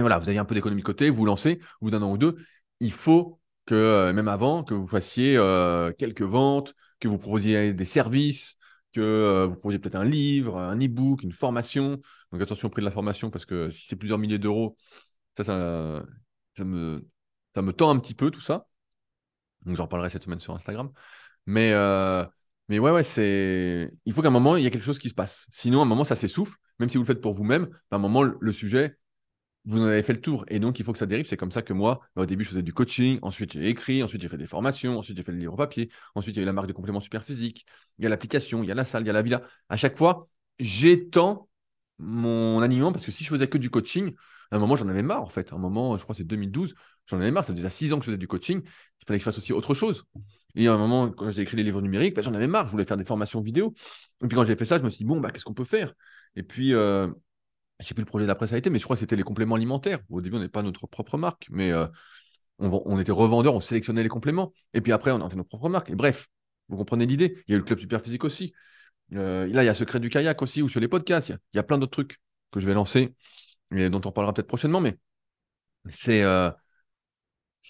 Voilà, 0.00 0.18
vous 0.18 0.28
avez 0.28 0.38
un 0.38 0.44
peu 0.44 0.54
d'économie 0.54 0.82
de 0.82 0.86
côté, 0.86 1.10
vous 1.10 1.24
lancez, 1.24 1.60
au 1.80 1.86
bout 1.86 1.90
d'un 1.90 2.02
an 2.02 2.12
ou 2.12 2.18
deux, 2.18 2.36
il 2.80 2.92
faut 2.92 3.40
que, 3.66 3.74
euh, 3.74 4.12
même 4.12 4.28
avant, 4.28 4.64
que 4.64 4.74
vous 4.74 4.86
fassiez 4.86 5.36
euh, 5.36 5.92
quelques 5.98 6.22
ventes, 6.22 6.74
que 6.98 7.08
vous 7.08 7.18
proposiez 7.18 7.72
des 7.72 7.84
services, 7.84 8.56
que 8.92 9.46
vous 9.46 9.54
proposiez 9.54 9.78
peut-être 9.78 9.96
un 9.96 10.04
livre, 10.04 10.58
un 10.58 10.76
e-book, 10.80 11.22
une 11.22 11.32
formation. 11.32 12.00
Donc 12.32 12.42
attention 12.42 12.68
au 12.68 12.70
prix 12.70 12.82
de 12.82 12.86
la 12.86 12.90
formation, 12.90 13.30
parce 13.30 13.46
que 13.46 13.70
si 13.70 13.86
c'est 13.86 13.96
plusieurs 13.96 14.18
milliers 14.18 14.38
d'euros, 14.38 14.76
ça, 15.36 15.44
ça, 16.56 16.64
me, 16.64 17.06
ça 17.54 17.62
me 17.62 17.72
tend 17.72 17.90
un 17.90 17.98
petit 17.98 18.14
peu 18.14 18.30
tout 18.30 18.40
ça. 18.40 18.66
Donc 19.64 19.76
j'en 19.76 19.84
reparlerai 19.84 20.10
cette 20.10 20.24
semaine 20.24 20.40
sur 20.40 20.54
Instagram. 20.54 20.90
Mais, 21.46 21.72
euh, 21.72 22.24
mais 22.68 22.78
ouais, 22.78 22.90
ouais, 22.90 23.02
c'est. 23.02 23.90
Il 24.04 24.12
faut 24.12 24.22
qu'à 24.22 24.28
un 24.28 24.32
moment, 24.32 24.56
il 24.56 24.62
y 24.64 24.66
ait 24.66 24.70
quelque 24.70 24.84
chose 24.84 24.98
qui 24.98 25.08
se 25.08 25.14
passe. 25.14 25.46
Sinon, 25.50 25.80
à 25.80 25.82
un 25.82 25.86
moment, 25.86 26.04
ça 26.04 26.14
s'essouffle. 26.14 26.56
Même 26.78 26.88
si 26.88 26.96
vous 26.96 27.02
le 27.02 27.06
faites 27.06 27.20
pour 27.20 27.34
vous-même, 27.34 27.68
à 27.90 27.96
un 27.96 27.98
moment, 27.98 28.22
le 28.22 28.52
sujet, 28.52 28.96
vous 29.70 29.82
en 29.82 29.86
avez 29.86 30.02
fait 30.02 30.12
le 30.12 30.20
tour. 30.20 30.44
Et 30.48 30.58
donc, 30.58 30.78
il 30.78 30.84
faut 30.84 30.92
que 30.92 30.98
ça 30.98 31.06
dérive. 31.06 31.26
C'est 31.26 31.36
comme 31.36 31.52
ça 31.52 31.62
que 31.62 31.72
moi, 31.72 32.00
bah, 32.16 32.22
au 32.22 32.26
début, 32.26 32.44
je 32.44 32.50
faisais 32.50 32.62
du 32.62 32.72
coaching. 32.72 33.18
Ensuite, 33.22 33.52
j'ai 33.52 33.68
écrit. 33.68 34.02
Ensuite, 34.02 34.22
j'ai 34.22 34.28
fait 34.28 34.38
des 34.38 34.46
formations. 34.46 34.98
Ensuite, 34.98 35.16
j'ai 35.16 35.22
fait 35.22 35.32
le 35.32 35.38
livre 35.38 35.56
papier. 35.56 35.90
Ensuite, 36.14 36.36
il 36.36 36.38
y 36.38 36.40
a 36.40 36.42
eu 36.42 36.46
la 36.46 36.52
marque 36.52 36.68
de 36.68 36.72
compléments 36.72 37.00
super 37.00 37.24
physiques. 37.24 37.66
Il 37.98 38.04
y 38.04 38.06
a 38.06 38.10
l'application. 38.10 38.62
Il 38.62 38.68
y 38.68 38.72
a 38.72 38.74
la 38.74 38.84
salle. 38.84 39.02
Il 39.04 39.06
y 39.06 39.10
a 39.10 39.12
la 39.12 39.22
villa. 39.22 39.42
À 39.68 39.76
chaque 39.76 39.96
fois, 39.96 40.28
j'étends 40.58 41.48
mon 41.98 42.60
alignement 42.62 42.92
parce 42.92 43.04
que 43.04 43.12
si 43.12 43.24
je 43.24 43.28
faisais 43.28 43.48
que 43.48 43.58
du 43.58 43.70
coaching, 43.70 44.14
à 44.50 44.56
un 44.56 44.58
moment, 44.58 44.76
j'en 44.76 44.88
avais 44.88 45.02
marre, 45.02 45.22
en 45.22 45.26
fait. 45.28 45.52
À 45.52 45.56
un 45.56 45.58
moment, 45.58 45.96
je 45.96 46.02
crois 46.02 46.14
que 46.14 46.18
c'est 46.18 46.24
2012, 46.24 46.74
j'en 47.06 47.20
avais 47.20 47.30
marre. 47.30 47.44
Ça 47.44 47.52
faisait 47.52 47.62
déjà 47.62 47.70
six 47.70 47.92
ans 47.92 47.98
que 47.98 48.04
je 48.04 48.10
faisais 48.10 48.18
du 48.18 48.28
coaching. 48.28 48.60
Il 48.64 49.06
fallait 49.06 49.18
que 49.18 49.22
je 49.22 49.24
fasse 49.24 49.38
aussi 49.38 49.52
autre 49.52 49.74
chose. 49.74 50.04
Et 50.56 50.66
à 50.66 50.74
un 50.74 50.78
moment, 50.78 51.10
quand 51.10 51.30
j'ai 51.30 51.42
écrit 51.42 51.56
les 51.56 51.62
livres 51.62 51.80
numériques, 51.80 52.14
bah, 52.16 52.22
j'en 52.22 52.34
avais 52.34 52.48
marre. 52.48 52.66
Je 52.66 52.72
voulais 52.72 52.84
faire 52.84 52.96
des 52.96 53.04
formations 53.04 53.40
vidéo. 53.40 53.74
Et 54.24 54.28
puis 54.28 54.36
quand 54.36 54.44
j'ai 54.44 54.56
fait 54.56 54.64
ça, 54.64 54.78
je 54.78 54.82
me 54.84 54.90
suis 54.90 54.98
dit, 54.98 55.04
bon, 55.04 55.20
bah, 55.20 55.30
qu'est-ce 55.30 55.44
qu'on 55.44 55.54
peut 55.54 55.64
faire? 55.64 55.92
Et 56.36 56.42
puis, 56.42 56.74
euh, 56.74 57.08
je 57.80 57.86
sais 57.86 57.94
plus 57.94 58.02
le 58.02 58.06
projet 58.06 58.26
d'après 58.26 58.46
ça 58.46 58.54
a 58.54 58.58
été, 58.58 58.70
mais 58.70 58.78
je 58.78 58.84
crois 58.84 58.96
que 58.96 59.00
c'était 59.00 59.16
les 59.16 59.22
compléments 59.22 59.54
alimentaires. 59.54 60.00
Au 60.10 60.20
début, 60.20 60.36
on 60.36 60.40
n'est 60.40 60.48
pas 60.48 60.62
notre 60.62 60.86
propre 60.86 61.16
marque, 61.16 61.46
mais 61.50 61.72
euh, 61.72 61.86
on, 62.58 62.98
était 63.00 63.12
revendeur, 63.12 63.54
on 63.54 63.60
sélectionnait 63.60 64.02
les 64.02 64.08
compléments. 64.08 64.52
Et 64.74 64.80
puis 64.80 64.92
après, 64.92 65.10
on 65.12 65.24
a 65.24 65.30
fait 65.30 65.36
notre 65.36 65.48
propre 65.48 65.68
marque. 65.68 65.90
Et 65.90 65.94
bref, 65.94 66.28
vous 66.68 66.76
comprenez 66.76 67.06
l'idée. 67.06 67.42
Il 67.48 67.52
y 67.52 67.54
a 67.54 67.56
eu 67.56 67.58
le 67.58 67.64
club 67.64 67.78
super 67.78 68.02
physique 68.02 68.24
aussi. 68.24 68.52
Euh, 69.14 69.46
là, 69.46 69.62
il 69.62 69.66
y 69.66 69.70
a 69.70 69.74
Secret 69.74 69.98
du 69.98 70.10
kayak 70.10 70.40
aussi, 70.42 70.62
ou 70.62 70.68
sur 70.68 70.80
les 70.80 70.88
podcasts. 70.88 71.30
Il 71.30 71.56
y 71.56 71.58
a, 71.58 71.62
plein 71.62 71.78
d'autres 71.78 71.92
trucs 71.92 72.20
que 72.50 72.60
je 72.60 72.66
vais 72.66 72.74
lancer 72.74 73.14
et 73.74 73.88
dont 73.88 74.00
on 74.04 74.12
parlera 74.12 74.34
peut-être 74.34 74.48
prochainement. 74.48 74.80
Mais 74.80 74.98
c'est 75.90 76.22
euh, 76.22 76.50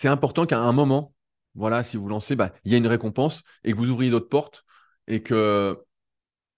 important 0.05 0.45
qu'à 0.45 0.59
un 0.59 0.73
moment, 0.73 1.15
voilà, 1.55 1.85
si 1.85 1.97
vous 1.97 2.09
lancez, 2.09 2.35
bah, 2.35 2.53
il 2.65 2.73
y 2.73 2.75
a 2.75 2.79
une 2.79 2.87
récompense 2.87 3.45
et 3.63 3.73
que 3.73 3.77
vous 3.77 3.91
ouvriez 3.91 4.11
d'autres 4.11 4.29
portes 4.29 4.65
et 5.07 5.23
que 5.23 5.79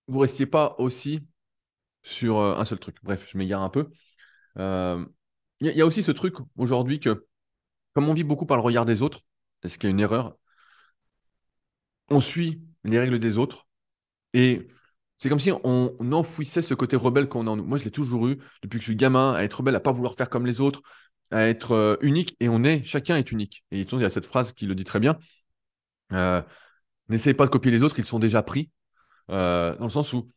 vous 0.07 0.17
ne 0.17 0.23
restiez 0.23 0.47
pas 0.47 0.75
aussi 0.79 1.21
sur 2.03 2.39
euh, 2.39 2.57
un 2.57 2.65
seul 2.65 2.79
truc. 2.79 2.97
Bref, 3.03 3.27
je 3.29 3.39
m'égare 3.39 3.63
un 3.63 3.69
peu. 3.69 3.89
Euh, 4.59 5.05
il 5.61 5.69
y, 5.69 5.81
a 5.81 5.87
aussi 5.87 6.03
ce 6.03 6.13
truc 6.13 6.35
aujourd'hui 6.57 6.99
que, 6.99 7.27
comme 7.95 8.09
on 8.09 8.15
vit 8.15 8.25
beaucoup 8.25 8.47
par 8.47 8.57
le 8.57 8.63
regard 8.63 8.85
des 8.85 9.01
autres, 9.03 9.21
est-ce 9.63 9.79
qu'il 9.79 9.89
y 9.89 9.93
a 9.93 9.95
une 9.95 10.01
erreur 10.01 10.37
On 12.11 12.21
suit 12.21 12.63
les 12.85 12.99
règles 12.99 13.21
des 13.21 13.39
autres 13.39 13.67
et 14.35 14.69
c'est 15.19 15.29
comme 15.29 15.39
si 15.39 15.53
on, 15.53 16.13
enfouissait 16.13 16.63
ce 16.63 16.75
côté 16.75 16.97
rebelle 16.97 17.29
qu'on 17.29 17.47
a 17.47 17.51
en 17.51 17.57
nous. 17.57 17.65
Moi, 17.65 17.79
je 17.79 17.85
l'ai 17.85 17.93
toujours 17.93 18.27
eu 18.27 18.39
depuis 18.63 18.79
que 18.79 18.85
je 18.85 18.91
suis 18.91 18.97
gamin, 18.97 19.35
à 19.35 19.45
être 19.45 19.55
rebelle, 19.59 19.77
à 19.77 19.81
pas 19.81 19.93
vouloir 19.93 20.15
faire 20.17 20.29
comme 20.29 20.47
les 20.47 20.61
autres, 20.61 20.83
à 21.31 21.47
être 21.47 21.73
euh, 21.73 21.97
unique. 22.03 22.37
Et 22.41 22.49
on 22.49 22.65
est, 22.65 22.83
chacun 22.85 23.17
est 23.17 23.31
unique. 23.31 23.65
Et 23.71 23.83
il 23.83 24.01
y 24.01 24.05
a 24.05 24.11
cette 24.11 24.27
phrase 24.27 24.53
qui 24.53 24.67
le 24.67 24.75
dit 24.75 24.85
très 24.85 25.01
bien. 25.01 25.19
N'essayez 27.09 27.35
pas 27.35 27.47
de 27.47 27.51
copier 27.51 27.71
les 27.71 27.83
autres, 27.83 27.99
ils 27.99 28.05
sont 28.07 28.19
déjà 28.19 28.43
pris. 28.43 28.71
Dans 29.29 29.77
le 29.81 29.89
sens 29.89 30.13
où 30.13 30.29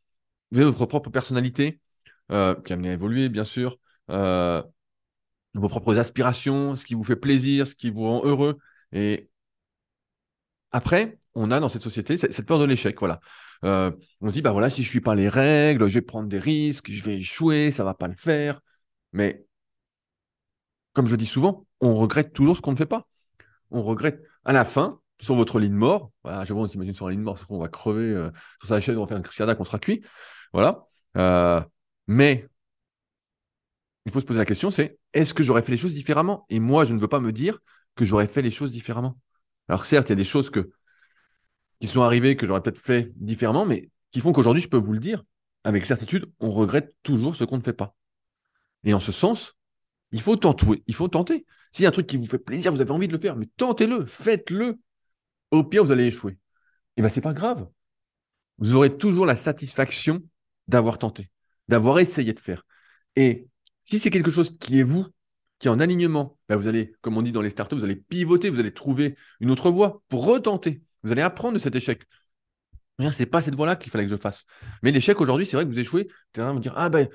votre 0.63 0.85
propre 0.85 1.09
personnalité, 1.09 1.79
qui 2.29 2.33
a 2.35 2.55
amené 2.71 2.89
à 2.89 2.93
évoluer, 2.93 3.29
bien 3.29 3.43
sûr, 3.43 3.77
vos 4.07 5.69
propres 5.69 5.97
aspirations, 5.97 6.75
ce 6.75 6.85
qui 6.85 6.93
vous 6.93 7.03
fait 7.03 7.15
plaisir, 7.15 7.67
ce 7.67 7.75
qui 7.75 7.89
vous 7.89 8.03
rend 8.03 8.25
heureux. 8.25 8.57
Et 8.91 9.29
après, 10.71 11.19
on 11.33 11.51
a 11.51 11.59
dans 11.59 11.69
cette 11.69 11.81
société 11.81 12.17
cette, 12.17 12.45
peur 12.45 12.59
de 12.59 12.65
l'échec. 12.65 12.97
Voilà. 12.99 13.19
on 13.63 14.27
se 14.27 14.33
dit, 14.33 14.41
bah 14.41 14.51
voilà, 14.51 14.69
si 14.69 14.83
je 14.83 14.89
ne 14.89 14.91
suis 14.91 15.01
pas 15.01 15.15
les 15.15 15.29
règles, 15.29 15.87
je 15.87 15.95
vais 15.95 16.01
prendre 16.01 16.27
des 16.29 16.39
risques, 16.39 16.91
je 16.91 17.03
vais 17.03 17.17
échouer, 17.17 17.71
ça 17.71 17.83
ne 17.83 17.87
va 17.87 17.93
pas 17.93 18.07
le 18.07 18.15
faire. 18.15 18.61
Mais 19.13 19.45
comme 20.93 21.07
je 21.07 21.15
dis 21.15 21.25
souvent, 21.25 21.67
on 21.81 21.95
regrette 21.95 22.33
toujours 22.33 22.55
ce 22.55 22.61
qu'on 22.61 22.71
ne 22.71 22.77
fait 22.77 22.85
pas. 22.85 23.07
On 23.69 23.83
regrette 23.83 24.21
à 24.45 24.53
la 24.53 24.65
fin, 24.65 25.01
sur 25.19 25.35
votre 25.35 25.59
ligne 25.59 25.73
mort, 25.73 26.11
voilà, 26.23 26.43
j'avoue, 26.45 26.61
on 26.61 26.67
s'imagine 26.67 26.93
sur 26.93 27.07
la 27.07 27.11
ligne 27.11 27.21
mort, 27.23 27.37
on 27.49 27.59
va 27.59 27.67
crever 27.67 28.03
euh, 28.03 28.31
sur 28.59 28.69
sa 28.69 28.79
chaise, 28.79 28.97
on 28.97 29.01
va 29.01 29.07
faire 29.07 29.17
une 29.17 29.23
cruciada, 29.23 29.55
qu'on 29.55 29.63
sera 29.65 29.79
cuit. 29.79 30.03
Voilà. 30.55 30.87
Euh, 31.17 31.61
mais 32.07 32.47
il 34.05 34.11
faut 34.13 34.21
se 34.21 34.25
poser 34.25 34.39
la 34.39 34.45
question, 34.45 34.71
c'est 34.71 34.97
est-ce 35.11 35.33
que 35.33 35.43
j'aurais 35.43 35.61
fait 35.61 35.73
les 35.73 35.77
choses 35.77 35.93
différemment? 35.93 36.45
Et 36.49 36.61
moi, 36.61 36.85
je 36.85 36.93
ne 36.93 36.99
veux 36.99 37.09
pas 37.09 37.19
me 37.19 37.33
dire 37.33 37.59
que 37.95 38.05
j'aurais 38.05 38.29
fait 38.29 38.41
les 38.41 38.51
choses 38.51 38.71
différemment. 38.71 39.19
Alors 39.67 39.83
certes, 39.83 40.07
il 40.07 40.11
y 40.11 40.13
a 40.13 40.15
des 40.15 40.23
choses 40.23 40.49
que, 40.49 40.71
qui 41.81 41.87
sont 41.87 42.03
arrivées 42.03 42.37
que 42.37 42.47
j'aurais 42.47 42.61
peut-être 42.61 42.79
fait 42.79 43.11
différemment, 43.17 43.65
mais 43.65 43.89
qui 44.11 44.21
font 44.21 44.31
qu'aujourd'hui, 44.31 44.61
je 44.61 44.69
peux 44.69 44.77
vous 44.77 44.93
le 44.93 44.99
dire, 44.99 45.25
avec 45.65 45.85
certitude, 45.85 46.31
on 46.39 46.49
regrette 46.49 46.95
toujours 47.03 47.35
ce 47.35 47.43
qu'on 47.43 47.57
ne 47.57 47.63
fait 47.63 47.73
pas. 47.73 47.93
Et 48.85 48.93
en 48.93 49.01
ce 49.01 49.11
sens, 49.11 49.57
il 50.11 50.21
faut 50.21 50.37
tenter. 50.37 50.83
Il 50.87 50.95
faut 50.95 51.09
tenter. 51.09 51.45
S'il 51.73 51.83
y 51.83 51.85
a 51.85 51.89
un 51.89 51.91
truc 51.91 52.07
qui 52.07 52.15
vous 52.15 52.27
fait 52.27 52.39
plaisir, 52.39 52.71
vous 52.71 52.79
avez 52.79 52.91
envie 52.91 53.09
de 53.09 53.13
le 53.13 53.19
faire, 53.19 53.35
mais 53.35 53.49
tentez-le, 53.57 54.05
faites-le. 54.05 54.79
Au 55.51 55.65
pire, 55.65 55.83
vous 55.83 55.91
allez 55.91 56.05
échouer. 56.05 56.31
Et 56.31 56.37
eh 56.97 57.01
bien, 57.01 57.09
c'est 57.09 57.19
pas 57.19 57.33
grave. 57.33 57.67
Vous 58.57 58.73
aurez 58.73 58.95
toujours 58.95 59.25
la 59.25 59.35
satisfaction 59.35 60.23
d'avoir 60.68 60.97
tenté, 60.97 61.30
d'avoir 61.68 61.99
essayé 61.99 62.34
de 62.34 62.39
faire. 62.39 62.63
Et 63.16 63.47
si 63.84 63.99
c'est 63.99 64.09
quelque 64.09 64.32
chose 64.32 64.57
qui 64.59 64.80
est 64.80 64.84
vous, 64.84 65.05
qui 65.59 65.68
est 65.68 65.72
en 65.72 65.80
alignement, 65.80 66.38
ben 66.49 66.55
vous 66.55 66.68
allez, 66.68 66.93
comme 67.01 67.18
on 67.18 67.22
dit 67.22 67.32
dans 67.32 67.41
les 67.41 67.49
startups, 67.49 67.76
vous 67.76 67.84
allez 67.84 67.95
pivoter, 67.95 68.49
vous 68.49 68.59
allez 68.59 68.74
trouver 68.74 69.16
une 69.39 69.51
autre 69.51 69.72
voie 69.72 70.01
pour 70.09 70.26
retenter. 70.26 70.82
Vous 71.03 71.11
allez 71.11 71.22
apprendre 71.22 71.53
de 71.53 71.59
cet 71.59 71.76
échec. 71.76 72.03
C'est 73.11 73.26
pas 73.26 73.41
cette 73.41 73.55
voie-là 73.55 73.76
qu'il 73.76 73.91
fallait 73.91 74.05
que 74.05 74.11
je 74.11 74.18
fasse. 74.18 74.45
Mais 74.82 74.91
l'échec 74.91 75.20
aujourd'hui, 75.20 75.45
c'est 75.45 75.57
vrai 75.57 75.66
que 75.66 75.70
vous 75.70 75.80
échouez. 75.80 76.07
Tu 76.34 76.39
de 76.39 76.51
me 76.51 76.59
dire, 76.59 76.74
ah 76.76 76.89
ben, 76.89 77.07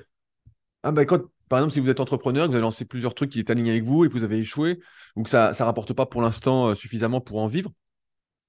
ah 0.83 0.91
ben 0.91 1.05
quand, 1.05 1.21
par 1.49 1.59
exemple, 1.59 1.73
si 1.73 1.79
vous 1.79 1.89
êtes 1.89 1.99
entrepreneur, 1.99 2.45
que 2.45 2.51
vous 2.51 2.55
avez 2.55 2.61
lancé 2.61 2.85
plusieurs 2.85 3.15
trucs 3.15 3.31
qui 3.31 3.39
étaient 3.39 3.51
alignés 3.51 3.71
avec 3.71 3.83
vous 3.83 4.05
et 4.05 4.07
que 4.07 4.13
vous 4.13 4.23
avez 4.23 4.37
échoué, 4.37 4.79
ou 5.15 5.23
que 5.23 5.29
ça 5.29 5.51
ne 5.51 5.63
rapporte 5.63 5.93
pas 5.93 6.05
pour 6.05 6.21
l'instant 6.21 6.69
euh, 6.69 6.75
suffisamment 6.75 7.19
pour 7.19 7.39
en 7.39 7.47
vivre, 7.47 7.71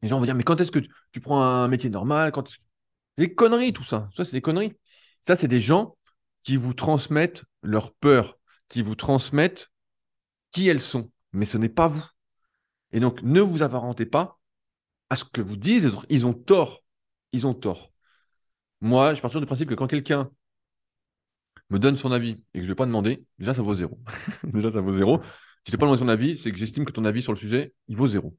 les 0.03 0.09
gens 0.09 0.19
vont 0.19 0.25
dire, 0.25 0.35
mais 0.35 0.45
quand 0.45 0.61
est-ce 0.61 0.73
que 0.73 0.81
tu, 1.13 1.21
prends 1.21 1.43
un 1.43 1.69
métier 1.69 1.91
normal? 1.91 2.33
Quand 2.33 2.45
Des 3.19 3.35
conneries, 3.35 3.73
tout 3.73 3.85
ça. 3.85 4.09
Ça, 4.17 4.25
c'est 4.25 4.33
des 4.33 4.41
conneries. 4.41 4.75
Ça, 5.23 5.37
c'est 5.37 5.49
des 5.49 5.61
gens 5.61 5.97
qui 6.43 6.57
vous 6.57 6.75
transmettent 6.75 7.45
leur 7.63 7.95
peur, 7.95 8.39
qui 8.69 8.83
vous 8.83 8.97
transmettent 8.97 9.71
qui 10.51 10.69
elles 10.69 10.81
sont. 10.81 11.11
Mais 11.33 11.45
ce 11.45 11.59
n'est 11.59 11.69
pas 11.69 11.89
vous. 11.89 12.05
Et 12.93 13.01
donc, 13.01 13.23
ne 13.23 13.41
vous 13.41 13.63
apparentez 13.63 14.07
pas 14.07 14.39
à 15.11 15.17
ce 15.17 15.25
que 15.25 15.41
vous 15.41 15.57
disent. 15.57 15.91
Ils 16.11 16.27
ont 16.27 16.35
tort. 16.35 16.85
Ils 17.33 17.47
ont 17.47 17.55
tort. 17.55 17.93
Moi, 18.81 19.15
je 19.15 19.23
pars 19.23 19.31
toujours 19.31 19.41
du 19.41 19.47
principe 19.47 19.69
que 19.69 19.75
quand 19.75 19.87
quelqu'un 19.87 20.31
me 21.71 21.79
donne 21.79 21.97
son 21.97 22.13
avis 22.13 22.43
et 22.53 22.59
que 22.59 22.65
je 22.65 22.69
ne 22.69 22.69
vais 22.69 22.75
pas 22.75 22.87
demander, 22.87 23.25
déjà, 23.39 23.55
ça 23.55 23.63
vaut 23.63 23.75
zéro. 23.75 23.99
déjà, 24.45 24.71
ça 24.71 24.81
vaut 24.81 24.93
zéro. 24.93 25.23
Si 25.65 25.71
je 25.71 25.73
n'ai 25.73 25.79
pas 25.79 25.87
demandé 25.87 26.01
son 26.01 26.09
avis, 26.09 26.37
c'est 26.37 26.51
que 26.51 26.59
j'estime 26.59 26.85
que 26.85 26.93
ton 26.93 27.05
avis 27.05 27.23
sur 27.23 27.33
le 27.33 27.39
sujet, 27.39 27.73
il 27.89 27.97
vaut 27.97 28.09
zéro. 28.09 28.37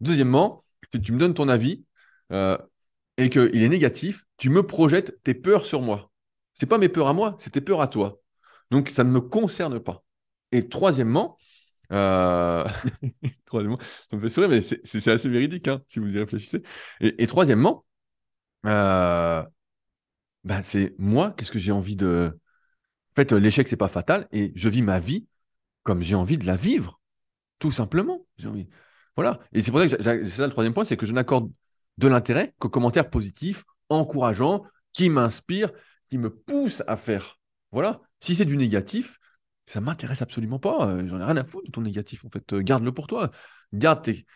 Deuxièmement, 0.00 0.64
si 0.92 1.00
tu 1.00 1.12
me 1.12 1.18
donnes 1.18 1.34
ton 1.34 1.48
avis 1.48 1.84
euh, 2.32 2.56
et 3.16 3.28
qu'il 3.28 3.62
est 3.62 3.68
négatif, 3.68 4.24
tu 4.38 4.48
me 4.48 4.62
projettes 4.62 5.20
tes 5.22 5.34
peurs 5.34 5.66
sur 5.66 5.82
moi. 5.82 6.09
Ce 6.60 6.66
n'est 6.66 6.68
pas 6.68 6.76
mes 6.76 6.90
peurs 6.90 7.08
à 7.08 7.14
moi, 7.14 7.36
c'est 7.38 7.48
tes 7.48 7.62
peurs 7.62 7.80
à 7.80 7.88
toi. 7.88 8.20
Donc, 8.70 8.90
ça 8.90 9.02
ne 9.02 9.10
me 9.10 9.22
concerne 9.22 9.80
pas. 9.80 10.04
Et 10.52 10.68
troisièmement, 10.68 11.38
euh, 11.90 12.66
troisièmement, 13.46 13.78
ça 14.10 14.16
me 14.18 14.20
fait 14.20 14.28
sourire, 14.28 14.50
mais 14.50 14.60
c'est 14.60 15.08
assez 15.08 15.30
véridique, 15.30 15.68
hein, 15.68 15.80
si 15.88 16.00
vous 16.00 16.14
y 16.14 16.18
réfléchissez. 16.18 16.62
Et, 17.00 17.26
troisièmement, 17.26 17.86
euh, 18.66 19.42
bah, 20.44 20.62
c'est 20.62 20.94
moi, 20.98 21.30
qu'est-ce 21.30 21.50
que 21.50 21.58
j'ai 21.58 21.72
envie 21.72 21.96
de. 21.96 22.38
En 23.12 23.14
fait, 23.14 23.32
l'échec, 23.32 23.66
c'est 23.66 23.76
pas 23.76 23.88
fatal, 23.88 24.28
et 24.30 24.52
je 24.54 24.68
vis 24.68 24.82
ma 24.82 25.00
vie 25.00 25.26
comme 25.82 26.02
j'ai 26.02 26.14
envie 26.14 26.36
de 26.36 26.46
la 26.46 26.56
vivre, 26.56 27.00
tout 27.58 27.72
simplement. 27.72 28.26
Envie. 28.44 28.68
Voilà. 29.16 29.40
Et 29.52 29.62
c'est 29.62 29.70
pour 29.70 29.80
ça 29.80 29.88
que 29.88 30.02
c'est 30.02 30.28
ça 30.28 30.44
le 30.44 30.50
troisième 30.50 30.74
point, 30.74 30.84
c'est 30.84 30.98
que 30.98 31.06
je 31.06 31.14
n'accorde 31.14 31.50
de 31.96 32.06
l'intérêt 32.06 32.54
qu'aux 32.58 32.68
commentaires 32.68 33.08
positifs, 33.08 33.64
encourageants, 33.88 34.62
qui 34.92 35.08
m'inspirent, 35.08 35.72
qui 36.10 36.18
me 36.18 36.30
poussent 36.30 36.82
à 36.86 36.96
faire. 36.96 37.38
Voilà. 37.72 38.00
Si 38.20 38.34
c'est 38.34 38.44
du 38.44 38.56
négatif, 38.56 39.18
ça 39.66 39.80
m'intéresse 39.80 40.22
absolument 40.22 40.58
pas. 40.58 40.88
Euh, 40.88 41.06
j'en 41.06 41.20
ai 41.20 41.24
rien 41.24 41.36
à 41.36 41.44
foutre 41.44 41.66
de 41.66 41.70
ton 41.70 41.82
négatif. 41.82 42.24
En 42.24 42.30
fait, 42.30 42.52
euh, 42.52 42.60
garde-le 42.60 42.92
pour 42.92 43.06
toi. 43.06 43.30
Garde 43.72 44.02
tes, 44.02 44.26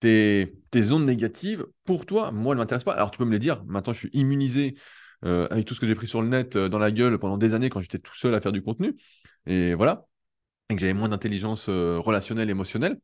tes, 0.00 0.54
tes, 0.70 0.92
ondes 0.92 1.04
négatives 1.04 1.66
pour 1.84 2.06
toi. 2.06 2.32
Moi, 2.32 2.54
elles 2.54 2.58
ne 2.58 2.62
m'intéressent 2.62 2.86
pas. 2.86 2.94
Alors, 2.94 3.10
tu 3.10 3.18
peux 3.18 3.26
me 3.26 3.32
les 3.32 3.38
dire. 3.38 3.62
Maintenant, 3.66 3.92
je 3.92 3.98
suis 4.00 4.10
immunisé 4.14 4.76
euh, 5.24 5.46
avec 5.50 5.66
tout 5.66 5.74
ce 5.74 5.80
que 5.80 5.86
j'ai 5.86 5.94
pris 5.94 6.06
sur 6.06 6.22
le 6.22 6.28
net 6.28 6.56
dans 6.56 6.78
la 6.78 6.90
gueule 6.90 7.18
pendant 7.18 7.36
des 7.36 7.52
années 7.54 7.68
quand 7.68 7.80
j'étais 7.80 7.98
tout 7.98 8.14
seul 8.16 8.34
à 8.34 8.40
faire 8.40 8.52
du 8.52 8.62
contenu. 8.62 8.96
Et 9.46 9.74
voilà. 9.74 10.06
Et 10.70 10.74
que 10.74 10.80
j'avais 10.80 10.94
moins 10.94 11.08
d'intelligence 11.08 11.68
relationnelle, 11.68 12.48
émotionnelle. 12.48 13.00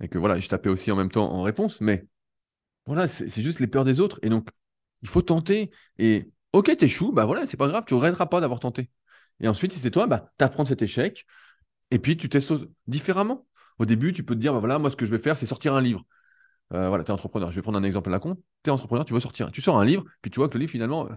Et 0.00 0.08
que 0.08 0.18
voilà, 0.18 0.38
je 0.38 0.48
tapais 0.48 0.68
aussi 0.68 0.92
en 0.92 0.96
même 0.96 1.10
temps 1.10 1.32
en 1.32 1.42
réponse. 1.42 1.80
Mais 1.80 2.06
voilà, 2.86 3.08
c'est 3.08 3.42
juste 3.42 3.60
les 3.60 3.66
peurs 3.66 3.84
des 3.84 3.98
autres. 4.00 4.20
Et 4.22 4.28
donc, 4.28 4.48
il 5.02 5.08
faut 5.08 5.22
tenter. 5.22 5.70
Et 5.98 6.30
ok, 6.52 6.76
t'échoues, 6.76 7.12
bah 7.12 7.24
voilà, 7.24 7.46
c'est 7.46 7.56
pas 7.56 7.68
grave, 7.68 7.84
tu 7.86 7.94
ne 7.94 7.98
regretteras 7.98 8.26
pas 8.26 8.40
d'avoir 8.40 8.60
tenté. 8.60 8.90
Et 9.40 9.48
ensuite, 9.48 9.72
si 9.72 9.80
c'est 9.80 9.90
toi, 9.90 10.06
bah, 10.06 10.30
tu 10.38 10.44
apprends 10.44 10.62
de 10.64 10.68
cet 10.68 10.82
échec 10.82 11.26
et 11.90 11.98
puis 11.98 12.16
tu 12.16 12.28
testes 12.28 12.54
différemment. 12.86 13.46
Au 13.78 13.84
début, 13.84 14.12
tu 14.12 14.24
peux 14.24 14.34
te 14.34 14.40
dire, 14.40 14.52
bah, 14.52 14.60
voilà, 14.60 14.78
moi, 14.78 14.90
ce 14.90 14.96
que 14.96 15.06
je 15.06 15.10
vais 15.10 15.22
faire, 15.22 15.36
c'est 15.36 15.46
sortir 15.46 15.74
un 15.74 15.80
livre. 15.80 16.02
Euh, 16.72 16.88
voilà, 16.88 17.04
tu 17.04 17.10
es 17.10 17.12
entrepreneur. 17.12 17.50
Je 17.50 17.56
vais 17.56 17.62
prendre 17.62 17.78
un 17.78 17.82
exemple 17.82 18.08
à 18.08 18.12
la 18.12 18.18
con. 18.18 18.36
Tu 18.62 18.70
es 18.70 18.72
entrepreneur, 18.72 19.04
tu 19.04 19.14
veux 19.14 19.20
sortir. 19.20 19.50
Tu 19.52 19.62
sors 19.62 19.78
un 19.78 19.84
livre, 19.84 20.04
puis 20.22 20.30
tu 20.30 20.40
vois 20.40 20.48
que 20.48 20.54
le 20.54 20.60
livre, 20.60 20.72
finalement, 20.72 21.06
euh, 21.06 21.14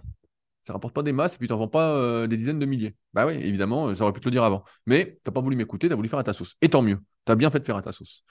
ça 0.63 0.73
ne 0.73 0.75
rapporte 0.75 0.93
pas 0.93 1.03
des 1.03 1.13
masses 1.13 1.35
et 1.35 1.37
puis 1.37 1.47
tu 1.47 1.53
n'en 1.53 1.59
vends 1.59 1.67
pas 1.67 1.91
euh, 1.95 2.27
des 2.27 2.37
dizaines 2.37 2.59
de 2.59 2.65
milliers. 2.65 2.95
Bah 3.13 3.25
oui, 3.25 3.33
évidemment, 3.35 3.93
j'aurais 3.93 4.13
pu 4.13 4.19
te 4.19 4.27
le 4.27 4.31
dire 4.33 4.43
avant. 4.43 4.63
Mais 4.85 5.19
tu 5.23 5.29
n'as 5.29 5.33
pas 5.33 5.41
voulu 5.41 5.55
m'écouter, 5.55 5.87
tu 5.87 5.93
as 5.93 5.95
voulu 5.95 6.09
faire 6.09 6.19
à 6.19 6.23
ta 6.23 6.33
sauce. 6.33 6.55
Et 6.61 6.69
tant 6.69 6.81
mieux. 6.81 6.99
Tu 7.25 7.31
as 7.31 7.35
bien 7.35 7.49
fait 7.49 7.59
de 7.59 7.65
faire 7.65 7.77
à 7.77 7.81
ta 7.81 7.91
sauce. 7.91 8.23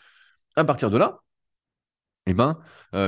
À 0.56 0.64
partir 0.64 0.90
de 0.90 0.98
là, 0.98 1.22
eh 2.26 2.34
ben, 2.34 2.58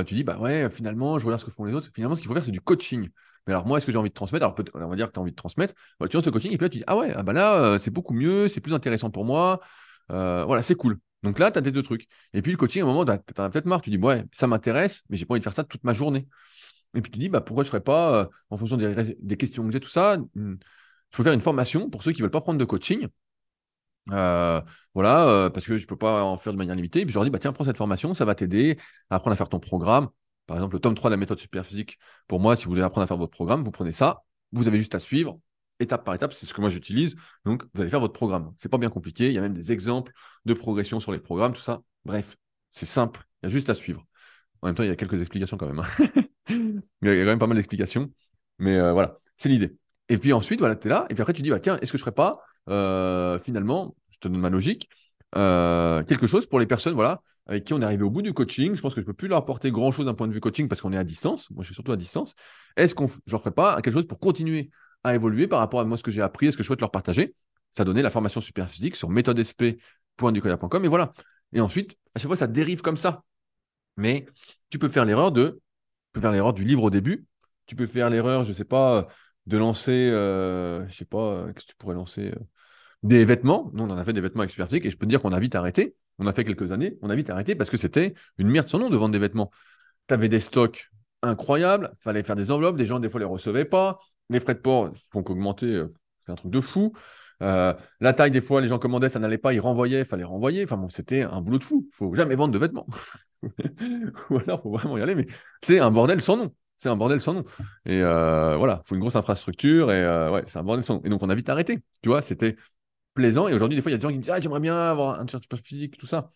tu 0.05 0.15
dis, 0.15 0.23
bah 0.23 0.37
ouais, 0.39 0.69
finalement, 0.69 1.19
je 1.19 1.25
regarde 1.25 1.39
ce 1.41 1.45
que 1.45 1.51
font 1.51 1.65
les 1.65 1.73
autres. 1.73 1.89
Finalement, 1.93 2.15
ce 2.15 2.21
qu'il 2.21 2.27
faut 2.27 2.33
faire, 2.33 2.43
c'est 2.43 2.51
du 2.51 2.61
coaching. 2.61 3.09
Mais 3.47 3.53
alors, 3.53 3.65
moi, 3.65 3.77
est-ce 3.77 3.85
que 3.85 3.91
j'ai 3.91 3.97
envie 3.97 4.09
de 4.09 4.13
transmettre? 4.13 4.45
Alors, 4.45 4.55
on 4.75 4.87
va 4.87 4.95
dire 4.95 5.07
que 5.07 5.13
tu 5.13 5.19
as 5.19 5.21
envie 5.21 5.31
de 5.31 5.35
transmettre. 5.35 5.73
tu 6.09 6.15
lances 6.15 6.25
le 6.25 6.31
coaching 6.31 6.51
et 6.51 6.57
puis 6.57 6.65
là, 6.65 6.69
tu 6.69 6.77
dis 6.79 6.83
Ah 6.87 6.97
ouais, 6.97 7.11
ah 7.15 7.23
bah 7.23 7.33
là, 7.33 7.59
euh, 7.59 7.79
c'est 7.79 7.91
beaucoup 7.91 8.13
mieux, 8.13 8.47
c'est 8.47 8.61
plus 8.61 8.73
intéressant 8.73 9.09
pour 9.09 9.25
moi. 9.25 9.59
Euh, 10.11 10.43
voilà, 10.45 10.61
c'est 10.61 10.75
cool. 10.75 10.99
Donc 11.23 11.39
là, 11.39 11.51
tu 11.51 11.59
as 11.59 11.61
tes 11.61 11.71
deux 11.71 11.83
trucs. 11.83 12.07
Et 12.33 12.41
puis, 12.41 12.51
le 12.51 12.57
coaching, 12.57 12.81
à 12.81 12.85
un 12.85 12.87
moment, 12.87 13.05
tu 13.05 13.11
en 13.11 13.15
as 13.15 13.49
peut-être 13.49 13.65
marre. 13.65 13.81
Tu 13.81 13.89
dis 13.89 13.97
Ouais, 13.97 14.25
ça 14.31 14.47
m'intéresse, 14.47 15.03
mais 15.09 15.17
j'ai 15.17 15.25
pas 15.25 15.33
envie 15.33 15.39
de 15.39 15.43
faire 15.43 15.53
ça 15.53 15.63
toute 15.63 15.83
ma 15.83 15.93
journée. 15.93 16.27
Et 16.95 17.01
puis, 17.01 17.11
tu 17.11 17.19
dis 17.19 17.29
bah, 17.29 17.41
Pourquoi 17.41 17.63
je 17.63 17.67
ne 17.67 17.71
ferais 17.71 17.83
pas, 17.83 18.21
euh, 18.21 18.25
en 18.49 18.57
fonction 18.57 18.77
des, 18.77 19.37
questions 19.37 19.65
que 19.65 19.71
j'ai, 19.71 19.79
tout 19.79 19.89
ça, 19.89 20.17
hmm, 20.35 20.55
je 21.11 21.17
peux 21.17 21.23
faire 21.23 21.33
une 21.33 21.41
formation 21.41 21.89
pour 21.89 22.03
ceux 22.03 22.11
qui 22.11 22.21
ne 22.21 22.25
veulent 22.25 22.31
pas 22.31 22.41
prendre 22.41 22.59
de 22.59 22.65
coaching. 22.65 23.07
voilà, 24.07 25.49
parce 25.53 25.65
que 25.65 25.77
je 25.77 25.83
ne 25.83 25.87
peux 25.87 25.97
pas 25.97 26.23
en 26.23 26.37
faire 26.37 26.53
de 26.53 26.57
manière 26.57 26.75
limitée. 26.75 27.05
Puis 27.05 27.13
je 27.13 27.17
leur 27.17 27.23
dis, 27.23 27.31
bah, 27.31 27.39
tiens, 27.39 27.53
prends 27.53 27.65
cette 27.65 27.77
formation, 27.77 28.13
ça 28.13 28.25
va 28.25 28.35
t'aider 28.35 28.77
à 29.09 29.15
apprendre 29.15 29.33
à 29.33 29.37
faire 29.37 29.49
ton 29.49 29.59
programme. 29.59 30.09
Par 30.51 30.57
exemple, 30.57 30.75
le 30.75 30.81
tome 30.81 30.95
3 30.95 31.09
de 31.09 31.13
la 31.13 31.17
méthode 31.17 31.39
superphysique, 31.39 31.97
pour 32.27 32.41
moi, 32.41 32.57
si 32.57 32.65
vous 32.65 32.71
voulez 32.71 32.81
apprendre 32.81 33.03
à 33.05 33.07
faire 33.07 33.15
votre 33.15 33.31
programme, 33.31 33.63
vous 33.63 33.71
prenez 33.71 33.93
ça, 33.93 34.23
vous 34.51 34.67
avez 34.67 34.77
juste 34.79 34.93
à 34.95 34.99
suivre 34.99 35.39
étape 35.79 36.03
par 36.03 36.13
étape, 36.13 36.33
c'est 36.33 36.45
ce 36.45 36.53
que 36.53 36.59
moi 36.59 36.69
j'utilise. 36.69 37.15
Donc, 37.45 37.63
vous 37.73 37.79
allez 37.79 37.89
faire 37.89 38.01
votre 38.01 38.11
programme. 38.11 38.53
C'est 38.59 38.67
pas 38.67 38.77
bien 38.77 38.89
compliqué. 38.89 39.27
Il 39.27 39.33
y 39.33 39.37
a 39.37 39.41
même 39.41 39.53
des 39.53 39.71
exemples 39.71 40.11
de 40.43 40.53
progression 40.53 40.99
sur 40.99 41.13
les 41.13 41.19
programmes, 41.19 41.53
tout 41.53 41.61
ça. 41.61 41.81
Bref, 42.03 42.35
c'est 42.69 42.85
simple. 42.85 43.23
Il 43.41 43.45
y 43.45 43.47
a 43.47 43.49
juste 43.49 43.69
à 43.69 43.75
suivre. 43.75 44.05
En 44.61 44.67
même 44.67 44.75
temps, 44.75 44.83
il 44.83 44.89
y 44.89 44.91
a 44.91 44.97
quelques 44.97 45.21
explications 45.21 45.55
quand 45.55 45.67
même. 45.67 45.79
Hein. 45.79 46.07
il 46.49 47.07
y 47.07 47.09
a 47.09 47.15
quand 47.15 47.25
même 47.25 47.39
pas 47.39 47.47
mal 47.47 47.55
d'explications. 47.55 48.11
Mais 48.59 48.75
euh, 48.75 48.91
voilà, 48.91 49.19
c'est 49.37 49.47
l'idée. 49.47 49.77
Et 50.09 50.17
puis 50.17 50.33
ensuite, 50.33 50.59
voilà, 50.59 50.75
tu 50.75 50.87
es 50.87 50.89
là. 50.89 51.05
Et 51.09 51.13
puis 51.13 51.21
après, 51.21 51.31
tu 51.31 51.43
dis, 51.43 51.49
bah, 51.49 51.61
tiens, 51.61 51.77
est-ce 51.81 51.93
que 51.93 51.97
je 51.97 52.03
ne 52.03 52.05
ferais 52.07 52.11
pas, 52.11 52.41
euh, 52.67 53.39
finalement, 53.39 53.95
je 54.09 54.17
te 54.17 54.27
donne 54.27 54.41
ma 54.41 54.49
logique, 54.49 54.89
euh, 55.35 56.03
quelque 56.03 56.27
chose 56.27 56.45
pour 56.45 56.59
les 56.59 56.65
personnes 56.65 56.93
voilà, 56.93 57.21
avec 57.47 57.63
qui 57.63 57.73
on 57.73 57.81
est 57.81 57.85
arrivé 57.85 58.03
au 58.03 58.09
bout 58.09 58.21
du 58.21 58.33
coaching. 58.33 58.75
Je 58.75 58.81
pense 58.81 58.93
que 58.93 59.01
je 59.01 59.05
ne 59.05 59.11
peux 59.11 59.15
plus 59.15 59.27
leur 59.27 59.39
apporter 59.39 59.71
grand-chose 59.71 60.05
d'un 60.05 60.13
point 60.13 60.27
de 60.27 60.33
vue 60.33 60.39
coaching 60.39 60.67
parce 60.67 60.81
qu'on 60.81 60.93
est 60.93 60.97
à 60.97 61.03
distance. 61.03 61.49
Moi, 61.51 61.63
je 61.63 61.67
suis 61.67 61.75
surtout 61.75 61.91
à 61.91 61.97
distance. 61.97 62.35
Est-ce 62.75 62.95
qu'on 62.95 63.05
ne 63.05 63.37
ferait 63.37 63.51
pas 63.51 63.81
quelque 63.81 63.93
chose 63.93 64.07
pour 64.07 64.19
continuer 64.19 64.69
à 65.03 65.15
évoluer 65.15 65.47
par 65.47 65.59
rapport 65.59 65.79
à 65.79 65.85
moi, 65.85 65.97
ce 65.97 66.03
que 66.03 66.11
j'ai 66.11 66.21
appris 66.21 66.47
et 66.47 66.51
ce 66.51 66.57
que 66.57 66.63
je 66.63 66.67
souhaite 66.67 66.81
leur 66.81 66.91
partager? 66.91 67.35
Ça 67.71 67.85
donné 67.85 68.01
la 68.01 68.09
formation 68.09 68.41
super 68.41 68.69
physique 68.69 68.95
sur 68.95 69.09
méthodesp.ducoya.com. 69.09 70.85
Et 70.85 70.87
voilà. 70.87 71.13
Et 71.53 71.61
ensuite, 71.61 71.97
à 72.15 72.19
chaque 72.19 72.27
fois, 72.27 72.35
ça 72.35 72.47
dérive 72.47 72.81
comme 72.81 72.97
ça. 72.97 73.23
Mais 73.97 74.25
tu 74.69 74.79
peux 74.79 74.89
faire 74.89 75.05
l'erreur 75.05 75.31
de, 75.31 75.61
faire 76.19 76.31
l'erreur 76.31 76.53
du 76.53 76.63
livre 76.63 76.83
au 76.83 76.89
début. 76.89 77.25
Tu 77.65 77.75
peux 77.75 77.85
faire 77.85 78.09
l'erreur, 78.09 78.43
je 78.43 78.49
ne 78.49 78.55
sais 78.55 78.65
pas, 78.65 79.07
de 79.45 79.57
lancer, 79.57 80.09
euh, 80.11 80.87
je 80.89 80.95
sais 80.95 81.05
pas, 81.05 81.17
euh, 81.17 81.53
qu'est-ce 81.53 81.65
que 81.65 81.71
tu 81.71 81.77
pourrais 81.77 81.95
lancer 81.95 82.31
euh, 82.31 82.39
Des 83.03 83.25
vêtements. 83.25 83.71
Nous, 83.73 83.83
on 83.83 83.89
en 83.89 83.97
a 83.97 84.03
fait 84.03 84.13
des 84.13 84.21
vêtements 84.21 84.41
avec 84.41 84.51
Superphysique 84.51 84.85
et 84.85 84.91
je 84.91 84.97
peux 84.97 85.05
te 85.05 85.09
dire 85.09 85.21
qu'on 85.21 85.33
a 85.33 85.39
vite 85.39 85.55
arrêté 85.55 85.95
on 86.21 86.27
a 86.27 86.33
fait 86.33 86.43
quelques 86.43 86.71
années, 86.71 86.97
on 87.01 87.09
a 87.09 87.15
vite 87.15 87.29
arrêté 87.29 87.55
parce 87.55 87.69
que 87.69 87.77
c'était 87.77 88.13
une 88.37 88.47
merde 88.47 88.69
sans 88.69 88.79
nom 88.79 88.89
de 88.89 88.97
vendre 88.97 89.11
des 89.11 89.19
vêtements. 89.19 89.51
Tu 90.07 90.13
avais 90.13 90.29
des 90.29 90.39
stocks 90.39 90.91
incroyables, 91.21 91.91
fallait 91.99 92.23
faire 92.23 92.35
des 92.35 92.51
enveloppes, 92.51 92.77
des 92.77 92.85
gens 92.85 92.99
des 92.99 93.09
fois 93.09 93.19
les 93.19 93.25
recevaient 93.25 93.65
pas, 93.65 93.99
les 94.29 94.39
frais 94.39 94.55
de 94.55 94.59
port 94.59 94.91
font 95.11 95.23
qu'augmenter, 95.23 95.65
euh, 95.65 95.93
c'est 96.19 96.31
un 96.31 96.35
truc 96.35 96.51
de 96.51 96.61
fou. 96.61 96.93
Euh, 97.41 97.73
la 97.99 98.13
taille, 98.13 98.29
des 98.29 98.41
fois, 98.41 98.61
les 98.61 98.67
gens 98.67 98.77
commandaient, 98.77 99.09
ça 99.09 99.17
n'allait 99.17 99.39
pas, 99.39 99.51
ils 99.53 99.59
renvoyaient, 99.59 100.05
fallait 100.05 100.23
renvoyer. 100.23 100.63
Enfin 100.63 100.77
bon, 100.77 100.89
c'était 100.89 101.23
un 101.23 101.41
boulot 101.41 101.57
de 101.57 101.63
fou. 101.63 101.87
Il 101.91 101.95
faut 101.95 102.13
jamais 102.13 102.35
vendre 102.35 102.53
de 102.53 102.59
vêtements. 102.59 102.85
Ou 104.29 104.37
alors, 104.37 104.61
faut 104.61 104.71
vraiment 104.71 104.97
y 104.99 105.01
aller, 105.01 105.15
mais 105.15 105.25
c'est 105.61 105.79
un 105.79 105.89
bordel 105.89 106.21
sans 106.21 106.37
nom. 106.37 106.53
C'est 106.77 106.89
un 106.89 106.95
bordel 106.95 107.19
sans 107.19 107.33
nom. 107.33 107.43
Et 107.85 108.01
euh, 108.01 108.57
voilà, 108.57 108.81
il 108.85 108.87
faut 108.87 108.95
une 108.95 109.01
grosse 109.01 109.15
infrastructure 109.15 109.91
et 109.91 110.29
ouais, 110.29 110.43
c'est 110.45 110.59
un 110.59 110.63
bordel 110.63 110.85
sans 110.85 110.95
nom. 110.95 111.01
Et 111.03 111.09
donc, 111.09 111.23
on 111.23 111.29
a 111.29 111.35
vite 111.35 111.49
arrêté. 111.49 111.79
Tu 112.03 112.09
vois, 112.09 112.21
c'était 112.21 112.55
plaisant. 113.13 113.47
Et 113.47 113.53
aujourd'hui, 113.53 113.75
des 113.75 113.81
fois, 113.81 113.91
il 113.91 113.93
y 113.93 113.95
a 113.95 113.97
des 113.97 114.03
gens 114.03 114.09
qui 114.09 114.17
me 114.17 114.21
disent 114.21 114.31
Ah, 114.31 114.39
j'aimerais 114.39 114.59
bien 114.59 114.77
avoir 114.77 115.19
un 115.19 115.25
t-shirt 115.25 115.45
physique, 115.65 115.97
tout 115.97 116.07
ça. 116.07 116.31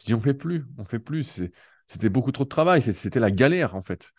Je 0.00 0.06
dis 0.06 0.14
On 0.14 0.20
fait 0.20 0.34
plus, 0.34 0.66
on 0.78 0.84
fait 0.84 0.98
plus. 0.98 1.42
C'était 1.86 2.08
beaucoup 2.08 2.32
trop 2.32 2.44
de 2.44 2.48
travail. 2.48 2.82
C'était 2.82 3.20
la 3.20 3.30
galère, 3.30 3.74
en 3.74 3.82
fait. 3.82 4.10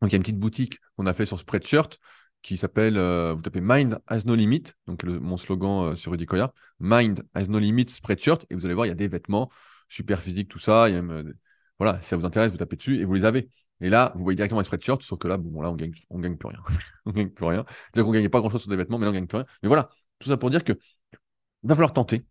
Donc, 0.00 0.10
il 0.10 0.14
y 0.14 0.16
a 0.16 0.18
une 0.18 0.22
petite 0.22 0.38
boutique 0.38 0.78
qu'on 0.96 1.06
a 1.06 1.14
fait 1.14 1.26
sur 1.26 1.38
Spreadshirt 1.38 1.98
qui 2.44 2.58
s'appelle, 2.58 2.98
euh, 2.98 3.32
vous 3.34 3.42
tapez 3.42 3.62
Mind 3.62 3.98
has 4.06 4.24
no 4.26 4.34
limit, 4.34 4.64
donc 4.86 5.02
mon 5.04 5.38
slogan 5.38 5.92
euh, 5.92 5.96
sur 5.96 6.12
Rudy 6.12 6.26
Koya, 6.26 6.52
Mind 6.78 7.22
has 7.34 7.46
no 7.48 7.58
limit 7.58 7.88
Spreadshirt, 7.88 8.44
et 8.50 8.54
vous 8.54 8.66
allez 8.66 8.74
voir, 8.74 8.84
il 8.84 8.90
y 8.90 8.92
a 8.92 8.94
des 8.94 9.08
vêtements 9.08 9.50
super 9.88 10.20
physiques, 10.22 10.48
tout 10.50 10.58
ça. 10.58 10.84
Euh, 10.86 11.32
voilà, 11.78 12.00
si 12.02 12.08
ça 12.08 12.16
vous 12.16 12.26
intéresse, 12.26 12.52
vous 12.52 12.58
tapez 12.58 12.76
dessus 12.76 13.00
et 13.00 13.04
vous 13.06 13.14
les 13.14 13.24
avez. 13.24 13.48
Et 13.80 13.88
là, 13.88 14.12
vous 14.14 14.22
voyez 14.22 14.36
directement 14.36 14.60
les 14.60 14.66
spreadshirts, 14.66 15.02
sauf 15.02 15.18
que 15.18 15.26
là, 15.26 15.38
bon, 15.38 15.62
là, 15.62 15.70
on 15.70 15.74
gagne, 15.74 15.92
on 16.10 16.20
gagne 16.20 16.36
plus 16.36 16.48
rien. 16.48 16.60
on 17.06 17.12
gagne 17.12 17.30
plus 17.30 17.46
rien. 17.46 17.64
C'est-à-dire 17.66 18.04
qu'on 18.04 18.12
gagnait 18.12 18.28
pas 18.28 18.40
grand-chose 18.40 18.60
sur 18.60 18.70
des 18.70 18.76
vêtements, 18.76 18.98
mais 18.98 19.06
là, 19.06 19.10
on 19.10 19.14
gagne 19.14 19.26
plus 19.26 19.38
rien. 19.38 19.46
Mais 19.62 19.68
voilà, 19.68 19.88
tout 20.24 20.30
ça 20.30 20.36
pour 20.36 20.50
dire 20.50 20.64
que 20.64 20.72
il 20.72 21.68
va 21.68 21.74
falloir 21.74 21.92
tenter 21.92 22.24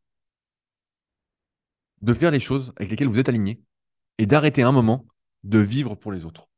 de 2.02 2.14
faire 2.14 2.32
les 2.32 2.40
choses 2.40 2.74
avec 2.76 2.92
lesquelles 2.92 3.08
vous 3.08 3.20
êtes 3.20 3.30
aligné 3.30 3.62
et 4.18 4.26
d'arrêter 4.26 4.62
un 4.62 4.72
moment 4.72 5.06
de 5.44 5.60
vivre 5.60 5.96
pour 5.96 6.12
les 6.12 6.26
autres. 6.26 6.50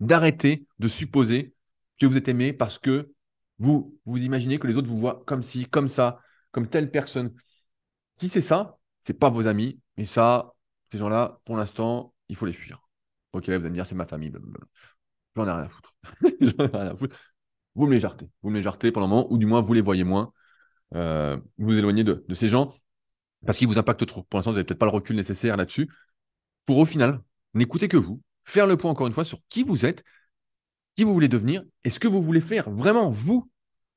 D'arrêter 0.00 0.66
de 0.78 0.88
supposer 0.88 1.54
que 1.98 2.06
vous 2.06 2.16
êtes 2.16 2.28
aimé 2.28 2.52
parce 2.52 2.78
que 2.78 3.12
vous 3.58 3.98
vous 4.06 4.22
imaginez 4.22 4.58
que 4.58 4.66
les 4.66 4.76
autres 4.76 4.88
vous 4.88 5.00
voient 5.00 5.22
comme 5.26 5.42
ci, 5.42 5.66
comme 5.66 5.88
ça, 5.88 6.20
comme 6.52 6.68
telle 6.68 6.90
personne. 6.90 7.34
Si 8.14 8.28
c'est 8.28 8.40
ça, 8.40 8.78
c'est 9.00 9.18
pas 9.18 9.30
vos 9.30 9.46
amis. 9.46 9.80
Et 9.96 10.06
ça, 10.06 10.54
ces 10.90 10.98
gens-là, 10.98 11.40
pour 11.44 11.56
l'instant, 11.56 12.14
il 12.28 12.36
faut 12.36 12.46
les 12.46 12.52
fuir. 12.52 12.82
Ok, 13.32 13.46
vous 13.46 13.52
allez 13.52 13.68
me 13.68 13.74
dire, 13.74 13.86
c'est 13.86 13.94
ma 13.94 14.06
famille. 14.06 14.32
Je 14.32 14.38
j'en 15.36 15.46
ai 15.46 15.50
rien 15.50 15.60
à 15.60 15.68
foutre. 15.68 15.98
J'en 16.40 16.64
ai 16.64 16.76
rien 16.76 16.86
à 16.92 16.96
foutre. 16.96 17.16
Vous 17.74 17.86
me 17.86 17.92
les 17.92 18.00
jartez. 18.00 18.28
Vous 18.42 18.50
me 18.50 18.56
les 18.56 18.62
jartez 18.62 18.90
pendant 18.92 19.06
un 19.06 19.10
moment, 19.10 19.32
ou 19.32 19.38
du 19.38 19.46
moins 19.46 19.60
vous 19.60 19.74
les 19.74 19.80
voyez 19.80 20.04
moins. 20.04 20.32
Euh, 20.94 21.38
vous 21.58 21.76
éloignez 21.76 22.04
de, 22.04 22.24
ces 22.32 22.48
gens 22.48 22.74
parce 23.44 23.58
qu'ils 23.58 23.68
vous 23.68 23.78
impactent 23.78 24.06
trop. 24.06 24.22
Pour 24.24 24.38
l'instant, 24.38 24.50
vous 24.50 24.56
n'avez 24.56 24.64
peut-être 24.64 24.78
pas 24.78 24.86
le 24.86 24.92
recul 24.92 25.16
nécessaire 25.16 25.56
là-dessus. 25.56 25.88
Pour 26.66 26.78
au 26.78 26.84
final, 26.84 27.20
n'écouter 27.54 27.88
que 27.88 27.96
vous, 27.96 28.20
faire 28.44 28.66
le 28.66 28.76
point 28.76 28.90
encore 28.90 29.06
une 29.06 29.12
fois 29.12 29.24
sur 29.24 29.38
qui 29.48 29.62
vous 29.62 29.86
êtes, 29.86 30.02
qui 30.96 31.04
vous 31.04 31.12
voulez 31.12 31.28
devenir 31.28 31.62
et 31.84 31.90
ce 31.90 32.00
que 32.00 32.08
vous 32.08 32.22
voulez 32.22 32.40
faire. 32.40 32.70
Vraiment, 32.70 33.10
vous, 33.10 33.50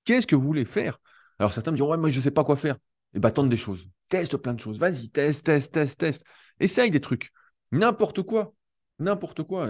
qu'est-ce 0.04 0.28
que 0.28 0.36
vous 0.36 0.46
voulez 0.46 0.66
faire? 0.66 1.00
Alors 1.40 1.54
certains 1.54 1.72
me 1.72 1.76
diront, 1.76 1.92
ouais, 1.92 1.98
moi 1.98 2.10
je 2.10 2.18
ne 2.18 2.24
sais 2.24 2.32
pas 2.32 2.44
quoi 2.44 2.56
faire. 2.56 2.76
Et 2.76 3.18
eh 3.18 3.20
bien, 3.20 3.32
tente 3.32 3.50
des 3.50 3.58
choses. 3.58 3.88
Teste 4.08 4.38
plein 4.38 4.54
de 4.54 4.60
choses. 4.60 4.78
Vas-y, 4.78 5.10
teste, 5.10 5.44
teste, 5.44 5.74
teste, 5.74 6.00
teste. 6.00 6.24
Essaye 6.60 6.92
des 6.92 7.02
trucs. 7.02 7.32
N'importe 7.72 8.22
quoi. 8.22 8.54
N'importe 9.00 9.44
quoi. 9.44 9.68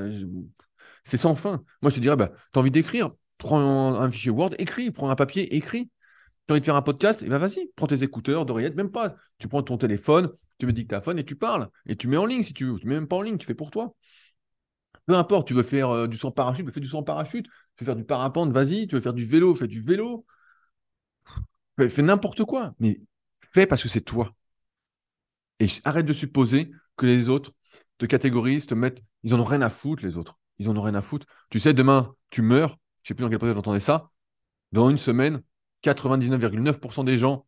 C'est 1.04 1.18
sans 1.18 1.36
fin. 1.36 1.64
Moi, 1.82 1.90
je 1.90 1.96
te 1.96 2.02
dirais, 2.02 2.16
bah, 2.16 2.32
envie 2.54 2.72
d'écrire, 2.72 3.10
prends 3.38 3.96
un, 3.96 4.12
fichier 4.12 4.32
Word, 4.32 4.52
écris, 4.60 4.92
prends 4.92 5.10
un 5.10 5.16
papier, 5.16 5.56
écris. 5.56 5.90
Tu 6.52 6.54
envie 6.54 6.60
de 6.60 6.66
faire 6.66 6.76
un 6.76 6.82
podcast, 6.82 7.22
et 7.22 7.28
eh 7.28 7.30
ben 7.30 7.38
vas-y, 7.38 7.72
prends 7.78 7.88
tes 7.88 8.04
écouteurs, 8.04 8.46
d'oreillettes, 8.46 8.76
même 8.76 8.92
pas. 8.92 9.16
Tu 9.38 9.48
prends 9.48 9.64
ton 9.64 9.78
téléphone, 9.78 10.30
tu 10.60 10.66
mets 10.66 10.74
dictaphone 10.74 11.18
et 11.18 11.24
tu 11.24 11.38
parles. 11.38 11.70
Et 11.86 11.96
tu 11.96 12.10
mets 12.10 12.18
en 12.18 12.26
ligne 12.26 12.44
si 12.44 12.54
tu 12.54 12.66
veux. 12.66 12.78
Tu 12.78 12.88
mets 12.90 12.96
même 12.96 13.08
pas 13.08 13.16
en 13.16 13.22
ligne, 13.22 13.38
tu 13.38 13.48
fais 13.48 13.54
pour 13.56 13.72
toi. 13.72 13.96
Peu 15.06 15.16
importe, 15.16 15.48
tu 15.48 15.54
veux 15.54 15.64
faire 15.64 15.90
euh, 15.92 16.08
du 16.08 16.18
sang 16.18 16.30
parachute, 16.30 16.70
fais 16.70 16.82
du 16.82 16.90
sang 16.90 17.04
parachute. 17.04 17.46
Tu 17.78 17.84
veux 17.84 17.86
faire 17.86 17.96
du 17.96 18.04
parapente, 18.04 18.52
vas-y. 18.52 18.86
Tu 18.86 18.96
veux 18.96 19.02
faire 19.02 19.14
du 19.14 19.26
vélo, 19.26 19.56
fais 19.56 19.68
du 19.68 19.80
vélo. 19.80 20.26
Fais, 21.78 22.02
n'importe 22.02 22.44
quoi. 22.44 22.74
Mais 22.80 23.00
fais 23.54 23.66
parce 23.66 23.82
que 23.82 23.88
c'est 23.88 24.02
toi. 24.02 24.36
Et 25.62 25.68
arrête 25.86 26.06
de 26.06 26.12
supposer 26.12 26.70
que 26.98 27.06
les 27.06 27.30
autres 27.30 27.54
te 27.98 28.06
catégorisent, 28.06 28.66
te 28.66 28.76
mettent. 28.76 29.02
Ils 29.24 29.34
en 29.34 29.40
ont 29.40 29.46
rien 29.46 29.62
à 29.62 29.70
foutre, 29.70 30.04
les 30.04 30.18
autres. 30.18 30.38
Ils 30.60 30.68
en 30.68 30.76
ont 30.76 30.82
rien 30.82 30.96
à 30.96 31.02
foutre. 31.02 31.28
Tu 31.50 31.62
sais, 31.62 31.74
demain, 31.74 32.14
tu 32.30 32.42
meurs. 32.42 32.78
Je 33.04 33.08
sais 33.08 33.14
plus 33.14 33.24
dans 33.24 33.30
quel 33.30 33.40
podcast 33.40 33.56
j'entendais 33.56 33.80
ça. 33.80 34.12
Dans 34.74 34.90
une 34.90 34.98
semaine, 34.98 35.42
99,9% 35.84 37.04
des 37.04 37.18
gens 37.18 37.46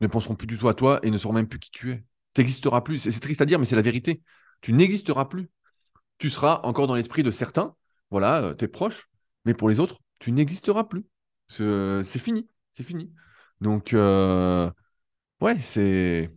ne 0.00 0.06
penseront 0.06 0.34
plus 0.34 0.46
du 0.46 0.58
tout 0.58 0.68
à 0.68 0.74
toi 0.74 1.00
et 1.02 1.10
ne 1.10 1.18
sauront 1.18 1.34
même 1.34 1.48
plus 1.48 1.58
qui 1.58 1.70
tu 1.70 1.92
es. 1.92 2.04
Tu 2.34 2.40
n'existeras 2.40 2.80
plus. 2.80 2.98
C'est 2.98 3.20
triste 3.20 3.40
à 3.40 3.46
dire, 3.46 3.58
mais 3.58 3.66
c'est 3.66 3.76
la 3.76 3.82
vérité. 3.82 4.22
Tu 4.60 4.72
n'existeras 4.72 5.26
plus 5.26 5.50
tu 6.22 6.30
seras 6.30 6.60
encore 6.62 6.86
dans 6.86 6.94
l'esprit 6.94 7.24
de 7.24 7.32
certains, 7.32 7.74
voilà, 8.10 8.42
euh, 8.42 8.54
tes 8.54 8.68
proches, 8.68 9.08
mais 9.44 9.54
pour 9.54 9.68
les 9.68 9.80
autres, 9.80 9.98
tu 10.20 10.30
n'existeras 10.30 10.84
plus. 10.84 11.04
C'est 11.48 12.04
fini, 12.20 12.48
c'est 12.76 12.84
fini. 12.84 13.12
Donc, 13.60 13.92
euh, 13.92 14.70
ouais, 15.40 15.58
c'est 15.58 16.30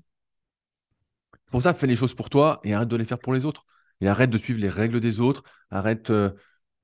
pour 1.51 1.61
ça, 1.61 1.73
fais 1.75 1.85
les 1.87 1.95
choses 1.95 2.15
pour 2.15 2.29
toi 2.31 2.59
et 2.63 2.73
arrête 2.73 2.89
de 2.89 2.95
les 2.95 3.05
faire 3.05 3.19
pour 3.19 3.33
les 3.33 3.45
autres. 3.45 3.65
Et 4.01 4.07
arrête 4.07 4.31
de 4.31 4.37
suivre 4.39 4.59
les 4.59 4.69
règles 4.69 4.99
des 4.99 5.19
autres, 5.21 5.43
arrête 5.69 6.09
euh, 6.09 6.31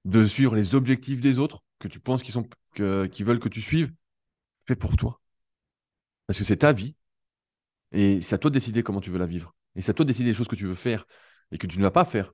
de 0.05 0.23
suivre 0.25 0.55
les 0.55 0.75
objectifs 0.75 1.21
des 1.21 1.39
autres 1.39 1.63
que 1.79 1.87
tu 1.87 1.99
penses 1.99 2.21
qu'ils 2.21 2.33
sont, 2.33 2.47
qui 2.75 3.23
veulent 3.23 3.39
que 3.39 3.49
tu 3.49 3.61
suives. 3.61 3.91
Pour 4.75 4.97
toi. 4.97 5.21
Parce 6.27 6.39
que 6.39 6.45
c'est 6.45 6.57
ta 6.57 6.73
vie. 6.73 6.95
Et 7.91 8.21
c'est 8.21 8.35
à 8.35 8.37
toi 8.37 8.49
de 8.49 8.53
décider 8.53 8.83
comment 8.83 9.01
tu 9.01 9.11
veux 9.11 9.19
la 9.19 9.25
vivre. 9.25 9.53
Et 9.75 9.81
c'est 9.81 9.91
à 9.91 9.93
toi 9.93 10.05
de 10.05 10.09
décider 10.09 10.29
les 10.29 10.35
choses 10.35 10.47
que 10.47 10.55
tu 10.55 10.65
veux 10.65 10.75
faire 10.75 11.05
et 11.51 11.57
que 11.57 11.67
tu 11.67 11.77
ne 11.77 11.83
vas 11.83 11.91
pas 11.91 12.05
faire 12.05 12.33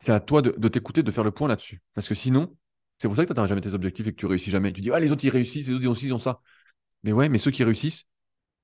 c'est 0.00 0.12
à 0.12 0.20
toi 0.20 0.42
de, 0.42 0.68
t'écouter, 0.68 1.02
de 1.02 1.10
faire 1.10 1.24
le 1.24 1.30
point 1.30 1.48
là-dessus. 1.48 1.82
Parce 1.94 2.08
que 2.08 2.14
sinon, 2.14 2.56
c'est 2.98 3.06
pour 3.08 3.16
ça 3.16 3.22
que 3.22 3.28
tu 3.28 3.32
n'atteins 3.32 3.46
jamais 3.46 3.60
tes 3.60 3.74
objectifs 3.74 4.06
et 4.06 4.12
que 4.12 4.16
tu 4.16 4.26
réussis 4.26 4.50
jamais. 4.50 4.72
Tu 4.72 4.80
dis, 4.80 4.90
ah, 4.90 5.00
les 5.00 5.12
autres, 5.12 5.24
ils 5.24 5.30
réussissent, 5.30 5.68
les 5.68 5.74
autres, 5.74 5.84
ils 5.84 5.88
ont 5.88 5.94
ci, 5.94 6.06
ils 6.06 6.14
ont 6.14 6.18
ça. 6.18 6.40
Mais 7.02 7.12
ouais, 7.12 7.28
mais 7.28 7.38
ceux 7.38 7.50
qui 7.50 7.64
réussissent, 7.64 8.04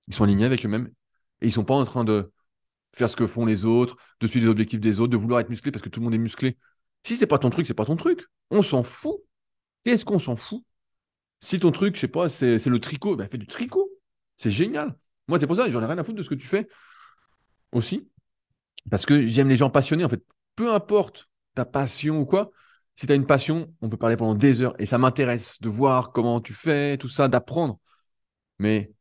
ils 0.09 0.15
sont 0.15 0.25
alignés 0.25 0.47
avec 0.47 0.65
eux-mêmes. 0.65 0.91
Et 1.43 1.47
ils 1.47 1.53
sont 1.53 1.65
pas 1.65 1.75
en 1.75 1.85
train 1.85 2.05
de 2.05 2.33
faire 2.95 3.11
ce 3.11 3.17
que 3.17 3.27
font 3.27 3.45
les 3.45 3.67
autres, 3.67 3.97
de 4.21 4.27
suivre 4.27 4.47
les 4.47 4.51
objectifs 4.51 4.81
des 4.81 5.01
autres, 5.01 5.13
de 5.13 5.17
vouloir 5.17 5.41
être 5.41 5.51
musclé 5.51 5.71
parce 5.71 5.83
que 5.83 5.91
tout 5.91 6.01
le 6.01 6.05
monde 6.05 6.15
est 6.15 6.19
musclé. 6.19 6.57
Si 7.05 7.17
c'est 7.17 7.27
pas 7.27 7.39
ton 7.39 7.51
truc, 7.51 7.67
c'est 7.67 7.75
pas 7.75 7.85
ton 7.85 7.97
truc. 7.97 8.25
On 8.51 8.63
s'en 8.63 8.83
fout. 8.83 9.17
Qu'est-ce 9.85 10.05
qu'on 10.05 10.19
s'en 10.19 10.37
fout? 10.37 10.65
Si 11.41 11.61
ton 11.61 11.71
truc, 11.71 11.95
je 11.97 12.01
sais 12.01 12.09
pas, 12.09 12.29
c'est 12.29 12.67
le 12.67 12.79
tricot, 12.79 13.17
ben 13.17 13.29
fais 13.31 13.39
du 13.39 13.47
tricot. 13.47 13.89
C'est 14.37 14.51
génial. 14.51 14.97
Moi, 15.29 15.39
c'est 15.39 15.47
pour 15.47 15.57
ça, 15.57 15.69
j'en 15.69 15.83
ai 15.83 15.87
rien 15.87 15.99
à 15.99 16.05
foutre 16.05 16.19
de 16.19 16.23
ce 16.23 16.31
que 16.31 16.35
tu 16.35 16.47
fais 16.47 16.69
aussi. 17.73 18.09
Parce 18.91 19.07
que 19.07 19.27
j'aime 19.27 19.49
les 19.49 19.57
gens 19.57 19.71
passionnés, 19.71 20.05
en 20.05 20.09
fait 20.09 20.23
peu 20.57 20.75
importe 20.75 21.29
ta 21.55 21.65
passion 21.65 22.21
ou 22.21 22.27
quoi, 22.27 22.51
si 22.97 23.07
tu 23.07 23.13
as 23.13 23.15
une 23.15 23.27
passion, 23.27 23.73
on 23.83 23.89
peut 23.89 23.97
parler 23.99 24.17
pendant 24.17 24.35
des 24.35 24.63
heures 24.63 24.75
et 24.81 24.87
ça 24.87 24.99
m'intéresse 24.99 25.61
de 25.61 25.69
voir 25.69 26.13
comment 26.13 26.41
tu 26.41 26.55
fais, 26.55 26.97
tout 26.97 27.09
ça, 27.09 27.29
d'apprendre. 27.29 27.79
Mais, 28.59 28.93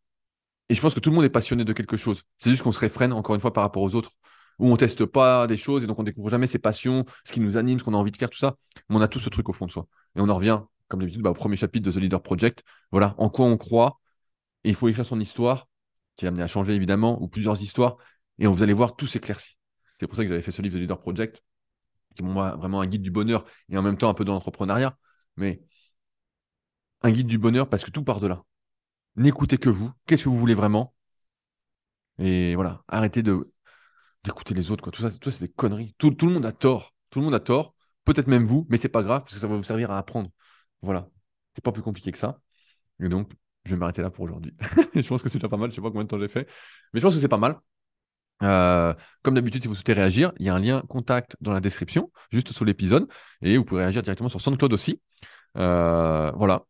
et 0.70 0.76
je 0.76 0.82
pense 0.82 0.94
que 0.94 1.00
tout 1.00 1.10
le 1.10 1.16
monde 1.16 1.26
est 1.26 1.30
passionné 1.30 1.66
de 1.66 1.74
quelque 1.74 1.98
chose. 1.98 2.24
C'est 2.38 2.50
juste 2.50 2.64
qu'on 2.64 2.72
se 2.74 2.80
réfrène 2.80 3.14
encore 3.14 3.36
une 3.36 3.42
fois 3.42 3.54
par 3.54 3.64
rapport 3.64 3.84
aux 3.84 3.96
autres, 3.96 4.12
où 4.60 4.72
on 4.72 4.78
teste 4.78 5.06
pas 5.06 5.48
des 5.48 5.58
choses 5.58 5.84
et 5.84 5.88
donc 5.88 6.00
on 6.00 6.04
découvre 6.04 6.30
jamais 6.30 6.48
ses 6.48 6.60
passions, 6.60 7.06
ce 7.26 7.34
qui 7.34 7.40
nous 7.40 7.58
anime, 7.58 7.80
ce 7.80 7.84
qu'on 7.84 7.94
a 7.94 7.98
envie 7.98 8.12
de 8.12 8.18
faire, 8.18 8.30
tout 8.30 8.38
ça. 8.38 8.56
Mais 8.90 8.98
on 8.98 9.02
a 9.02 9.08
tout 9.08 9.20
ce 9.20 9.30
truc 9.30 9.50
au 9.50 9.54
fond 9.54 9.66
de 9.66 9.72
soi. 9.72 9.88
Et 10.16 10.22
on 10.22 10.30
en 10.30 10.36
revient, 10.36 10.62
comme 10.88 11.00
d'habitude, 11.02 11.22
bah, 11.22 11.32
au 11.32 11.34
premier 11.34 11.58
chapitre 11.58 11.86
de 11.86 11.92
The 11.92 12.02
Leader 12.02 12.22
Project. 12.22 12.64
Voilà, 12.92 13.16
en 13.18 13.30
quoi 13.30 13.46
on 13.46 13.58
croit. 13.58 14.00
Et 14.64 14.70
il 14.70 14.76
faut 14.76 14.88
écrire 14.88 15.06
son 15.06 15.20
histoire, 15.20 15.68
qui 16.16 16.26
est 16.26 16.28
amené 16.28 16.44
à 16.44 16.48
changer 16.48 16.74
évidemment, 16.74 17.22
ou 17.22 17.28
plusieurs 17.28 17.62
histoires. 17.62 17.98
Et 18.40 18.48
vous 18.48 18.64
allez 18.64 18.74
voir, 18.74 18.96
tout 18.96 19.08
s'éclaircit. 19.08 19.58
C'est 20.00 20.08
pour 20.08 20.16
ça 20.16 20.24
que 20.24 20.30
j'avais 20.30 20.42
fait 20.42 20.52
ce 20.52 20.62
livre 20.62 20.76
The 20.76 20.80
Leader 20.80 21.00
Project, 21.00 21.42
qui 22.16 22.24
est 22.24 22.26
vraiment 22.26 22.82
un 22.82 22.88
guide 22.88 23.02
du 23.02 23.12
bonheur 23.12 23.46
et 23.70 23.78
en 23.78 23.82
même 23.82 23.98
temps 23.98 24.10
un 24.10 24.14
peu 24.14 24.26
de 24.26 24.30
l'entrepreneuriat. 24.30 24.98
Mais 25.38 25.62
un 27.02 27.12
guide 27.12 27.28
du 27.28 27.38
bonheur 27.38 27.70
parce 27.70 27.84
que 27.84 27.92
tout 27.92 28.04
part 28.04 28.20
de 28.20 28.28
là. 28.28 28.44
N'écoutez 29.16 29.58
que 29.58 29.70
vous. 29.70 29.92
Qu'est-ce 30.06 30.26
que 30.26 30.30
vous 30.30 30.38
voulez 30.38 30.54
vraiment? 30.54 30.94
Et 32.20 32.56
voilà, 32.56 32.84
arrêtez 32.88 33.24
d'écouter 33.24 34.54
les 34.54 34.72
autres. 34.72 34.84
Quoi. 34.84 34.92
Tout 34.92 35.02
ça, 35.02 35.12
tout 35.12 35.32
c'est 35.32 35.42
des 35.42 35.50
conneries. 35.50 35.96
Tout, 35.98 36.12
tout, 36.12 36.28
le 36.28 36.34
monde 36.34 36.46
a 36.46 36.52
tort. 36.52 36.94
Tout 37.10 37.20
le 37.20 37.26
monde 37.26 37.36
a 37.36 37.40
tort. 37.40 37.76
Peut-être 38.06 38.28
même 38.28 38.46
vous, 38.46 38.68
mais 38.70 38.78
c'est 38.78 38.90
pas 38.90 39.04
grave 39.04 39.22
parce 39.22 39.34
que 39.34 39.40
ça 39.40 39.48
va 39.48 39.56
vous 39.56 39.64
servir 39.64 39.92
à 39.92 39.98
apprendre. 39.98 40.30
Voilà. 40.82 41.10
C'est 41.56 41.64
pas 41.64 41.72
plus 41.72 41.84
compliqué 41.84 42.12
que 42.12 42.18
ça. 42.18 42.40
Et 43.00 43.10
donc, 43.10 43.32
je 43.66 43.72
vais 43.72 43.78
m'arrêter 43.78 44.02
là 44.02 44.10
pour 44.10 44.26
aujourd'hui. 44.26 44.56
je 44.96 45.08
pense 45.08 45.22
que 45.22 45.30
c'est 45.30 45.40
déjà 45.40 45.50
pas 45.50 45.58
mal. 45.58 45.72
Je 45.72 45.76
sais 45.76 45.82
pas 45.82 45.90
combien 45.90 46.04
de 46.04 46.10
temps 46.10 46.20
j'ai 46.20 46.28
fait. 46.28 46.48
Mais 46.94 47.00
je 47.00 47.06
pense 47.06 47.16
que 47.16 47.22
c'est 47.22 47.28
pas 47.28 47.38
mal. 47.38 47.60
Euh, 48.44 48.94
comme 49.24 49.36
d'habitude, 49.36 49.62
si 49.62 49.68
vous 49.68 49.76
souhaitez 49.76 49.94
réagir, 49.94 50.34
il 50.40 50.46
y 50.46 50.50
a 50.50 50.56
un 50.56 50.60
lien 50.60 50.82
contact 50.88 51.38
dans 51.42 51.52
la 51.52 51.60
description, 51.62 52.12
juste 52.32 52.52
sous 52.52 52.66
l'épisode, 52.66 53.08
et 53.42 53.58
vous 53.58 53.66
pouvez 53.66 53.82
réagir 53.82 54.04
directement 54.04 54.30
sur 54.30 54.42
SoundCloud 54.42 54.74
aussi. 54.74 55.02
Euh, 55.58 56.32
voilà. 56.36 56.66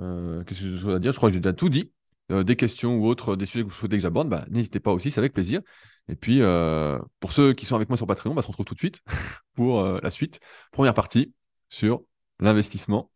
Euh, 0.00 0.44
qu'est-ce 0.44 0.60
que 0.60 0.76
j'ai 0.76 0.92
à 0.92 0.98
dire? 0.98 1.12
Je 1.12 1.16
crois 1.16 1.28
que 1.30 1.34
j'ai 1.34 1.40
déjà 1.40 1.52
tout 1.52 1.68
dit. 1.68 1.92
des 2.30 2.56
questions 2.56 2.96
ou 2.96 3.06
autres, 3.06 3.36
des 3.36 3.46
sujets 3.46 3.64
que 3.64 3.68
vous 3.68 3.74
souhaitez 3.74 3.96
que 3.96 4.02
j'aborde, 4.02 4.28
bah, 4.28 4.46
n'hésitez 4.50 4.80
pas 4.80 4.92
aussi, 4.92 5.10
c'est 5.10 5.18
avec 5.18 5.34
plaisir. 5.34 5.60
Et 6.08 6.16
puis, 6.16 6.40
pour 7.20 7.32
ceux 7.32 7.52
qui 7.52 7.66
sont 7.66 7.76
avec 7.76 7.88
moi 7.88 7.98
sur 7.98 8.06
Patreon, 8.06 8.34
bah, 8.34 8.40
on 8.40 8.42
se 8.42 8.48
retrouve 8.48 8.66
tout 8.66 8.74
de 8.74 8.78
suite 8.78 9.00
pour 9.54 9.82
la 9.84 10.10
suite. 10.10 10.40
Première 10.72 10.94
partie 10.94 11.34
sur 11.68 12.02
l'investissement, 12.40 13.10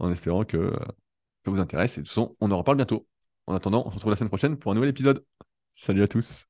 en 0.00 0.10
espérant 0.10 0.44
que 0.44 0.72
ça 1.44 1.50
vous 1.50 1.60
intéresse. 1.60 1.98
Et 1.98 2.00
de 2.00 2.06
toute 2.06 2.14
façon, 2.14 2.36
on 2.40 2.50
en 2.50 2.58
reparle 2.58 2.76
bientôt. 2.76 3.06
En 3.46 3.54
attendant, 3.54 3.84
on 3.86 3.90
se 3.90 3.96
retrouve 3.96 4.10
la 4.12 4.16
semaine 4.16 4.28
prochaine 4.28 4.56
pour 4.56 4.72
un 4.72 4.74
nouvel 4.74 4.90
épisode. 4.90 5.24
Salut 5.74 6.02
à 6.02 6.08
tous. 6.08 6.49